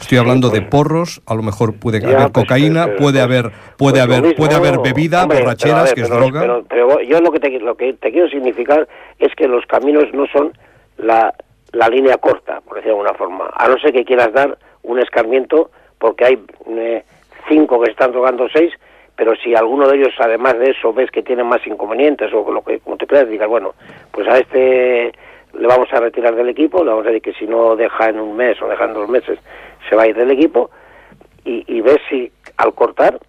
Estoy 0.00 0.16
hablando 0.16 0.48
de 0.48 0.62
porros, 0.62 1.20
a 1.26 1.34
lo 1.34 1.42
mejor 1.42 1.74
puede 1.78 2.00
Ya, 2.00 2.06
haber 2.08 2.32
pues, 2.32 2.44
cocaína, 2.46 2.84
pues, 2.86 2.96
puede 2.98 3.12
pues, 3.14 3.22
haber, 3.24 3.42
pues 3.50 3.76
puede 3.76 4.00
haber, 4.00 4.22
mismo, 4.22 4.36
puede 4.36 4.54
haber 4.54 4.78
bebida, 4.78 5.22
hombre, 5.24 5.40
borracheras, 5.40 5.84
ver, 5.84 5.94
que 5.94 6.00
es 6.02 6.08
pero- 6.08 6.20
droga. 6.20 6.40
Pero, 6.40 6.64
pero 6.68 7.00
yo 7.02 7.20
lo 7.20 7.30
que, 7.32 7.40
te, 7.40 7.50
lo 7.60 7.74
que 7.76 7.92
te 7.94 8.10
quiero 8.10 8.28
significar 8.30 8.88
es 9.18 9.34
que 9.34 9.46
los 9.46 9.66
caminos 9.66 10.04
no 10.14 10.24
son 10.28 10.52
la, 10.96 11.34
la 11.72 11.88
línea 11.88 12.16
corta, 12.16 12.60
por 12.62 12.76
decirlo 12.76 12.96
de 12.96 13.00
alguna 13.08 13.18
forma, 13.18 13.50
a 13.52 13.68
no 13.68 13.78
ser 13.78 13.92
que 13.92 14.04
quieras 14.04 14.32
dar 14.32 14.56
un 14.84 14.98
escarmiento 15.00 15.70
porque 15.98 16.24
hay 16.24 16.38
eh, 16.68 17.04
cinco 17.48 17.78
que 17.82 17.90
están 17.90 18.12
tocando 18.12 18.46
seis, 18.50 18.72
pero 19.20 19.36
si 19.36 19.54
alguno 19.54 19.86
de 19.86 19.98
ellos, 19.98 20.14
además 20.18 20.58
de 20.58 20.70
eso, 20.70 20.94
ves 20.94 21.10
que 21.10 21.22
tienen 21.22 21.46
más 21.46 21.60
inconvenientes 21.66 22.32
o 22.32 22.50
lo 22.50 22.64
que, 22.64 22.78
como 22.78 22.96
te 22.96 23.06
creas, 23.06 23.28
digas, 23.28 23.50
bueno, 23.50 23.74
pues 24.10 24.26
a 24.26 24.38
este 24.38 25.12
le 25.52 25.66
vamos 25.66 25.92
a 25.92 26.00
retirar 26.00 26.34
del 26.34 26.48
equipo, 26.48 26.82
le 26.82 26.88
vamos 26.88 27.04
a 27.04 27.10
decir 27.10 27.20
que 27.20 27.38
si 27.38 27.46
no 27.46 27.76
deja 27.76 28.08
en 28.08 28.18
un 28.18 28.34
mes 28.34 28.56
o 28.62 28.66
deja 28.66 28.86
en 28.86 28.94
dos 28.94 29.10
meses, 29.10 29.38
se 29.86 29.94
va 29.94 30.04
a 30.04 30.06
ir 30.06 30.16
del 30.16 30.30
equipo, 30.30 30.70
y, 31.44 31.64
y 31.66 31.82
ves 31.82 31.98
si 32.08 32.32
al 32.56 32.72
cortar, 32.72 33.20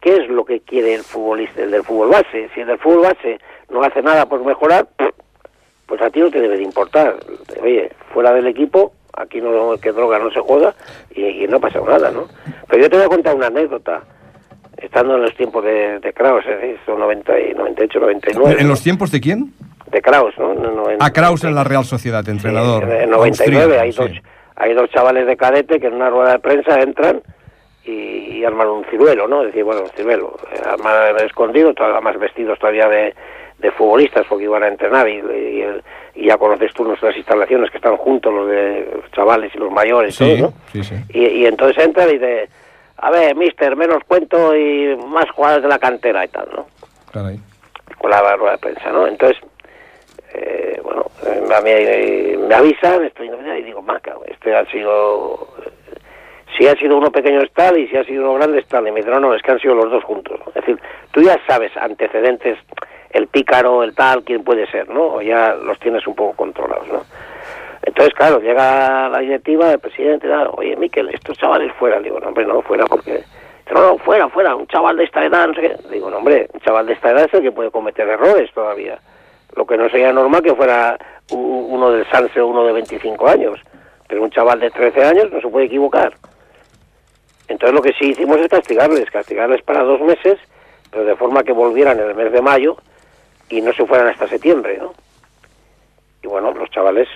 qué 0.00 0.18
es 0.18 0.28
lo 0.28 0.44
que 0.44 0.60
quiere 0.60 0.94
el 0.94 1.02
futbolista, 1.02 1.62
el 1.62 1.72
del 1.72 1.82
fútbol 1.82 2.10
base. 2.10 2.48
Si 2.54 2.60
el 2.60 2.68
del 2.68 2.78
fútbol 2.78 3.08
base 3.08 3.40
no 3.70 3.82
hace 3.82 4.02
nada 4.02 4.26
por 4.26 4.44
mejorar, 4.44 4.86
pues 5.86 6.00
a 6.00 6.10
ti 6.10 6.20
no 6.20 6.30
te 6.30 6.40
debe 6.40 6.58
de 6.58 6.62
importar. 6.62 7.16
Oye, 7.60 7.90
fuera 8.14 8.32
del 8.34 8.46
equipo, 8.46 8.92
aquí 9.14 9.40
no 9.40 9.76
que 9.78 9.90
droga 9.90 10.20
no 10.20 10.30
se 10.30 10.38
juega 10.38 10.76
y, 11.12 11.42
y 11.42 11.48
no 11.48 11.58
pasa 11.58 11.80
nada, 11.80 12.12
¿no? 12.12 12.28
Pero 12.68 12.84
yo 12.84 12.88
te 12.88 12.98
voy 12.98 13.06
a 13.06 13.08
contar 13.08 13.34
una 13.34 13.48
anécdota. 13.48 14.04
Estando 14.80 15.16
en 15.16 15.22
los 15.22 15.34
tiempos 15.34 15.64
de, 15.64 15.98
de 16.00 16.12
Kraus, 16.12 16.44
es 16.46 16.60
decir, 16.60 16.78
son 16.86 16.98
90 17.00 17.38
y 17.40 17.54
98, 17.54 18.00
99. 18.00 18.56
¿En 18.60 18.68
los 18.68 18.82
tiempos 18.82 19.10
de 19.10 19.20
quién? 19.20 19.52
De 19.90 20.00
Kraus, 20.00 20.32
¿no? 20.38 20.54
No, 20.54 20.70
no, 20.72 20.90
en- 20.90 21.02
A 21.02 21.10
Kraus 21.12 21.44
en 21.44 21.54
la 21.54 21.64
Real 21.64 21.84
Sociedad, 21.84 22.26
entrenador. 22.28 22.84
Sí, 22.84 22.90
en 22.92 23.00
el 23.02 23.10
99 23.10 23.78
hay, 23.78 23.90
dos, 23.92 24.10
hay 24.56 24.74
dos 24.74 24.88
chavales 24.90 25.26
de 25.26 25.36
cadete 25.36 25.78
que 25.80 25.88
en 25.88 25.94
una 25.94 26.10
rueda 26.10 26.32
de 26.32 26.38
prensa 26.38 26.80
entran 26.80 27.20
y, 27.84 27.92
y 28.38 28.44
arman 28.44 28.68
un 28.68 28.84
ciruelo, 28.86 29.26
¿no? 29.28 29.40
Es 29.42 29.48
decir, 29.48 29.64
bueno, 29.64 29.82
un 29.82 29.90
ciruelo. 29.90 30.36
eh, 30.52 30.60
Arman 30.64 31.16
escondido, 31.26 31.74
to- 31.74 31.84
además 31.84 32.18
vestidos 32.18 32.58
todavía 32.58 32.88
de, 32.88 33.14
de 33.58 33.70
futbolistas 33.72 34.24
porque 34.28 34.44
iban 34.44 34.62
a 34.62 34.68
entrenar 34.68 35.08
y, 35.08 35.16
y 35.16 35.60
el- 35.62 35.82
y 36.14 36.26
ya 36.26 36.36
conoces 36.38 36.72
tú 36.72 36.84
nuestras 36.84 37.16
instalaciones 37.16 37.70
que 37.70 37.76
están 37.78 37.96
juntos 37.96 38.32
los 38.32 38.48
de 38.48 38.88
los 38.94 39.10
chavales 39.12 39.52
y 39.54 39.58
los 39.58 39.70
mayores, 39.70 40.14
Sí, 40.14 40.36
todo, 40.38 40.48
¿no? 40.50 40.52
sí, 40.72 40.82
sí. 40.84 40.94
Y, 41.10 41.26
y 41.26 41.46
entonces 41.46 41.82
entra 41.84 42.08
y 42.08 42.14
dice, 42.14 42.48
a 43.02 43.10
ver, 43.10 43.34
mister, 43.34 43.76
menos 43.76 44.04
cuento 44.06 44.54
y 44.54 44.96
más 45.06 45.30
jugadores 45.30 45.62
de 45.62 45.68
la 45.68 45.78
cantera 45.78 46.24
y 46.24 46.28
tal, 46.28 46.48
¿no? 46.54 46.66
Caray. 47.12 47.40
con 47.98 48.10
la 48.10 48.36
rueda 48.36 48.52
de 48.52 48.58
prensa, 48.58 48.90
¿no? 48.92 49.06
Entonces, 49.06 49.38
eh, 50.34 50.80
bueno, 50.82 51.06
eh, 51.26 51.42
a 51.54 51.60
mí 51.60 51.70
eh, 51.70 52.38
me 52.46 52.54
avisan, 52.54 53.04
estoy 53.04 53.28
y 53.28 53.62
digo, 53.62 53.82
maca, 53.82 54.14
este 54.26 54.54
ha 54.54 54.64
sido, 54.66 55.48
eh, 55.64 55.98
si 56.56 56.68
ha 56.68 56.76
sido 56.76 56.96
uno 56.98 57.10
pequeño 57.10 57.40
es 57.40 57.52
tal 57.52 57.78
y 57.78 57.88
si 57.88 57.96
ha 57.96 58.04
sido 58.04 58.22
uno 58.22 58.34
grande 58.34 58.60
es 58.60 58.66
tal. 58.66 58.86
Y 58.86 58.92
me 58.92 59.00
dijeron, 59.00 59.22
no, 59.22 59.34
es 59.34 59.42
que 59.42 59.50
han 59.50 59.60
sido 59.60 59.74
los 59.74 59.90
dos 59.90 60.04
juntos. 60.04 60.38
¿no? 60.38 60.46
Es 60.48 60.54
decir, 60.54 60.78
tú 61.10 61.22
ya 61.22 61.38
sabes 61.46 61.76
antecedentes, 61.76 62.58
el 63.10 63.26
pícaro, 63.28 63.82
el 63.82 63.94
tal, 63.94 64.22
quién 64.24 64.44
puede 64.44 64.70
ser, 64.70 64.88
¿no? 64.88 65.14
O 65.14 65.22
ya 65.22 65.54
los 65.54 65.78
tienes 65.80 66.06
un 66.06 66.14
poco 66.14 66.36
controlados, 66.36 66.86
¿no? 66.88 67.02
Entonces, 67.82 68.14
claro, 68.14 68.40
llega 68.40 69.08
la 69.08 69.18
directiva, 69.20 69.72
el 69.72 69.78
presidente, 69.78 70.28
tal, 70.28 70.50
oye, 70.56 70.76
Miquel, 70.76 71.08
estos 71.08 71.38
chavales 71.38 71.72
fuera. 71.74 72.00
Digo, 72.00 72.20
no, 72.20 72.28
hombre, 72.28 72.44
no, 72.44 72.62
fuera 72.62 72.84
porque... 72.86 73.22
No, 73.72 73.80
no, 73.80 73.98
fuera, 73.98 74.28
fuera, 74.28 74.56
un 74.56 74.66
chaval 74.66 74.96
de 74.96 75.04
esta 75.04 75.24
edad, 75.24 75.46
no 75.46 75.54
sé 75.54 75.60
qué. 75.60 75.76
Digo, 75.90 76.10
no, 76.10 76.18
hombre, 76.18 76.48
un 76.52 76.60
chaval 76.60 76.86
de 76.86 76.94
esta 76.94 77.10
edad 77.12 77.24
es 77.24 77.34
el 77.34 77.42
que 77.42 77.52
puede 77.52 77.70
cometer 77.70 78.08
errores 78.08 78.50
todavía. 78.52 78.98
Lo 79.54 79.64
que 79.64 79.76
no 79.76 79.88
sería 79.88 80.12
normal 80.12 80.42
que 80.42 80.54
fuera 80.54 80.98
uno 81.30 81.90
del 81.90 82.04
Sanse 82.10 82.40
o 82.40 82.48
uno 82.48 82.64
de 82.64 82.72
25 82.72 83.28
años. 83.28 83.60
Pero 84.08 84.22
un 84.22 84.30
chaval 84.30 84.58
de 84.58 84.70
13 84.70 85.04
años 85.04 85.30
no 85.30 85.40
se 85.40 85.48
puede 85.48 85.66
equivocar. 85.66 86.12
Entonces 87.46 87.74
lo 87.74 87.82
que 87.82 87.92
sí 87.92 88.10
hicimos 88.10 88.38
es 88.38 88.48
castigarles, 88.48 89.10
castigarles 89.10 89.62
para 89.62 89.82
dos 89.82 90.00
meses, 90.00 90.38
pero 90.90 91.04
de 91.04 91.16
forma 91.16 91.42
que 91.42 91.52
volvieran 91.52 91.98
en 91.98 92.08
el 92.08 92.14
mes 92.14 92.32
de 92.32 92.42
mayo 92.42 92.76
y 93.48 93.60
no 93.60 93.72
se 93.72 93.86
fueran 93.86 94.08
hasta 94.08 94.28
septiembre, 94.28 94.78
¿no? 94.78 94.92
Y 96.22 96.26
bueno, 96.26 96.52
los 96.52 96.70
chavales 96.70 97.08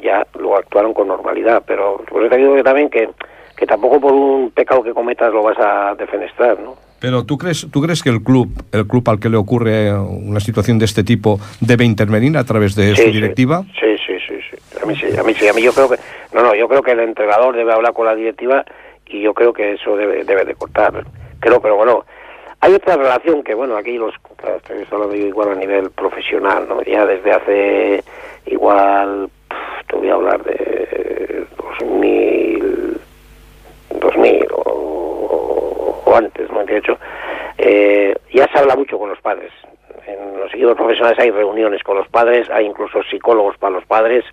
ya 0.00 0.26
lo 0.38 0.56
actuaron 0.56 0.94
con 0.94 1.08
normalidad, 1.08 1.62
pero 1.66 1.98
por 2.08 2.22
eso 2.22 2.30
te 2.30 2.36
digo 2.38 2.54
que 2.54 2.62
también 2.62 2.90
que, 2.90 3.08
que 3.56 3.66
tampoco 3.66 4.00
por 4.00 4.12
un 4.12 4.50
pecado 4.50 4.82
que 4.82 4.92
cometas 4.92 5.32
lo 5.32 5.42
vas 5.42 5.58
a 5.58 5.94
defenestrar, 5.94 6.58
¿no? 6.60 6.76
Pero 7.00 7.24
¿tú 7.24 7.38
crees, 7.38 7.66
¿tú 7.70 7.80
crees 7.80 8.02
que 8.02 8.10
el 8.10 8.22
club, 8.24 8.48
el 8.72 8.86
club 8.86 9.08
al 9.08 9.20
que 9.20 9.28
le 9.28 9.36
ocurre 9.36 9.92
una 9.92 10.40
situación 10.40 10.80
de 10.80 10.84
este 10.86 11.04
tipo 11.04 11.38
debe 11.60 11.84
intervenir 11.84 12.36
a 12.36 12.42
través 12.42 12.74
de 12.74 12.96
Sí, 12.96 13.02
su 13.02 13.10
directiva? 13.10 13.62
Sí, 13.78 13.96
sí, 14.04 14.18
sí, 14.26 14.34
sí. 14.50 14.78
A 14.82 14.84
mí 14.84 14.96
sí, 14.96 15.06
a 15.16 15.22
mí 15.22 15.32
sí. 15.34 15.46
A 15.46 15.52
mí 15.52 15.62
yo 15.62 15.72
creo 15.72 15.88
que... 15.88 15.96
No, 16.34 16.42
no, 16.42 16.56
yo 16.56 16.66
creo 16.68 16.82
que 16.82 16.90
el 16.90 17.00
entrenador 17.00 17.54
debe 17.54 17.72
hablar 17.72 17.92
con 17.92 18.04
la 18.06 18.16
directiva 18.16 18.64
y 19.06 19.22
yo 19.22 19.32
creo 19.32 19.52
que 19.52 19.74
eso 19.74 19.96
debe, 19.96 20.24
debe 20.24 20.44
de 20.44 20.56
cortar. 20.56 21.04
Creo, 21.38 21.60
pero 21.62 21.76
bueno, 21.76 22.04
hay 22.60 22.74
otra 22.74 22.96
relación 22.96 23.44
que, 23.44 23.54
bueno, 23.54 23.76
aquí 23.76 23.96
los... 23.96 24.12
claro, 24.36 24.56
Estoy 24.56 24.84
hablando 24.90 25.14
yo 25.14 25.26
igual 25.26 25.52
a 25.52 25.54
nivel 25.54 25.90
profesional, 25.90 26.66
¿no? 26.68 26.82
Ya 26.82 27.06
desde 27.06 27.30
hace 27.30 28.04
igual... 28.46 29.30
Te 29.88 29.96
voy 29.96 30.08
a 30.10 30.14
hablar 30.14 30.42
de 30.44 31.46
2000... 31.56 33.00
2000 34.00 34.46
o, 34.54 36.02
o 36.04 36.16
antes, 36.16 36.50
98, 36.50 36.98
eh, 37.58 38.14
ya 38.32 38.46
se 38.52 38.58
habla 38.58 38.76
mucho 38.76 38.98
con 38.98 39.08
los 39.08 39.20
padres. 39.20 39.50
En 40.06 40.38
los 40.38 40.52
equipos 40.54 40.76
profesionales 40.76 41.18
hay 41.18 41.30
reuniones 41.30 41.82
con 41.82 41.96
los 41.96 42.08
padres, 42.08 42.48
hay 42.50 42.66
incluso 42.66 43.02
psicólogos 43.10 43.56
para 43.58 43.74
los 43.74 43.84
padres. 43.86 44.24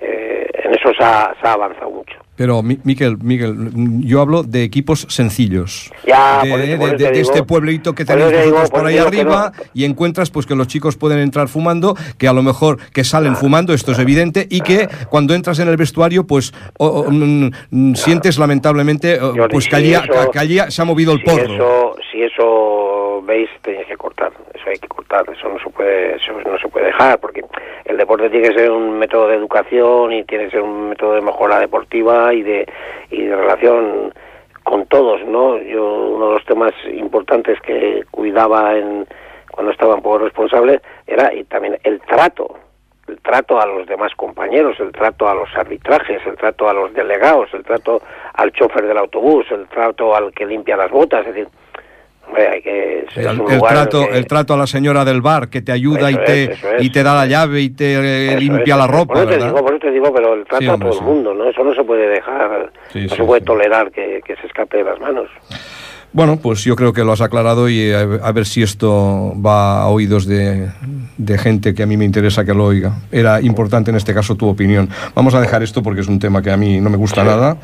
eh, 0.00 0.48
en 0.64 0.74
eso 0.74 0.92
se 0.94 1.04
ha, 1.04 1.34
se 1.40 1.46
ha 1.46 1.52
avanzado 1.52 1.90
mucho. 1.90 2.23
Pero, 2.36 2.62
Mi- 2.64 2.78
Miquel, 2.82 3.16
Miguel, 3.22 3.54
mm, 3.54 4.02
yo 4.02 4.20
hablo 4.20 4.42
de 4.42 4.64
equipos 4.64 5.06
sencillos. 5.08 5.90
Ya, 6.06 6.42
de, 6.42 6.50
por 6.50 6.60
eso- 6.60 6.68
de- 6.72 6.76
por 6.78 6.86
eso 6.88 6.92
de- 6.92 6.98
te 6.98 7.04
de 7.04 7.18
digo- 7.18 7.30
este 7.30 7.42
pueblito 7.44 7.94
que 7.94 8.04
por 8.04 8.18
eso 8.18 8.26
tenemos 8.28 8.32
te 8.32 8.44
digo- 8.46 8.58
nosotros 8.58 8.70
por 8.70 8.80
por 8.80 8.86
ahí 8.88 8.98
arriba 8.98 9.52
no. 9.56 9.64
y 9.72 9.84
encuentras 9.84 10.30
pues 10.30 10.44
que 10.46 10.54
los 10.56 10.66
chicos 10.66 10.96
pueden 10.96 11.20
entrar 11.20 11.46
fumando, 11.48 11.96
que 12.18 12.26
a 12.26 12.32
lo 12.32 12.42
mejor 12.42 12.78
que 12.92 13.04
salen 13.04 13.36
fumando, 13.36 13.72
esto 13.72 13.92
es 13.92 13.98
evidente, 14.00 14.46
y 14.50 14.62
que 14.62 14.88
cuando 15.10 15.34
entras 15.34 15.58
en 15.60 15.68
el 15.68 15.76
vestuario 15.76 16.26
pues 16.26 16.52
o- 16.78 16.86
o, 16.88 17.10
mm, 17.10 17.50
mm, 17.70 17.94
sientes 17.94 18.38
lamentablemente 18.38 19.18
pues 19.50 19.72
allí, 19.72 19.94
que 20.32 20.38
allí 20.38 20.58
se 20.68 20.82
ha 20.82 20.84
movido 20.84 21.12
el 21.12 21.18
si 21.20 21.24
porro. 21.24 21.54
Eso, 21.54 21.96
si 22.10 22.22
eso 22.22 23.22
veis, 23.26 23.48
tenéis 23.62 23.86
que 23.86 23.96
cortar. 23.96 24.32
Hay 24.66 24.78
que 24.78 24.88
cortar. 24.88 25.24
Eso 25.30 25.48
no 25.48 25.58
se 25.58 25.70
puede, 25.70 26.16
eso 26.16 26.32
no 26.32 26.58
se 26.58 26.68
puede 26.68 26.86
dejar, 26.86 27.18
porque 27.18 27.44
el 27.84 27.96
deporte 27.96 28.30
tiene 28.30 28.48
que 28.48 28.58
ser 28.58 28.70
un 28.70 28.98
método 28.98 29.28
de 29.28 29.36
educación 29.36 30.12
y 30.12 30.24
tiene 30.24 30.46
que 30.46 30.52
ser 30.52 30.62
un 30.62 30.90
método 30.90 31.14
de 31.14 31.20
mejora 31.20 31.58
deportiva 31.58 32.32
y 32.32 32.42
de, 32.42 32.66
y 33.10 33.22
de 33.22 33.36
relación 33.36 34.12
con 34.62 34.86
todos, 34.86 35.22
¿no? 35.24 35.58
Yo 35.58 35.84
uno 35.84 36.28
de 36.28 36.34
los 36.34 36.44
temas 36.46 36.72
importantes 36.92 37.60
que 37.60 38.04
cuidaba 38.10 38.76
en 38.76 39.06
cuando 39.50 39.70
estaba 39.70 39.94
un 39.94 40.02
poco 40.02 40.18
responsable 40.18 40.80
era 41.06 41.32
y 41.32 41.44
también 41.44 41.78
el 41.84 42.00
trato 42.00 42.56
el 43.08 43.20
trato 43.20 43.60
a 43.60 43.66
los 43.66 43.86
demás 43.86 44.12
compañeros, 44.14 44.80
el 44.80 44.92
trato 44.92 45.28
a 45.28 45.34
los 45.34 45.48
arbitrajes, 45.54 46.24
el 46.26 46.36
trato 46.36 46.68
a 46.68 46.72
los 46.72 46.92
delegados, 46.94 47.52
el 47.52 47.62
trato 47.62 48.00
al 48.32 48.52
chofer 48.52 48.86
del 48.86 48.98
autobús, 48.98 49.46
el 49.50 49.66
trato 49.68 50.14
al 50.14 50.32
que 50.32 50.46
limpia 50.46 50.76
las 50.76 50.90
botas, 50.90 51.26
es 51.26 51.34
decir, 51.34 51.48
hay 52.36 52.62
que 52.62 53.00
es 53.00 53.16
El, 53.16 53.36
lugar 53.36 53.60
trato, 53.74 54.08
que- 54.08 54.16
el 54.18 54.26
trato 54.26 54.54
a 54.54 54.56
la 54.56 54.66
señora 54.66 55.04
del 55.04 55.20
bar 55.20 55.48
que 55.48 55.62
te 55.62 55.72
ayuda 55.72 56.10
y 56.10 56.16
te, 56.24 56.44
es, 56.44 56.50
eso 56.50 56.70
es. 56.72 56.82
y 56.84 56.90
te 56.90 57.02
da 57.02 57.14
la 57.14 57.26
llave 57.26 57.60
y 57.60 57.70
te 57.70 57.94
eh, 57.94 58.28
eso 58.30 58.38
limpia 58.40 58.74
es, 58.74 58.78
la 58.80 58.86
ropa, 58.86 59.14
por 59.14 59.16
eso 59.18 59.28
te 59.38 59.44
digo, 59.44 59.60
por 59.64 59.70
eso 59.74 59.80
te 59.80 59.90
digo, 59.92 60.12
pero 60.14 60.34
el 60.34 60.44
trato 60.44 60.64
Sí, 60.64 60.68
a 60.68 60.76
todo 60.76 60.92
sí. 60.92 60.98
el 60.98 61.04
mundo, 61.04 61.34
¿no? 61.34 61.48
Eso 61.48 61.62
no 61.64 61.74
se 61.74 61.84
puede 61.84 62.08
dejar, 62.08 62.72
Sí, 62.92 63.06
no 63.08 63.14
se 63.14 63.24
puede 63.24 63.40
tolerar 63.42 63.90
que, 63.92 64.20
que 64.24 64.34
se 64.36 64.46
escape 64.46 64.78
de 64.78 64.84
las 64.84 64.98
manos. 65.00 65.28
Bueno, 66.14 66.36
pues 66.36 66.62
yo 66.62 66.76
creo 66.76 66.92
que 66.92 67.02
lo 67.02 67.10
has 67.12 67.20
aclarado 67.20 67.68
y 67.68 67.90
a, 67.90 68.02
a 68.02 68.30
ver 68.30 68.46
si 68.46 68.62
esto 68.62 69.34
va 69.44 69.82
a 69.82 69.88
oídos 69.88 70.26
de, 70.26 70.68
de 71.18 71.38
gente 71.38 71.74
que 71.74 71.82
a 71.82 71.86
mí 71.86 71.96
me 71.96 72.04
interesa 72.04 72.44
que 72.44 72.54
lo 72.54 72.66
oiga. 72.66 72.92
Era 73.10 73.40
importante 73.40 73.90
en 73.90 73.96
este 73.96 74.14
caso 74.14 74.36
tu 74.36 74.46
opinión. 74.48 74.88
Vamos 75.16 75.34
a 75.34 75.40
dejar 75.40 75.64
esto 75.64 75.82
porque 75.82 76.02
es 76.02 76.06
un 76.06 76.20
tema 76.20 76.40
que 76.40 76.52
a 76.52 76.56
mí 76.56 76.80
no 76.80 76.88
me 76.88 76.96
gusta 76.96 77.24
nada. 77.24 77.56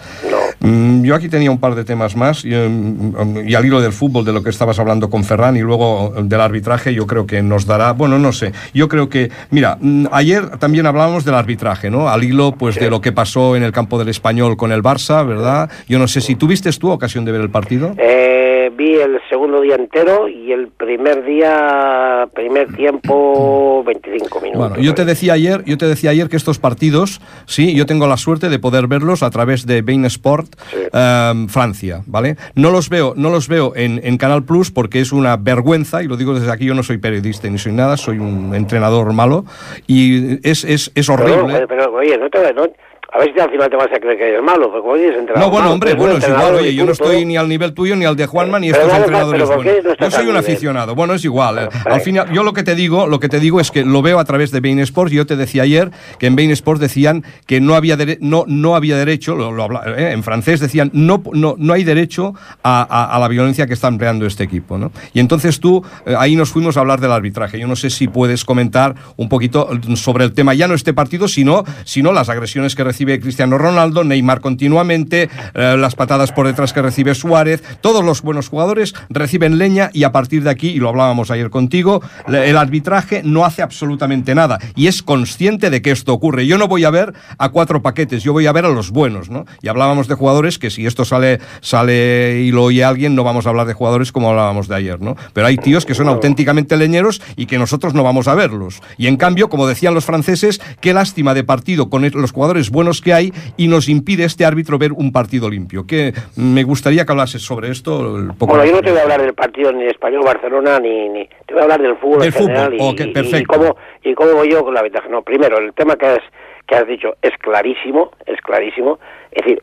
Mm, 0.58 1.04
Yo 1.04 1.14
aquí 1.14 1.28
tenía 1.28 1.48
un 1.50 1.58
par 1.58 1.76
de 1.76 1.84
temas 1.84 2.16
más 2.16 2.44
y, 2.44 2.50
mm, 2.50 3.48
y 3.48 3.54
al 3.54 3.64
hilo 3.64 3.80
del 3.80 3.92
fútbol, 3.92 4.24
de 4.24 4.32
lo 4.32 4.42
que 4.42 4.50
estabas 4.50 4.80
hablando 4.80 5.08
con 5.08 5.22
Ferran 5.22 5.56
y 5.56 5.60
luego 5.60 6.12
del 6.20 6.40
arbitraje, 6.40 6.92
yo 6.92 7.06
creo 7.06 7.26
que 7.28 7.42
nos 7.42 7.66
dará, 7.66 7.92
bueno, 7.92 8.18
no 8.18 8.32
sé, 8.32 8.52
yo 8.74 8.88
creo 8.88 9.08
que, 9.08 9.30
mira, 9.50 9.78
mm, 9.80 10.06
ayer 10.10 10.58
también 10.58 10.86
hablábamos 10.86 11.24
del 11.24 11.34
arbitraje, 11.36 11.88
¿no? 11.88 12.08
Al 12.08 12.24
hilo, 12.24 12.52
pues, 12.52 12.74
de 12.80 12.90
lo 12.90 13.00
que 13.00 13.12
pasó 13.12 13.54
en 13.54 13.62
el 13.62 13.70
campo 13.70 13.96
del 13.96 14.08
Español 14.08 14.56
con 14.56 14.72
el 14.72 14.82
Barça, 14.82 15.24
¿verdad? 15.24 15.70
Yo 15.88 16.00
no 16.00 16.08
sé 16.08 16.20
si 16.20 16.34
tuviste 16.34 16.70
tú 16.72 16.90
ocasión 16.90 17.24
de 17.24 17.32
ver 17.32 17.40
el 17.42 17.50
partido. 17.50 17.94
Eh, 17.96 18.39
vi 18.76 18.94
el 18.94 19.18
segundo 19.28 19.60
día 19.60 19.74
entero 19.76 20.28
y 20.28 20.52
el 20.52 20.68
primer 20.68 21.24
día, 21.24 22.28
primer 22.34 22.72
tiempo, 22.74 23.82
25 23.84 24.40
minutos. 24.40 24.68
Bueno, 24.70 24.82
yo 24.82 24.94
te 24.94 25.04
decía 25.04 25.34
ayer, 25.34 25.62
yo 25.64 25.76
te 25.78 25.86
decía 25.86 26.10
ayer 26.10 26.28
que 26.28 26.36
estos 26.36 26.58
partidos, 26.58 27.20
sí, 27.46 27.74
yo 27.74 27.86
tengo 27.86 28.06
la 28.06 28.16
suerte 28.16 28.48
de 28.48 28.58
poder 28.58 28.86
verlos 28.86 29.22
a 29.22 29.30
través 29.30 29.66
de 29.66 29.82
Bein 29.82 30.04
Sport 30.04 30.48
Sí. 30.70 30.76
em, 30.92 31.48
Francia, 31.48 32.02
¿vale? 32.06 32.36
No 32.54 32.70
los 32.70 32.88
veo, 32.88 33.14
no 33.16 33.30
los 33.30 33.48
veo 33.48 33.72
en, 33.76 34.00
en 34.04 34.16
Canal 34.16 34.44
Plus 34.44 34.70
porque 34.70 35.00
es 35.00 35.12
una 35.12 35.36
vergüenza 35.36 36.02
y 36.02 36.06
lo 36.06 36.16
digo 36.16 36.34
desde 36.34 36.50
aquí. 36.52 36.66
Yo 36.66 36.74
no 36.74 36.82
soy 36.82 36.98
periodista 36.98 37.48
ni 37.48 37.58
soy 37.58 37.72
nada, 37.72 37.96
soy 37.96 38.18
un 38.18 38.54
entrenador 38.54 39.12
malo 39.12 39.44
y 39.86 40.46
es, 40.48 40.64
es, 40.64 40.90
es 40.94 41.08
horrible. 41.08 41.52
pero, 41.54 41.68
pero, 41.68 41.92
oye, 41.94 42.16
no 42.18 42.28
te, 42.30 42.52
no- 42.54 42.68
a 43.12 43.18
ver 43.18 43.32
si 43.34 43.40
al 43.40 43.50
final 43.50 43.68
te 43.70 43.76
vas 43.76 43.88
a 43.92 43.98
creer 43.98 44.16
que 44.18 44.28
eres 44.28 44.42
malo, 44.42 44.66
porque 44.70 44.80
como 44.82 44.94
dices, 44.96 45.16
entrenador 45.18 45.38
No, 45.40 45.50
bueno, 45.50 45.64
malo, 45.64 45.74
hombre, 45.74 45.94
bueno, 45.94 46.16
es 46.18 46.28
igual, 46.28 46.54
oye, 46.54 46.74
yo 46.74 46.84
no 46.86 46.92
estoy 46.92 47.24
ni 47.24 47.36
al 47.36 47.48
nivel 47.48 47.72
tuyo 47.74 47.96
ni 47.96 48.04
al 48.04 48.16
de 48.16 48.26
Juanma 48.26 48.58
ni 48.60 48.70
Pero 48.70 48.82
estos 48.84 48.98
entrenadores 48.98 49.42
pero 49.42 49.54
¿por 49.56 49.64
qué 49.64 49.72
buenos. 49.80 49.96
no 50.00 50.06
yo 50.08 50.10
soy 50.16 50.26
un 50.28 50.36
aficionado, 50.36 50.94
bueno, 50.94 51.14
es 51.14 51.24
igual. 51.24 51.58
eh. 51.58 51.68
Al 51.86 52.00
final, 52.00 52.30
yo 52.32 52.42
lo 52.42 52.52
que 52.52 52.62
te 52.62 52.74
digo, 52.74 53.06
lo 53.06 53.18
que 53.20 53.28
te 53.28 53.40
digo 53.40 53.60
es 53.60 53.70
que 53.70 53.84
lo 53.84 54.02
veo 54.02 54.18
a 54.18 54.24
través 54.24 54.50
de 54.52 54.60
Bein 54.60 54.78
Sports. 54.80 55.12
Yo 55.12 55.26
te 55.26 55.36
decía 55.36 55.62
ayer 55.62 55.90
que 56.18 56.26
en 56.26 56.36
Bein 56.36 56.50
Sports 56.52 56.80
decían 56.80 57.24
que 57.46 57.60
no 57.60 57.74
había 57.74 57.96
no, 58.20 58.44
no 58.46 58.76
había 58.76 58.96
derecho, 58.96 59.34
lo, 59.34 59.50
lo 59.52 59.62
habla- 59.64 59.82
eh, 59.96 60.12
en 60.12 60.22
francés 60.22 60.60
decían 60.60 60.90
no, 60.92 61.22
no, 61.32 61.54
no 61.58 61.72
hay 61.72 61.84
derecho 61.84 62.34
a, 62.62 62.82
a- 62.88 63.16
a 63.16 63.18
la 63.18 63.28
violencia 63.28 63.66
que 63.66 63.74
está 63.74 63.88
empleando 63.88 64.26
este 64.26 64.44
equipo, 64.44 64.78
¿no? 64.78 64.92
Y 65.12 65.20
entonces 65.20 65.58
tú 65.60 65.84
eh, 66.06 66.14
ahí 66.18 66.36
nos 66.36 66.50
fuimos 66.50 66.76
a 66.76 66.80
hablar 66.80 67.00
del 67.00 67.12
arbitraje. 67.12 67.58
Yo 67.58 67.66
no 67.66 67.76
sé 67.76 67.90
si 67.90 68.08
puedes 68.08 68.44
comentar 68.44 68.94
un 69.16 69.28
poquito 69.28 69.68
sobre 69.96 70.24
el 70.24 70.32
tema 70.32 70.54
ya 70.54 70.68
no 70.68 70.74
este 70.74 70.94
partido, 70.94 71.26
sino 71.28 71.64
sino 71.84 72.12
las 72.12 72.28
agresiones 72.28 72.74
que 72.74 72.84
recibe 73.00 73.18
Cristiano 73.18 73.56
Ronaldo, 73.56 74.04
Neymar 74.04 74.42
continuamente, 74.42 75.30
eh, 75.54 75.76
las 75.78 75.94
patadas 75.94 76.32
por 76.32 76.46
detrás 76.46 76.74
que 76.74 76.82
recibe 76.82 77.14
Suárez, 77.14 77.62
todos 77.80 78.04
los 78.04 78.20
buenos 78.20 78.50
jugadores 78.50 78.94
reciben 79.08 79.56
leña 79.56 79.88
y 79.94 80.04
a 80.04 80.12
partir 80.12 80.42
de 80.42 80.50
aquí, 80.50 80.68
y 80.68 80.80
lo 80.80 80.90
hablábamos 80.90 81.30
ayer 81.30 81.48
contigo, 81.48 82.02
el 82.28 82.58
arbitraje 82.58 83.22
no 83.24 83.46
hace 83.46 83.62
absolutamente 83.62 84.34
nada 84.34 84.58
y 84.76 84.86
es 84.86 85.02
consciente 85.02 85.70
de 85.70 85.80
que 85.80 85.92
esto 85.92 86.12
ocurre. 86.12 86.46
Yo 86.46 86.58
no 86.58 86.68
voy 86.68 86.84
a 86.84 86.90
ver 86.90 87.14
a 87.38 87.48
cuatro 87.48 87.80
paquetes, 87.80 88.22
yo 88.22 88.34
voy 88.34 88.46
a 88.46 88.52
ver 88.52 88.66
a 88.66 88.68
los 88.68 88.90
buenos, 88.90 89.30
¿no? 89.30 89.46
Y 89.62 89.68
hablábamos 89.68 90.06
de 90.06 90.14
jugadores 90.14 90.58
que 90.58 90.68
si 90.68 90.84
esto 90.84 91.06
sale, 91.06 91.40
sale 91.62 92.42
y 92.42 92.50
lo 92.50 92.64
oye 92.64 92.84
alguien, 92.84 93.14
no 93.14 93.24
vamos 93.24 93.46
a 93.46 93.48
hablar 93.48 93.66
de 93.66 93.72
jugadores 93.72 94.12
como 94.12 94.28
hablábamos 94.28 94.68
de 94.68 94.74
ayer, 94.74 95.00
¿no? 95.00 95.16
Pero 95.32 95.46
hay 95.46 95.56
tíos 95.56 95.86
que 95.86 95.94
son 95.94 96.08
auténticamente 96.08 96.76
leñeros 96.76 97.22
y 97.36 97.46
que 97.46 97.56
nosotros 97.56 97.94
no 97.94 98.02
vamos 98.02 98.28
a 98.28 98.34
verlos. 98.34 98.82
Y 98.98 99.06
en 99.06 99.16
cambio, 99.16 99.48
como 99.48 99.66
decían 99.66 99.94
los 99.94 100.04
franceses, 100.04 100.60
qué 100.82 100.92
lástima 100.92 101.32
de 101.32 101.44
partido 101.44 101.88
con 101.88 102.02
los 102.02 102.32
jugadores 102.32 102.68
buenos 102.68 102.89
que 103.00 103.12
hay 103.12 103.30
y 103.58 103.68
nos 103.68 103.88
impide 103.90 104.24
este 104.24 104.46
árbitro 104.46 104.78
ver 104.78 104.92
un 104.92 105.12
partido 105.12 105.50
limpio. 105.50 105.86
Que 105.86 106.14
me 106.36 106.62
gustaría 106.64 107.04
que 107.04 107.12
hablases 107.12 107.42
sobre 107.42 107.70
esto. 107.70 108.16
el 108.16 108.28
poco 108.38 108.54
Bueno, 108.54 108.64
yo 108.64 108.72
no 108.72 108.80
te 108.80 108.90
voy 108.90 108.98
a 109.00 109.02
hablar 109.02 109.20
del 109.22 109.34
partido 109.34 109.70
ni 109.72 109.84
de 109.84 109.90
Español-Barcelona, 109.90 110.80
ni, 110.80 111.08
ni... 111.10 111.26
Te 111.46 111.52
voy 111.52 111.60
a 111.60 111.64
hablar 111.64 111.82
del 111.82 111.96
fútbol 111.98 112.20
Del 112.20 112.28
en 112.28 112.32
general 112.32 112.72
fútbol, 112.72 112.80
y, 112.80 112.90
ok, 112.92 113.00
y- 113.00 113.10
y 113.10 113.12
perfecto. 113.12 113.52
cómo, 113.58 113.76
y 114.02 114.14
cómo 114.14 114.32
voy 114.32 114.50
yo 114.50 114.64
con 114.64 114.72
la 114.72 114.82
ventaja. 114.82 115.08
No, 115.08 115.20
primero, 115.22 115.58
el 115.58 115.74
tema 115.74 115.96
que 115.96 116.06
has, 116.06 116.20
que 116.66 116.74
has 116.76 116.86
dicho 116.86 117.14
es 117.20 117.36
clarísimo, 117.38 118.12
es 118.26 118.40
clarísimo. 118.40 118.98
Es 119.32 119.44
decir, 119.44 119.62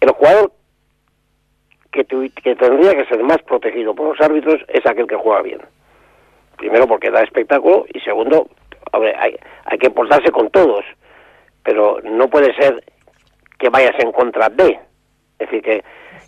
el 0.00 0.10
jugador 0.10 0.52
que, 1.92 2.04
tu- 2.04 2.28
que 2.42 2.54
tendría 2.56 2.94
que 2.94 3.06
ser 3.06 3.22
más 3.22 3.38
protegido 3.42 3.94
por 3.94 4.08
los 4.10 4.20
árbitros 4.20 4.56
es 4.68 4.84
aquel 4.86 5.06
que 5.06 5.16
juega 5.16 5.42
bien. 5.42 5.60
Primero 6.56 6.86
porque 6.86 7.10
da 7.10 7.22
espectáculo 7.22 7.86
y 7.92 8.00
segundo, 8.00 8.48
hombre, 8.92 9.14
hay, 9.18 9.36
hay 9.66 9.78
que 9.78 9.90
portarse 9.90 10.30
con 10.30 10.50
todos, 10.50 10.84
pero 11.66 11.98
no 12.04 12.28
puede 12.28 12.54
ser 12.54 12.82
que 13.58 13.68
vayas 13.68 13.98
en 13.98 14.12
contra 14.12 14.48
de. 14.48 14.78
Es 15.38 15.50
decir, 15.50 15.62
que, 15.62 15.82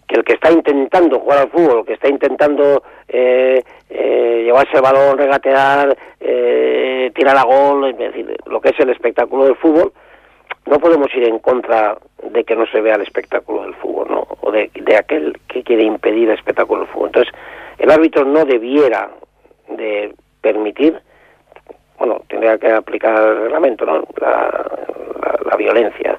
que 0.09 0.17
el 0.17 0.25
que 0.25 0.33
está 0.33 0.51
intentando 0.51 1.21
jugar 1.21 1.39
al 1.39 1.51
fútbol, 1.51 1.87
que 1.87 1.93
está 1.93 2.09
intentando 2.09 2.83
eh, 3.07 3.63
eh, 3.89 4.43
llevarse 4.45 4.77
el 4.77 4.83
balón, 4.83 5.17
regatear, 5.17 5.97
eh, 6.19 7.13
tirar 7.15 7.37
a 7.37 7.45
gol, 7.45 7.89
es 7.89 7.97
decir, 7.97 8.37
lo 8.47 8.61
que 8.61 8.71
es 8.71 8.81
el 8.81 8.91
espectáculo 8.91 9.45
del 9.45 9.57
fútbol, 9.57 9.93
no 10.67 10.79
podemos 10.81 11.15
ir 11.15 11.29
en 11.29 11.39
contra 11.39 11.97
de 12.25 12.43
que 12.43 12.57
no 12.57 12.67
se 12.67 12.81
vea 12.81 12.97
el 12.97 13.03
espectáculo 13.03 13.63
del 13.63 13.75
fútbol, 13.75 14.09
¿no? 14.11 14.27
O 14.41 14.51
de, 14.51 14.71
de 14.75 14.97
aquel 14.97 15.39
que 15.47 15.63
quiere 15.63 15.85
impedir 15.85 16.29
el 16.29 16.37
espectáculo 16.37 16.81
del 16.81 16.91
fútbol. 16.91 17.11
Entonces, 17.11 17.33
el 17.79 17.91
árbitro 17.91 18.25
no 18.25 18.45
debiera 18.45 19.09
de 19.69 20.13
permitir, 20.41 21.01
bueno, 21.99 22.21
tendría 22.29 22.59
que 22.59 22.71
aplicar 22.71 23.15
el 23.23 23.39
reglamento, 23.43 23.85
¿no? 23.87 24.05
La, 24.21 24.29
la- 25.23 25.39
la 25.51 25.57
violencia. 25.57 26.19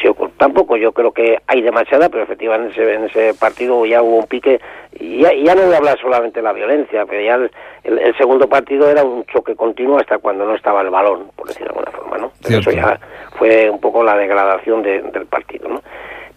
Si 0.00 0.06
ocur- 0.08 0.30
tampoco 0.36 0.76
yo 0.76 0.92
creo 0.92 1.10
que 1.12 1.38
hay 1.46 1.62
demasiada, 1.62 2.08
pero 2.10 2.22
efectivamente 2.24 2.80
en 2.80 2.86
ese, 2.86 2.94
en 2.94 3.04
ese 3.04 3.34
partido 3.40 3.84
ya 3.86 4.02
hubo 4.02 4.18
un 4.18 4.26
pique, 4.26 4.60
y 5.00 5.22
ya, 5.22 5.54
no 5.54 5.62
voy 5.62 5.74
a 5.74 5.78
hablar 5.78 5.98
solamente 5.98 6.40
de 6.40 6.44
la 6.44 6.52
violencia, 6.52 7.06
pero 7.06 7.22
ya 7.22 7.34
el, 7.36 7.50
el- 7.84 7.98
el 7.98 8.16
segundo 8.18 8.46
partido 8.48 8.88
era 8.90 9.02
un 9.04 9.24
choque 9.26 9.56
continuo 9.56 9.98
hasta 9.98 10.18
cuando 10.18 10.44
no 10.44 10.54
estaba 10.54 10.82
el 10.82 10.90
balón, 10.90 11.30
por 11.34 11.48
decir 11.48 11.62
de 11.62 11.70
alguna 11.70 11.90
forma, 11.92 12.18
¿no? 12.18 12.32
Pero 12.42 12.58
eso 12.58 12.70
ya 12.70 13.00
fue 13.38 13.70
un 13.70 13.80
poco 13.80 14.04
la 14.04 14.16
degradación 14.16 14.82
de- 14.82 15.00
del 15.02 15.26
partido, 15.26 15.68
¿no? 15.68 15.82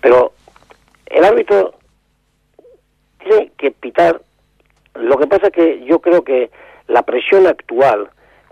Pero 0.01 0.31
el 1.07 1.25
árbitro 1.25 1.73
tiene 3.19 3.51
que 3.57 3.71
pitar. 3.71 4.21
Lo 4.95 5.17
que 5.17 5.27
pasa 5.27 5.51
que 5.51 5.83
yo 5.85 5.99
creo 5.99 6.23
que 6.23 6.49
la 6.87 7.03
presión 7.03 7.45
actual, 7.47 8.09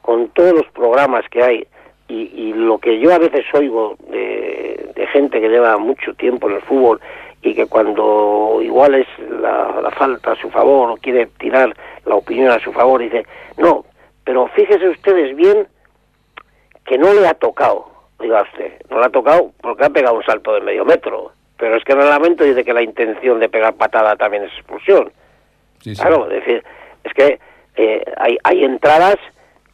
con 0.07 0.29
todos 0.29 0.53
los 0.53 0.65
programas 0.67 1.25
que 1.29 1.43
hay, 1.43 1.67
y, 2.07 2.31
y 2.33 2.53
lo 2.53 2.77
que 2.77 2.97
yo 2.97 3.13
a 3.13 3.17
veces 3.17 3.43
oigo 3.53 3.97
de, 4.09 4.89
de 4.95 5.07
gente 5.07 5.41
que 5.41 5.49
lleva 5.49 5.77
mucho 5.77 6.13
tiempo 6.13 6.47
en 6.47 6.55
el 6.55 6.61
fútbol 6.61 7.01
y 7.41 7.53
que 7.53 7.65
cuando 7.65 8.59
igual 8.61 8.95
es 8.95 9.07
la, 9.29 9.81
la 9.81 9.91
falta 9.91 10.31
a 10.31 10.35
su 10.37 10.49
favor 10.49 10.91
o 10.91 10.95
quiere 10.95 11.25
tirar 11.37 11.75
la 12.05 12.15
opinión 12.15 12.51
a 12.51 12.59
su 12.59 12.71
favor, 12.71 13.01
dice, 13.01 13.25
no, 13.57 13.83
pero 14.23 14.47
fíjese 14.55 14.87
ustedes 14.87 15.35
bien 15.35 15.67
que 16.85 16.97
no 16.97 17.13
le 17.13 17.27
ha 17.27 17.33
tocado, 17.33 17.89
diga 18.17 18.43
usted, 18.43 18.81
no 18.89 18.99
le 19.01 19.07
ha 19.07 19.09
tocado 19.09 19.51
porque 19.59 19.83
ha 19.83 19.89
pegado 19.89 20.15
un 20.15 20.23
salto 20.23 20.53
de 20.53 20.61
medio 20.61 20.85
metro, 20.85 21.33
pero 21.57 21.75
es 21.75 21.83
que 21.83 21.91
el 21.91 21.97
reglamento 21.97 22.45
dice 22.45 22.63
que 22.63 22.71
la 22.71 22.81
intención 22.81 23.41
de 23.41 23.49
pegar 23.49 23.73
patada 23.73 24.15
también 24.15 24.43
es 24.43 24.53
expulsión. 24.53 25.11
Sí, 25.81 25.93
sí. 25.93 26.01
Claro, 26.01 26.31
es 26.31 26.45
decir, 26.45 26.63
es 27.03 27.13
que 27.13 27.39
eh, 27.75 28.05
hay, 28.15 28.37
hay 28.45 28.63
entradas 28.63 29.17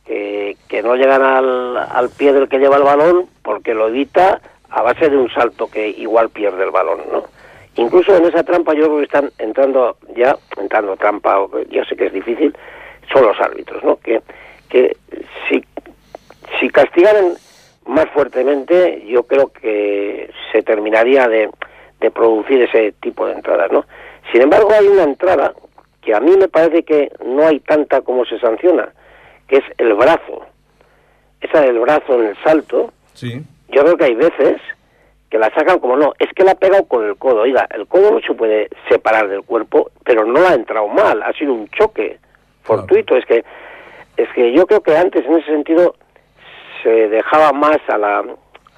que, 0.06 0.82
no 0.84 0.96
llegan 0.96 1.22
al, 1.22 1.78
al 1.78 2.10
pie 2.10 2.34
del 2.34 2.50
que 2.50 2.60
lleva 2.60 2.78
el 2.78 2.84
balón 2.84 3.28
porque 3.42 3.74
lo 3.74 3.88
evita 3.88 4.42
a 4.70 4.82
base 4.82 5.10
de 5.10 5.18
un 5.18 5.30
salto 5.30 5.68
que 5.68 5.88
igual 5.90 6.30
pierde 6.30 6.64
el 6.64 6.72
balón, 6.72 7.00
¿no? 7.12 7.24
Incluso 7.76 8.16
en 8.16 8.26
esa 8.26 8.44
trampa 8.44 8.74
yo 8.74 8.86
creo 8.86 8.98
que 8.98 9.04
están 9.04 9.32
entrando 9.38 9.98
ya, 10.16 10.36
entrando 10.58 10.96
trampa, 10.96 11.48
yo 11.70 11.84
sé 11.86 11.96
que 11.96 12.08
es 12.08 12.14
difícil, 12.14 12.56
son 13.12 13.26
los 13.26 13.40
árbitros, 13.40 13.84
¿no? 13.84 13.98
Que, 13.98 14.22
que 14.70 14.98
si, 15.48 15.64
si 16.60 16.70
castigaran 16.70 17.34
más 17.86 18.10
fuertemente, 18.10 19.04
yo 19.08 19.24
creo 19.24 19.52
que 19.52 20.30
se 20.52 20.62
terminaría 20.64 21.28
de, 21.28 21.50
de 22.00 22.12
producir 22.12 22.62
ese 22.62 22.94
tipo 23.02 23.26
de 23.26 23.34
entradas, 23.34 23.72
¿no? 23.72 23.86
Sin 24.32 24.42
embargo, 24.42 24.72
hay 24.72 24.88
una 24.88 25.04
entrada 25.04 25.54
que 26.02 26.14
a 26.14 26.20
mí 26.20 26.36
me 26.38 26.48
parece 26.48 26.84
que 26.84 27.12
no 27.26 27.48
hay 27.48 27.60
tanta 27.60 28.02
como 28.02 28.26
se 28.26 28.40
sanciona, 28.40 28.92
que 29.48 29.58
es 29.58 29.64
el 29.78 29.94
brazo. 29.94 30.46
Esa 31.42 31.62
del 31.62 31.80
brazo 31.80 32.14
en 32.22 32.28
el 32.28 32.38
salto, 32.44 32.92
Sí. 33.14 33.42
yo 33.70 33.84
creo 33.84 33.98
que 33.98 34.06
hay 34.06 34.16
veces 34.16 34.62
que 35.30 35.38
la 35.40 35.50
sacan 35.54 35.80
como 35.80 35.96
no, 35.98 36.14
es 36.20 36.30
que 36.34 36.44
la 36.44 36.52
ha 36.52 36.56
pegado 36.56 36.86
con 36.88 37.06
el 37.06 37.16
codo. 37.18 37.42
Oiga, 37.42 37.68
el 37.72 37.88
codo 37.88 38.12
no 38.12 38.20
se 38.22 38.34
puede 38.34 38.70
separar 38.90 39.28
del 39.28 39.42
cuerpo, 39.44 39.90
pero 40.06 40.26
no 40.26 40.40
la 40.42 40.50
ha 40.52 40.54
entrado 40.56 40.88
mal, 40.88 41.22
ha 41.24 41.34
sido 41.34 41.54
un 41.54 41.68
choque 41.70 42.20
fortuito. 42.64 43.16
Es 43.16 43.26
que 43.26 43.44
es 44.16 44.30
que 44.36 44.54
yo 44.54 44.68
creo 44.68 44.82
que 44.84 44.96
antes 44.96 45.26
en 45.26 45.34
ese 45.38 45.48
sentido 45.52 45.96
se 46.84 47.10
dejaba 47.10 47.52
más 47.52 47.78
a 47.88 47.98
la, 47.98 48.20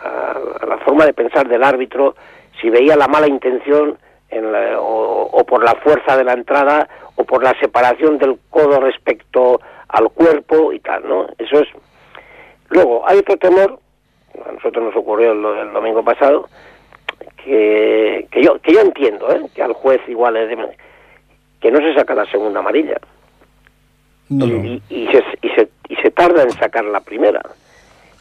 a, 0.01 0.38
a 0.61 0.66
la 0.66 0.78
forma 0.86 1.05
de 1.05 1.13
pensar 1.13 1.47
del 1.49 1.61
árbitro 1.63 2.16
si 2.61 2.70
veía 2.70 2.95
la 2.95 3.07
mala 3.09 3.28
intención 3.28 3.97
en 4.30 4.51
la- 4.53 4.80
o, 4.80 5.24
o 5.32 5.45
por 5.45 5.61
la 5.63 5.76
fuerza 5.76 6.16
de 6.16 6.24
la 6.24 6.34
entrada 6.34 6.88
o 7.16 7.26
por 7.26 7.43
la 7.43 7.53
separación 7.59 8.18
del 8.18 8.39
codo 8.49 8.80
respecto 8.80 9.59
al 9.95 10.09
cuerpo 10.09 10.71
y 10.73 10.79
tal, 10.79 11.07
¿no? 11.07 11.27
Eso 11.37 11.59
es. 11.59 11.67
Luego, 12.69 13.03
hay 13.07 13.19
otro 13.19 13.37
temor, 13.37 13.79
a 14.47 14.51
nosotros 14.51 14.83
nos 14.85 14.95
ocurrió 14.95 15.31
el, 15.31 15.45
el 15.67 15.73
domingo 15.73 16.03
pasado, 16.03 16.47
que, 17.43 18.27
que 18.31 18.43
yo 18.43 18.59
que 18.59 18.73
yo 18.73 18.81
entiendo, 18.81 19.29
¿eh? 19.31 19.41
que 19.53 19.61
al 19.63 19.73
juez 19.73 20.01
igual 20.07 20.35
es 20.37 20.49
de- 20.49 20.77
que 21.59 21.71
no 21.71 21.79
se 21.79 21.93
saca 21.95 22.13
la 22.15 22.25
segunda 22.25 22.59
amarilla 22.59 22.97
No, 24.29 24.45
no. 24.45 24.63
y, 24.65 24.81
y 24.89 25.07
se, 25.07 25.23
y, 25.41 25.49
se, 25.49 25.69
y 25.89 25.95
se 25.97 26.11
tarda 26.11 26.43
en 26.43 26.51
sacar 26.51 26.83
la 26.85 26.99
primera. 26.99 27.41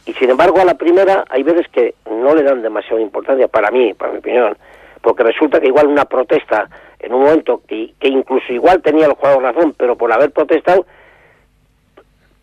Y 0.05 0.13
sin 0.13 0.29
embargo 0.29 0.59
a 0.61 0.65
la 0.65 0.75
primera 0.75 1.25
hay 1.29 1.43
veces 1.43 1.67
que 1.69 1.95
no 2.09 2.33
le 2.35 2.43
dan 2.43 2.61
demasiada 2.61 3.01
importancia, 3.01 3.47
para 3.47 3.71
mí, 3.71 3.93
para 3.93 4.11
mi 4.13 4.19
opinión, 4.19 4.55
porque 5.01 5.23
resulta 5.23 5.59
que 5.59 5.67
igual 5.67 5.87
una 5.87 6.05
protesta 6.05 6.69
en 6.99 7.13
un 7.13 7.23
momento 7.23 7.61
que, 7.67 7.93
que 7.99 8.07
incluso 8.07 8.53
igual 8.53 8.81
tenía 8.81 9.07
el 9.07 9.13
jugador 9.13 9.43
razón, 9.43 9.73
pero 9.77 9.95
por 9.95 10.11
haber 10.11 10.31
protestado 10.31 10.85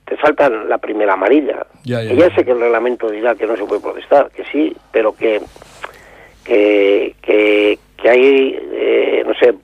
te 0.04 0.16
saltan 0.18 0.68
la 0.68 0.78
primera 0.78 1.14
amarilla. 1.14 1.66
Ya, 1.84 2.02
ya, 2.02 2.10
que 2.10 2.16
ya 2.16 2.28
ya. 2.28 2.34
sé 2.34 2.44
que 2.44 2.52
el 2.52 2.60
reglamento 2.60 3.10
dirá 3.10 3.34
que 3.34 3.46
no 3.46 3.56
se 3.56 3.64
puede 3.64 3.80
protestar, 3.80 4.30
que 4.30 4.44
sí, 4.44 4.76
pero 4.90 5.12
que 5.14 5.40
que, 6.44 7.14
que, 7.22 7.78
que 7.96 8.08
hay, 8.10 8.58
eh, 8.72 9.22
no 9.26 9.34
sé, 9.34 9.54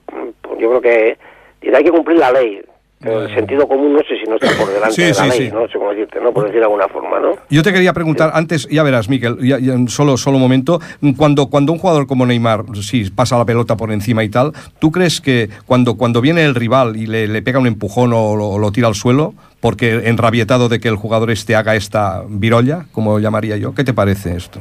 yo 0.59 0.69
creo 0.69 0.81
que 0.81 1.17
dirá, 1.61 1.77
hay 1.77 1.83
que 1.83 1.91
cumplir 1.91 2.17
la 2.19 2.31
ley, 2.31 2.61
pero 3.01 3.21
el 3.23 3.33
sentido 3.33 3.65
común 3.67 3.93
no 3.93 3.99
sé 3.99 4.17
si 4.21 4.29
no 4.29 4.35
está 4.35 4.49
por 4.57 4.67
delante 4.73 4.93
Sí, 4.95 5.01
de 5.03 5.07
la 5.09 5.13
sí, 5.15 5.29
ley, 5.29 5.47
sí. 5.47 5.53
no 5.53 5.67
sé 5.67 5.77
cómo 5.77 5.91
decirte, 5.91 6.19
¿no? 6.19 6.33
Por 6.33 6.43
decir 6.45 6.59
de 6.59 6.65
alguna 6.65 6.87
forma, 6.89 7.19
¿no? 7.19 7.31
Yo 7.49 7.63
te 7.63 7.71
quería 7.71 7.93
preguntar, 7.93 8.31
antes, 8.33 8.67
ya 8.69 8.83
verás, 8.83 9.07
Miquel, 9.09 9.37
ya, 9.39 9.57
ya, 9.57 9.75
solo, 9.87 10.17
solo 10.17 10.35
un 10.35 10.43
momento, 10.43 10.79
cuando, 11.15 11.47
cuando 11.49 11.71
un 11.71 11.79
jugador 11.79 12.07
como 12.07 12.25
Neymar, 12.25 12.63
sí, 12.81 13.09
pasa 13.09 13.37
la 13.37 13.45
pelota 13.45 13.77
por 13.77 13.91
encima 13.91 14.23
y 14.23 14.29
tal, 14.29 14.51
¿tú 14.79 14.91
crees 14.91 15.21
que 15.21 15.49
cuando, 15.65 15.95
cuando 15.95 16.19
viene 16.19 16.43
el 16.43 16.55
rival 16.55 16.97
y 16.97 17.05
le, 17.07 17.27
le 17.27 17.41
pega 17.41 17.59
un 17.59 17.67
empujón 17.67 18.11
o 18.13 18.35
lo, 18.35 18.57
lo 18.57 18.71
tira 18.73 18.87
al 18.89 18.95
suelo, 18.95 19.33
porque 19.61 20.09
enrabietado 20.09 20.67
de 20.67 20.79
que 20.81 20.89
el 20.89 20.95
jugador 20.97 21.31
este 21.31 21.55
haga 21.55 21.75
esta 21.75 22.23
virolla, 22.27 22.85
como 22.91 23.19
llamaría 23.19 23.55
yo, 23.55 23.73
¿qué 23.73 23.83
te 23.85 23.93
parece 23.93 24.35
esto? 24.35 24.59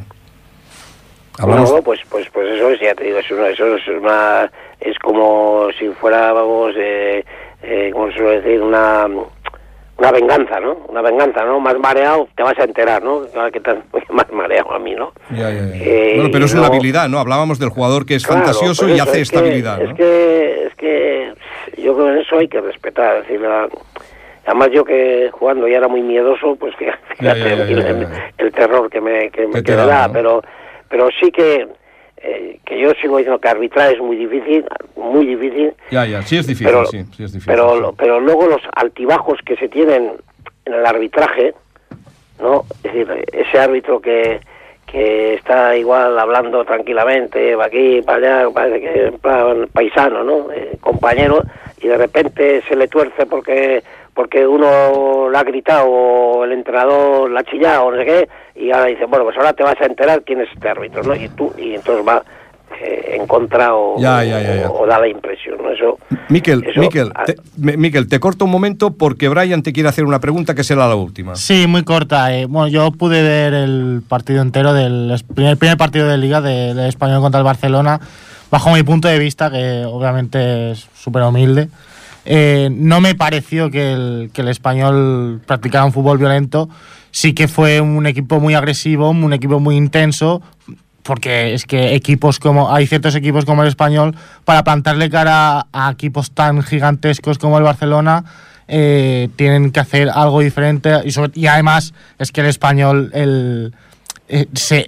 Hablamos- 1.39 1.73
No, 1.73 1.83
pues, 1.83 2.01
pues, 2.09 2.27
pues 2.33 2.49
eso 2.55 2.71
es, 2.71 2.81
ya 2.81 2.95
te 2.95 3.05
digo, 3.05 3.19
es 3.19 3.31
una, 3.31 3.49
eso 3.49 3.77
es 3.77 3.83
una, 4.01 4.51
es 4.81 4.99
como 4.99 5.69
si 5.79 5.87
fuera, 6.01 6.33
vamos, 6.33 6.73
eh, 6.77 7.25
eh, 7.63 7.91
¿cómo 7.93 8.11
se 8.11 8.19
suele 8.19 8.41
decir? 8.41 8.63
Una, 8.63 9.07
una 9.07 10.13
venganza, 10.13 10.61
¿no? 10.61 10.75
Una 10.89 11.03
venganza, 11.03 11.45
¿no? 11.45 11.59
Más 11.61 11.79
mareado 11.79 12.29
te 12.37 12.43
vas 12.43 12.59
a 12.59 12.65
enterar, 12.65 13.03
¿no? 13.03 13.23
Ahora 13.35 13.51
que 13.51 13.59
estás 13.59 13.79
más 14.11 14.31
mareado 14.33 14.73
a 14.73 14.79
mí, 14.79 14.95
¿no? 14.95 15.13
Ya, 15.31 15.51
ya, 15.51 15.67
ya. 15.67 15.77
Eh, 15.77 16.13
bueno, 16.17 16.31
pero 16.33 16.45
es 16.45 16.55
una 16.55 16.67
habilidad, 16.69 17.09
¿no? 17.09 17.19
Hablábamos 17.19 17.59
del 17.59 17.71
jugador 17.71 18.07
que 18.07 18.15
es 18.15 18.25
Claro, 18.27 18.43
fantasioso 18.45 18.89
y 18.89 18.99
hace 19.01 19.21
es 19.21 19.31
que- 19.31 19.37
estabilidad, 19.37 19.83
Es 19.83 19.95
que, 19.95 20.65
es 20.67 20.75
que 20.77 21.33
yo 21.83 21.95
creo 21.97 22.15
que 22.15 22.21
eso 22.21 22.39
hay 22.39 22.49
que 22.49 22.61
respetar. 22.61 23.17
Es 23.19 23.23
decir, 23.29 23.41
la- 23.41 23.69
además 24.47 24.69
yo 24.73 24.85
que 24.85 25.29
jugando 25.33 25.67
ya 25.69 25.79
era 25.79 25.89
muy 25.89 26.01
miedoso, 26.03 26.57
pues 26.57 26.75
fíjate, 26.77 26.99
ya, 27.21 27.33
el, 27.33 28.07
el- 28.39 28.53
terror 28.53 28.89
que 28.89 29.01
me, 29.01 29.31
que 29.31 29.47
me 29.47 29.63
Que 29.63 29.75
da, 29.75 29.85
da, 29.87 30.07
¿no? 30.07 30.13
pero, 30.13 30.43
pero 30.89 31.09
sí 31.21 31.31
que, 31.31 31.69
eh, 32.23 32.59
que 32.65 32.79
yo 32.81 32.93
sigo 33.01 33.19
diciendo 33.19 33.41
que 33.41 33.49
arbitrar 33.49 33.93
es 33.93 34.01
muy 34.01 34.17
difícil, 34.17 34.65
muy 34.97 35.27
difícil, 35.27 35.73
Ya, 35.91 36.05
ya, 36.07 36.23
sí 36.23 36.37
es 36.37 36.47
difícil, 36.47 36.67
pero, 36.67 36.87
sí, 36.87 37.05
sí 37.17 37.25
es 37.25 37.33
difícil. 37.33 37.47
pero, 37.47 37.91
sí. 37.91 37.95
pero 37.99 38.21
luego 38.21 38.47
los 38.47 38.61
altibajos 38.75 39.41
que 39.45 39.57
se 39.57 39.69
tienen 39.69 40.13
en 40.65 40.75
el 40.75 40.85
arbitraje, 40.87 41.55
¿no? 42.41 42.65
Es 42.85 42.93
decir, 42.93 43.25
ese 43.33 43.59
árbitro 43.59 44.01
que, 44.01 44.41
que 44.87 45.35
está 45.35 45.77
igual 45.77 46.19
hablando 46.19 46.65
tranquilamente, 46.65 47.55
va 47.55 47.67
aquí, 47.67 48.01
para 48.03 48.43
allá, 48.43 48.51
parece 48.51 48.81
que 48.81 49.13
plan 49.19 49.69
paisano, 49.73 50.25
¿no? 50.25 50.53
Eh, 50.53 50.77
compañero, 50.81 51.43
y 51.81 51.89
de 51.89 51.97
repente 51.97 52.63
se 52.69 52.77
le 52.77 52.89
tuerce 52.89 53.27
porque 53.27 53.83
porque 54.19 54.45
uno 54.45 55.31
le 55.31 55.39
ha 55.39 55.45
gritado 55.45 55.87
o 55.87 56.45
el 56.45 56.51
entrenador 56.51 57.31
la 57.31 57.39
ha 57.39 57.45
chillado 57.45 57.85
o 57.85 57.91
no 57.93 57.99
sé 57.99 58.05
qué, 58.05 58.29
y 58.57 58.73
ahora 58.73 58.87
dice, 58.87 59.05
bueno, 59.07 59.25
pues 59.25 59.37
ahora 59.37 59.53
te 59.53 59.63
vas 59.63 59.77
a 59.81 59.87
enterar 59.87 60.23
quién 60.27 60.41
es 60.41 60.49
este 60.53 60.69
árbitro, 60.69 61.05
¿no? 61.05 61.15
Y 61.15 61.29
tú, 61.29 61.53
y 61.57 61.75
entonces 61.77 62.05
va 62.05 62.25
eh, 62.83 63.15
en 63.15 63.29
contra 63.29 63.77
o, 63.77 63.97
Ya, 64.01 64.25
ya, 64.25 64.41
ya, 64.43 64.57
ya. 64.63 64.71
o- 64.71 64.83
o 64.83 64.87
da 64.89 64.99
la 64.99 65.07
impresión, 65.07 65.59
¿no? 65.63 65.71
Eso... 65.71 65.99
Miquel, 66.31 66.65
eso- 66.67 66.81
Miquel, 66.81 67.13
ah, 67.15 67.27
te, 67.27 67.37
me- 67.59 67.77
Miquel, 67.77 68.09
te 68.09 68.19
corto 68.19 68.45
un 68.45 68.51
momento 68.51 68.91
porque 68.91 69.29
Brian 69.29 69.63
te 69.63 69.73
quiere 69.73 69.89
hacer 69.89 70.05
una 70.05 70.19
pregunta 70.19 70.53
que 70.57 70.65
será 70.65 70.89
la 70.89 70.97
última. 70.97 71.37
Sí, 71.37 71.67
muy 71.69 71.85
corta. 71.85 72.35
eh. 72.37 72.47
Bueno, 72.47 72.67
yo 72.67 72.91
pude 72.91 73.23
ver 73.23 73.55
el 73.55 74.03
partido 74.09 74.43
entero 74.43 74.73
del 74.75 75.15
primer, 75.33 75.57
primer 75.59 75.77
partido 75.77 76.09
de 76.09 76.19
liga 76.19 76.41
de- 76.41 76.75
del 76.75 76.89
español 76.89 77.21
contra 77.21 77.39
el 77.39 77.45
Barcelona, 77.45 78.01
bajo 78.51 78.73
mi 78.73 78.83
punto 78.83 79.07
de 79.07 79.21
vista, 79.21 79.49
que 79.49 79.85
obviamente 79.87 80.73
es 80.73 80.89
súper 80.93 81.23
humilde. 81.23 81.69
Eh, 82.31 82.69
no 82.71 83.01
me 83.01 83.15
pareció 83.15 83.71
que 83.71 83.91
el, 83.91 84.31
que 84.35 84.43
el 84.43 84.49
español 84.49 85.41
practicara 85.47 85.87
un 85.87 85.95
fútbol 85.95 86.19
violento. 86.19 86.69
Sí 87.11 87.33
que 87.33 87.49
fue 87.49 87.81
un 87.81 88.07
equipo 88.07 88.39
muy 88.39 88.53
agresivo, 88.53 89.09
un 89.09 89.33
equipo 89.33 89.61
muy 89.61 89.77
intenso, 89.77 90.43
porque 91.05 91.55
es 91.55 91.65
que 91.65 91.95
equipos 91.95 92.39
como 92.39 92.71
hay 92.71 92.87
ciertos 92.87 93.15
equipos 93.15 93.47
como 93.47 93.63
el 93.63 93.69
español 93.69 94.15
para 94.45 94.63
plantarle 94.63 95.09
cara 95.09 95.69
a 95.73 95.91
equipos 95.91 96.33
tan 96.33 96.63
gigantescos 96.63 97.39
como 97.39 97.57
el 97.57 97.65
Barcelona 97.65 98.25
eh, 98.69 99.31
tienen 99.37 99.73
que 99.73 99.81
hacer 99.81 100.11
algo 100.11 100.41
diferente 100.41 100.91
y, 101.07 101.41
y 101.41 101.47
además 101.47 101.95
es 102.19 102.31
que 102.31 102.43
el 102.43 102.49
español 102.49 103.11
el, 103.15 103.73
eh, 104.29 104.47
se, 104.55 104.87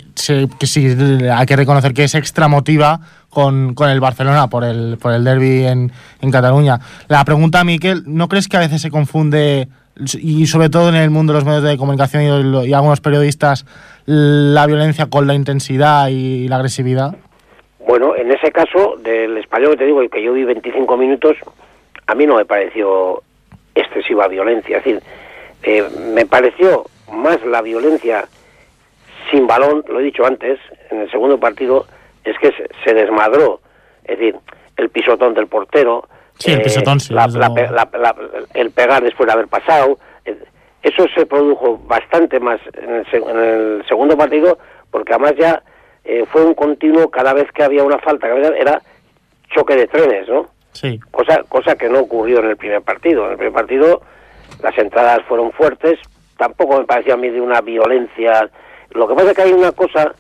que 0.59 0.67
sí, 0.67 0.87
hay 1.33 1.47
que 1.47 1.57
reconocer 1.57 1.95
que 1.95 2.07
se 2.09 2.19
extramotiva 2.19 3.01
con, 3.31 3.75
con 3.75 3.89
el 3.89 4.01
Barcelona 4.01 4.49
por 4.49 4.65
el, 4.65 4.99
por 5.01 5.13
el 5.13 5.25
derby 5.25 5.65
en, 5.65 5.91
en 6.21 6.31
Cataluña. 6.31 6.79
La 7.09 7.25
pregunta, 7.25 7.65
Miquel, 7.65 8.03
¿no 8.07 8.29
crees 8.29 8.49
que 8.49 8.59
a 8.59 8.61
veces 8.61 8.83
se 8.83 8.91
confunde, 8.91 9.69
y 10.21 10.47
sobre 10.47 10.69
todo 10.69 10.91
en 10.91 10.97
el 10.97 11.11
mundo 11.11 11.33
de 11.33 11.39
los 11.39 11.47
medios 11.47 11.63
de 11.63 11.79
comunicación 11.79 12.23
y 12.67 12.73
algunos 12.73 13.01
periodistas, 13.01 13.65
la 14.05 14.67
violencia 14.67 15.07
con 15.07 15.27
la 15.27 15.35
intensidad 15.35 16.09
y 16.09 16.49
la 16.49 16.57
agresividad? 16.57 17.17
Bueno, 17.87 18.15
en 18.15 18.31
ese 18.31 18.53
caso, 18.53 18.97
del 19.03 19.39
español 19.39 19.71
que 19.71 19.79
te 19.79 19.87
digo, 19.87 20.07
que 20.11 20.23
yo 20.23 20.35
vi 20.35 20.45
25 20.45 20.97
minutos, 20.97 21.37
a 22.07 22.15
mí 22.15 22.27
no 22.27 22.37
me 22.37 22.45
pareció 22.45 23.23
excesiva 23.75 24.29
violencia. 24.29 24.79
Es 24.79 24.85
decir, 24.85 25.03
eh, 25.63 25.85
me 26.13 26.27
pareció 26.27 26.85
más 27.13 27.45
la 27.45 27.63
violencia 27.63 28.29
sin 29.31 29.47
balón, 29.47 29.85
lo 29.89 30.01
he 30.01 30.05
dicho 30.05 30.25
antes, 30.27 30.59
en 30.91 31.01
el 31.03 31.11
segundo 31.11 31.39
partido, 31.39 31.87
es 32.25 32.39
que 32.39 32.51
se, 32.53 32.69
se 32.85 32.95
desmadró. 32.95 33.61
Es 34.05 34.19
decir, 34.19 34.37
el 34.77 34.89
pisotón 34.91 35.35
del 35.35 35.47
portero, 35.47 36.07
Sí, 36.39 36.53
el 36.53 36.63
pisotón, 36.63 36.99
sí, 37.01 37.13
la- 37.13 37.27
la 37.27 38.15
el 38.55 38.71
pegar 38.71 39.03
después 39.03 39.27
de 39.27 39.33
haber 39.35 39.49
pasado. 39.49 39.99
eh, 40.25 40.37
Eso 40.83 41.05
se 41.15 41.27
produjo 41.27 41.77
bastante 41.85 42.41
más 42.41 42.59
en 42.73 42.91
el, 42.91 43.07
en 43.13 43.39
el 43.39 43.85
segundo 43.87 44.17
partido, 44.17 44.59
porque 44.91 45.13
además 45.13 45.35
ya 45.39 45.63
eh, 46.05 46.25
fue 46.33 46.43
un 46.47 46.55
continuo, 46.55 47.11
cada 47.11 47.35
vez 47.35 47.51
que 47.53 47.63
había 47.63 47.85
una 47.85 47.99
falta, 47.99 48.27
era 48.29 48.81
choque 49.55 49.77
de 49.77 49.87
trenes, 49.87 50.27
¿no? 50.31 50.47
Sí. 50.73 50.99
cosa 51.11 51.43
cosa 51.49 51.75
que 51.77 51.91
no 51.91 51.99
ocurrió 52.01 52.39
en 52.39 52.47
el 52.47 52.57
primer 52.57 52.81
partido. 52.81 53.27
En 53.27 53.33
el 53.33 53.37
primer 53.37 53.53
partido 53.53 54.01
las 54.63 54.77
entradas 54.79 55.21
fueron 55.29 55.53
fuertes, 55.53 55.99
tampoco 56.39 56.79
me 56.79 56.87
pareció 56.87 57.13
a 57.15 57.17
mí 57.19 57.29
de 57.29 57.41
una 57.43 57.61
violencia. 57.61 58.49
Lo 58.93 59.09
que 59.09 59.15
pasa 59.15 59.31
es 59.31 59.37
que 59.37 59.43
hay 59.43 59.53
una 59.53 59.73
cosa 59.73 60.15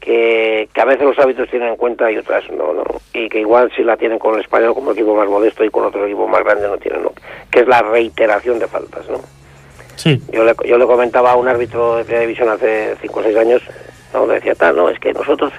que, 0.00 0.68
que 0.72 0.80
a 0.80 0.84
veces 0.84 1.04
los 1.04 1.18
hábitos 1.18 1.48
tienen 1.48 1.70
en 1.70 1.76
cuenta 1.76 2.10
y 2.10 2.18
otras 2.18 2.48
no, 2.50 2.72
no. 2.72 2.84
Y 3.12 3.28
que 3.28 3.40
igual 3.40 3.72
si 3.74 3.82
la 3.82 3.96
tienen 3.96 4.18
con 4.18 4.34
el 4.34 4.40
español 4.40 4.74
como 4.74 4.92
equipo 4.92 5.14
más 5.14 5.28
modesto 5.28 5.64
y 5.64 5.70
con 5.70 5.84
otro 5.84 6.04
equipo 6.04 6.28
más 6.28 6.44
grande 6.44 6.68
no 6.68 6.76
tienen, 6.76 7.02
¿no? 7.02 7.12
Que 7.50 7.60
es 7.60 7.68
la 7.68 7.82
reiteración 7.82 8.58
de 8.58 8.68
faltas, 8.68 9.08
¿no? 9.08 9.20
Sí. 9.96 10.20
Yo 10.32 10.44
le, 10.44 10.54
yo 10.66 10.76
le 10.76 10.86
comentaba 10.86 11.32
a 11.32 11.36
un 11.36 11.48
árbitro 11.48 11.96
de 11.96 12.04
televisión 12.04 12.48
hace 12.48 12.96
5 13.00 13.20
o 13.20 13.22
6 13.22 13.36
años, 13.36 13.62
no, 14.12 14.26
le 14.26 14.34
decía 14.34 14.54
tal, 14.54 14.76
no, 14.76 14.88
es 14.88 14.98
que 14.98 15.12
nosotros... 15.12 15.52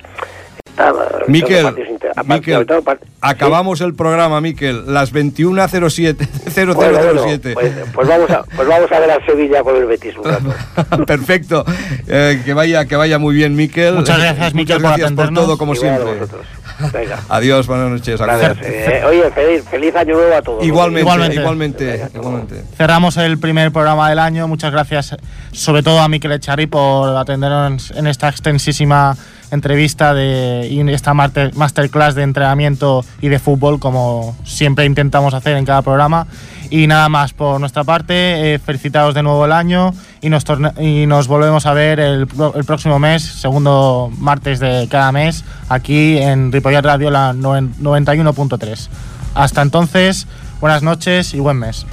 Miquel, 1.28 1.66
Miquel, 2.26 2.66
acabamos 3.22 3.82
el 3.82 3.94
programa, 3.96 4.42
Miquel, 4.42 4.94
las 4.94 5.14
21.07, 5.14 6.76
Bueno, 6.76 6.98
bueno, 7.00 7.22
0007. 7.24 7.54
pues, 7.54 7.74
pues 7.94 8.08
vamos 8.08 8.30
a, 8.30 8.44
pues 8.44 8.68
vamos 8.68 8.92
a 8.92 9.00
ver 9.00 9.12
a 9.12 9.26
Sevilla 9.26 9.64
con 9.64 9.76
el 9.76 9.86
Betis 9.86 10.16
un 10.18 10.24
rato. 10.24 11.06
Perfecto. 11.06 11.66
Eh, 12.08 12.42
que 12.46 12.54
vaya 12.54 12.86
que 12.86 12.96
vaya 12.96 13.18
muy 13.20 13.36
bien, 13.36 13.56
Miquel. 13.56 13.96
Muchas 13.96 14.20
gracias, 14.20 14.54
Miquel, 14.54 14.76
Muchas 14.76 14.92
por 14.92 15.00
gracias 15.00 15.12
por 15.14 15.34
todo, 15.34 15.58
como 15.58 15.74
Igual 15.76 15.98
siempre. 15.98 16.28
Venga, 16.94 17.20
Adiós, 17.30 17.68
buenas 17.68 17.90
noches. 17.90 18.20
gracias. 18.20 18.58
Eh, 18.62 19.02
oye, 19.08 19.32
feliz, 19.32 19.64
feliz 19.70 19.96
año 19.96 20.16
nuevo 20.16 20.36
a 20.36 20.42
todos. 20.42 20.64
Igualmente, 20.64 21.02
Igualmente. 21.02 21.40
igualmente, 21.40 22.10
igualmente. 22.14 22.64
Cerramos 22.78 23.18
el 23.18 23.38
primer 23.40 23.72
programa 23.72 24.10
del 24.10 24.20
año. 24.20 24.48
Muchas 24.48 24.72
gracias, 24.72 25.16
sobre 25.52 25.84
todo 25.84 26.00
a 26.00 26.08
Miquel 26.10 26.34
Echarri, 26.34 26.68
por 26.68 27.16
atendernos 27.16 27.92
en 27.92 28.08
esta 28.08 28.30
extensísima 28.30 29.16
entrevista 29.52 30.14
de, 30.14 30.68
y 30.70 30.80
esta 30.92 31.14
masterclass 31.14 32.16
de 32.16 32.24
entrenamiento 32.24 33.04
y 33.22 33.30
de 33.30 33.40
fútbol, 33.40 33.80
como 33.80 34.36
siempre 34.44 34.86
intentamos 34.86 35.34
hacer 35.34 35.58
en 35.58 35.66
cada 35.66 35.82
programa. 35.82 36.28
Y 36.72 36.88
nada 36.88 37.10
más 37.10 37.32
por 37.34 37.60
nuestra 37.60 37.84
parte, 37.84 38.56
eh, 38.56 38.60
felicitaros 38.60 39.14
de 39.14 39.22
nuevo 39.22 39.46
el 39.46 39.52
año 39.52 39.94
y 40.22 40.30
nos, 40.30 40.44
y 40.82 41.06
nos 41.06 41.28
volvemos 41.28 41.68
a 41.68 41.74
ver 41.74 42.00
el, 42.00 42.28
el 42.56 42.64
próximo 42.66 42.98
mes, 42.98 43.22
segundo 43.24 44.12
martes 44.18 44.60
de 44.60 44.88
cada 44.90 45.12
mes, 45.12 45.44
aquí 45.70 46.18
en 46.18 46.52
Ripollet 46.52 46.82
Radio, 46.82 47.12
la 47.12 47.34
noven- 47.34 47.72
91.3. 47.80 48.90
Hasta 49.36 49.62
entonces, 49.62 50.28
buenas 50.60 50.82
noches 50.82 51.34
y 51.36 51.40
buen 51.40 51.58
mes. 51.60 51.86